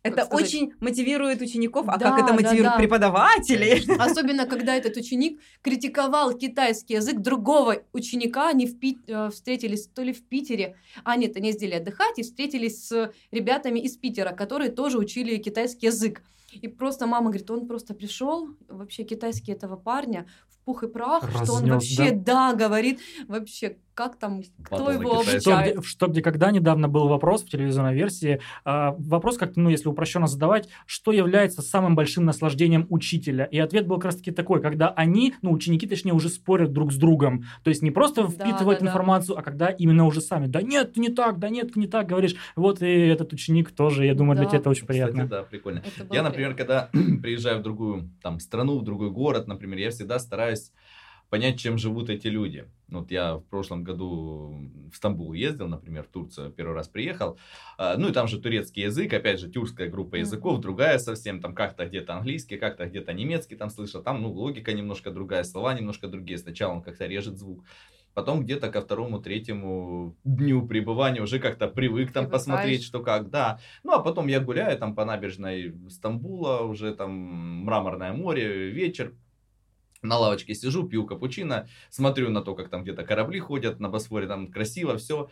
Это 0.02 0.24
сказать, 0.24 0.44
очень 0.46 0.72
мотивирует 0.80 1.40
учеников, 1.40 1.88
а 1.88 1.96
Да, 1.96 2.10
как 2.10 2.18
это 2.20 2.28
да, 2.28 2.34
мотивирует 2.34 2.72
да. 2.72 2.76
преподавателей? 2.78 3.84
Особенно, 3.98 4.46
когда 4.46 4.74
этот 4.76 4.96
ученик 4.96 5.40
критиковал 5.62 6.32
китайский 6.36 6.94
язык 6.94 7.18
другого 7.18 7.82
ученика, 7.92 8.48
они 8.48 8.66
в 8.66 8.78
Пит- 8.78 9.08
э, 9.08 9.30
встретились 9.30 9.86
то 9.88 10.02
ли 10.02 10.12
в 10.12 10.24
Питере, 10.24 10.76
а 11.04 11.16
нет, 11.16 11.36
они 11.36 11.48
ездили 11.48 11.74
отдыхать 11.74 12.18
и 12.18 12.22
встретились 12.22 12.86
с 12.86 13.12
ребятами 13.30 13.80
из 13.80 13.96
Питера, 13.96 14.32
которые 14.32 14.70
тоже 14.70 14.98
учили 14.98 15.36
китайский 15.36 15.86
язык. 15.86 16.22
И 16.52 16.66
просто 16.68 17.06
мама 17.06 17.26
говорит, 17.26 17.50
он 17.50 17.66
просто 17.66 17.92
пришел, 17.94 18.48
вообще 18.68 19.04
китайский 19.04 19.52
этого 19.52 19.76
парня 19.76 20.26
в 20.48 20.57
пух 20.68 20.82
и 20.82 20.86
прах, 20.86 21.22
что 21.30 21.54
он 21.54 21.64
Разнес, 21.64 21.96
вообще, 21.98 22.10
да? 22.12 22.52
говорит, 22.52 23.00
вообще, 23.26 23.78
как 23.94 24.16
там, 24.16 24.42
кто 24.62 24.84
на 24.84 24.90
его 24.90 25.20
обучает. 25.20 25.76
где, 25.78 25.82
что, 25.82 26.06
где, 26.08 26.20
когда 26.20 26.50
недавно 26.50 26.88
был 26.88 27.08
вопрос 27.08 27.42
в 27.42 27.48
телевизионной 27.48 27.94
версии. 27.94 28.38
а, 28.66 28.94
вопрос 28.98 29.38
как-то, 29.38 29.58
ну, 29.60 29.70
если 29.70 29.88
упрощенно 29.88 30.26
задавать, 30.26 30.68
что 30.86 31.10
является 31.10 31.62
самым 31.62 31.96
большим 31.96 32.26
наслаждением 32.26 32.86
учителя? 32.90 33.46
И 33.46 33.58
ответ 33.58 33.86
был 33.86 33.96
как 33.96 34.04
раз-таки 34.06 34.30
такой, 34.30 34.60
когда 34.60 34.90
они, 34.90 35.34
ну, 35.40 35.52
ученики, 35.52 35.86
точнее, 35.86 36.12
уже 36.12 36.28
спорят 36.28 36.70
друг 36.72 36.92
с 36.92 36.96
другом. 36.96 37.44
То 37.64 37.70
есть 37.70 37.80
не 37.82 37.90
просто 37.90 38.22
Да, 38.24 38.28
впитывают 38.28 38.78
да, 38.80 38.84
да. 38.84 38.90
информацию, 38.90 39.38
а 39.38 39.42
когда 39.42 39.68
именно 39.70 40.04
уже 40.04 40.20
сами. 40.20 40.46
Да 40.48 40.60
нет, 40.60 40.96
не 40.98 41.08
так, 41.08 41.38
да 41.38 41.48
нет, 41.48 41.72
ты 41.72 41.80
не 41.80 41.88
так 41.88 42.06
говоришь. 42.06 42.36
Вот 42.56 42.82
и 42.82 42.86
этот 42.86 43.32
ученик 43.32 43.72
тоже, 43.72 44.04
я 44.04 44.14
думаю, 44.14 44.36
для 44.36 44.44
Да. 44.44 44.50
тебя 44.50 44.58
это 44.60 44.70
очень 44.70 44.82
Кстати, 44.82 44.98
приятно. 44.98 45.26
да, 45.26 45.42
прикольно. 45.44 45.82
Я, 46.12 46.22
например, 46.22 46.54
когда 46.54 46.90
приезжаю 47.22 47.58
в 47.60 47.62
другую 47.62 48.10
там 48.22 48.38
страну, 48.38 48.78
в 48.78 48.84
другой 48.84 49.10
город, 49.10 49.48
например, 49.48 49.78
я 49.78 49.90
всегда 49.90 50.18
стараюсь 50.20 50.57
понять, 51.30 51.58
чем 51.58 51.78
живут 51.78 52.10
эти 52.10 52.28
люди. 52.28 52.66
Вот 52.88 53.10
я 53.10 53.36
в 53.36 53.44
прошлом 53.44 53.84
году 53.84 54.70
в 54.90 54.96
Стамбул 54.96 55.34
ездил, 55.34 55.68
например, 55.68 56.04
в 56.04 56.08
Турцию, 56.08 56.50
первый 56.50 56.74
раз 56.74 56.88
приехал. 56.88 57.38
А, 57.76 57.96
ну 57.98 58.08
и 58.08 58.12
там 58.12 58.28
же 58.28 58.40
турецкий 58.40 58.84
язык, 58.84 59.12
опять 59.12 59.40
же, 59.40 59.50
тюркская 59.50 59.90
группа 59.90 60.16
языков, 60.16 60.60
другая 60.60 60.98
совсем, 60.98 61.40
там 61.40 61.54
как-то 61.54 61.84
где-то 61.86 62.14
английский, 62.14 62.56
как-то 62.56 62.86
где-то 62.86 63.12
немецкий 63.12 63.56
там 63.56 63.68
слышал. 63.68 64.02
Там, 64.02 64.22
ну, 64.22 64.32
логика 64.32 64.72
немножко 64.72 65.10
другая, 65.10 65.44
слова 65.44 65.74
немножко 65.74 66.08
другие. 66.08 66.38
Сначала 66.38 66.72
он 66.72 66.82
как-то 66.82 67.06
режет 67.06 67.36
звук. 67.36 67.64
Потом 68.14 68.42
где-то 68.42 68.70
ко 68.70 68.80
второму, 68.80 69.20
третьему 69.20 70.16
дню 70.24 70.66
пребывания 70.66 71.20
уже 71.20 71.38
как-то 71.38 71.68
привык 71.68 72.10
там 72.10 72.24
Привыкаешь. 72.24 72.30
посмотреть, 72.30 72.82
что 72.82 73.00
как, 73.00 73.28
да. 73.30 73.60
Ну, 73.84 73.92
а 73.92 74.00
потом 74.00 74.26
я 74.28 74.40
гуляю 74.40 74.76
там 74.78 74.96
по 74.96 75.04
набережной 75.04 75.74
Стамбула, 75.90 76.62
уже 76.62 76.94
там 76.94 77.12
мраморное 77.12 78.12
море, 78.12 78.70
вечер, 78.70 79.14
на 80.02 80.16
лавочке 80.16 80.54
сижу, 80.54 80.88
пью 80.88 81.06
капучино, 81.06 81.68
смотрю 81.90 82.30
на 82.30 82.42
то, 82.42 82.54
как 82.54 82.68
там 82.68 82.82
где-то 82.82 83.04
корабли 83.04 83.40
ходят 83.40 83.80
на 83.80 83.88
Босфоре, 83.88 84.26
там 84.26 84.50
красиво 84.50 84.96
все. 84.96 85.28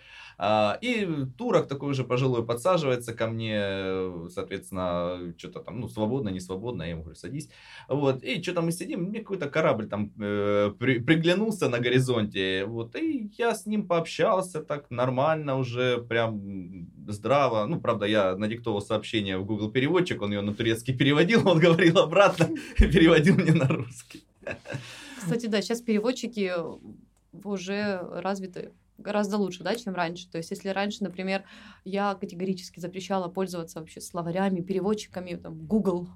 И 0.82 1.08
турок 1.38 1.68
такой 1.68 1.90
уже 1.90 2.04
пожилой 2.04 2.44
подсаживается 2.44 3.14
ко 3.14 3.28
мне, 3.28 4.28
соответственно, 4.28 5.34
что-то 5.38 5.60
там, 5.60 5.80
ну, 5.80 5.88
свободно, 5.88 6.30
не 6.30 6.40
свободно, 6.40 6.82
я 6.82 6.90
ему 6.90 7.02
говорю, 7.02 7.16
садись. 7.16 7.48
Вот, 7.88 8.22
и 8.22 8.42
что-то 8.42 8.62
мы 8.62 8.72
сидим, 8.72 9.04
мне 9.04 9.20
какой-то 9.20 9.48
корабль 9.48 9.88
там 9.88 10.12
э, 10.18 10.72
при, 10.78 10.98
приглянулся 10.98 11.68
на 11.68 11.78
горизонте, 11.78 12.64
вот, 12.66 12.96
и 12.96 13.30
я 13.38 13.54
с 13.54 13.66
ним 13.66 13.86
пообщался 13.86 14.62
так 14.62 14.90
нормально 14.90 15.56
уже, 15.56 15.98
прям 15.98 16.88
здраво. 17.06 17.66
Ну, 17.66 17.80
правда, 17.80 18.06
я 18.06 18.36
надиктовал 18.36 18.82
сообщение 18.82 19.38
в 19.38 19.44
Google 19.44 19.70
переводчик, 19.70 20.22
он 20.22 20.32
ее 20.32 20.40
на 20.40 20.54
турецкий 20.54 20.96
переводил, 20.96 21.48
он 21.48 21.58
говорил 21.60 21.98
обратно, 21.98 22.48
переводил 22.78 23.36
мне 23.36 23.52
на 23.52 23.68
русский. 23.68 24.25
Кстати, 25.14 25.46
да, 25.46 25.62
сейчас 25.62 25.80
переводчики 25.80 26.52
уже 27.32 27.98
развиты 28.00 28.74
гораздо 28.98 29.36
лучше, 29.36 29.62
да, 29.62 29.74
чем 29.76 29.94
раньше. 29.94 30.30
То 30.30 30.38
есть, 30.38 30.50
если 30.50 30.70
раньше, 30.70 31.04
например, 31.04 31.44
я 31.84 32.14
категорически 32.14 32.80
запрещала 32.80 33.28
пользоваться 33.28 33.78
вообще 33.80 34.00
словарями, 34.00 34.62
переводчиками, 34.62 35.34
там, 35.34 35.66
Google, 35.66 36.08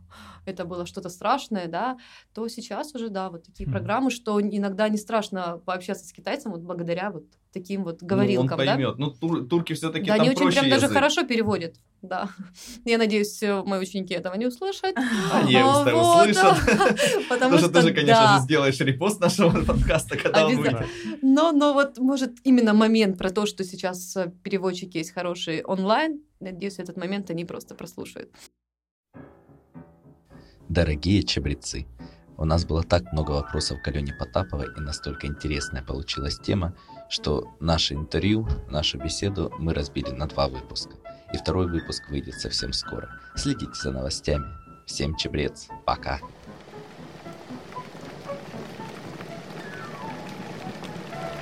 это 0.46 0.64
было 0.64 0.86
что-то 0.86 1.10
страшное, 1.10 1.66
да, 1.68 1.98
то 2.32 2.48
сейчас 2.48 2.94
уже, 2.94 3.10
да, 3.10 3.28
вот 3.28 3.44
такие 3.44 3.68
Мгм. 3.68 3.68
программы, 3.68 4.10
что 4.10 4.40
иногда 4.40 4.88
не 4.88 4.96
страшно 4.96 5.58
пообщаться 5.58 6.06
с 6.06 6.12
китайцем 6.12 6.52
вот 6.52 6.62
благодаря 6.62 7.10
вот 7.10 7.26
таким 7.52 7.84
вот 7.84 8.02
говорилкам, 8.02 8.46
ну, 8.46 8.52
он 8.52 8.66
да. 8.66 8.74
поймет. 8.74 8.98
Ну, 8.98 9.10
тур- 9.10 9.46
турки 9.46 9.72
все-таки 9.74 10.06
Да, 10.06 10.14
там 10.14 10.20
они 10.22 10.30
очень 10.30 10.42
проще 10.42 10.60
прям 10.60 10.70
даже 10.70 10.84
язык. 10.86 10.96
хорошо 10.96 11.22
переводят, 11.24 11.76
да. 12.02 12.28
Я 12.84 12.98
надеюсь, 12.98 13.40
мои 13.42 13.80
ученики 13.80 14.14
этого 14.14 14.34
не 14.34 14.46
услышат. 14.46 14.96
Они 15.32 15.56
А, 15.56 15.82
это 15.82 15.94
вот, 15.94 16.28
услышат. 16.28 16.58
Потому 17.28 17.58
что, 17.58 17.68
тоже, 17.68 17.92
конечно 17.92 18.14
да. 18.14 18.38
же, 18.38 18.44
сделаешь 18.44 18.80
репост 18.80 19.20
нашего 19.20 19.50
подкаста, 19.64 20.16
когда 20.16 20.46
он 20.46 20.56
выйдет. 20.56 20.86
Но, 21.22 21.52
но 21.52 21.72
вот, 21.72 21.98
может, 21.98 22.32
именно 22.44 22.74
момент 22.74 23.18
про 23.18 23.30
то, 23.30 23.46
что 23.46 23.64
сейчас 23.64 24.16
э, 24.16 24.32
переводчики 24.42 24.98
есть 24.98 25.12
хорошие 25.12 25.64
онлайн, 25.64 26.22
надеюсь, 26.40 26.78
этот 26.78 26.96
момент 26.96 27.30
они 27.30 27.44
просто 27.44 27.74
прослушают. 27.74 28.30
Дорогие 30.68 31.24
чабрецы, 31.24 31.86
у 32.36 32.44
нас 32.44 32.64
было 32.64 32.82
так 32.82 33.12
много 33.12 33.32
вопросов 33.32 33.82
к 33.82 33.88
Алене 33.88 34.14
Потаповой 34.14 34.68
и 34.76 34.80
настолько 34.80 35.26
интересная 35.26 35.82
получилась 35.82 36.38
тема, 36.38 36.74
что 37.10 37.44
наше 37.58 37.94
интервью, 37.94 38.46
нашу 38.68 38.96
беседу 38.96 39.52
мы 39.58 39.74
разбили 39.74 40.10
на 40.10 40.26
два 40.26 40.48
выпуска. 40.48 40.94
И 41.34 41.36
второй 41.36 41.68
выпуск 41.68 42.08
выйдет 42.08 42.34
совсем 42.34 42.72
скоро. 42.72 43.10
Следите 43.34 43.72
за 43.74 43.90
новостями. 43.90 44.46
Всем 44.86 45.16
чабрец. 45.16 45.68
Пока. 45.84 46.20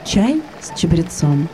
Чай 0.04 0.42
с 0.60 0.78
чабрецом. 0.78 1.48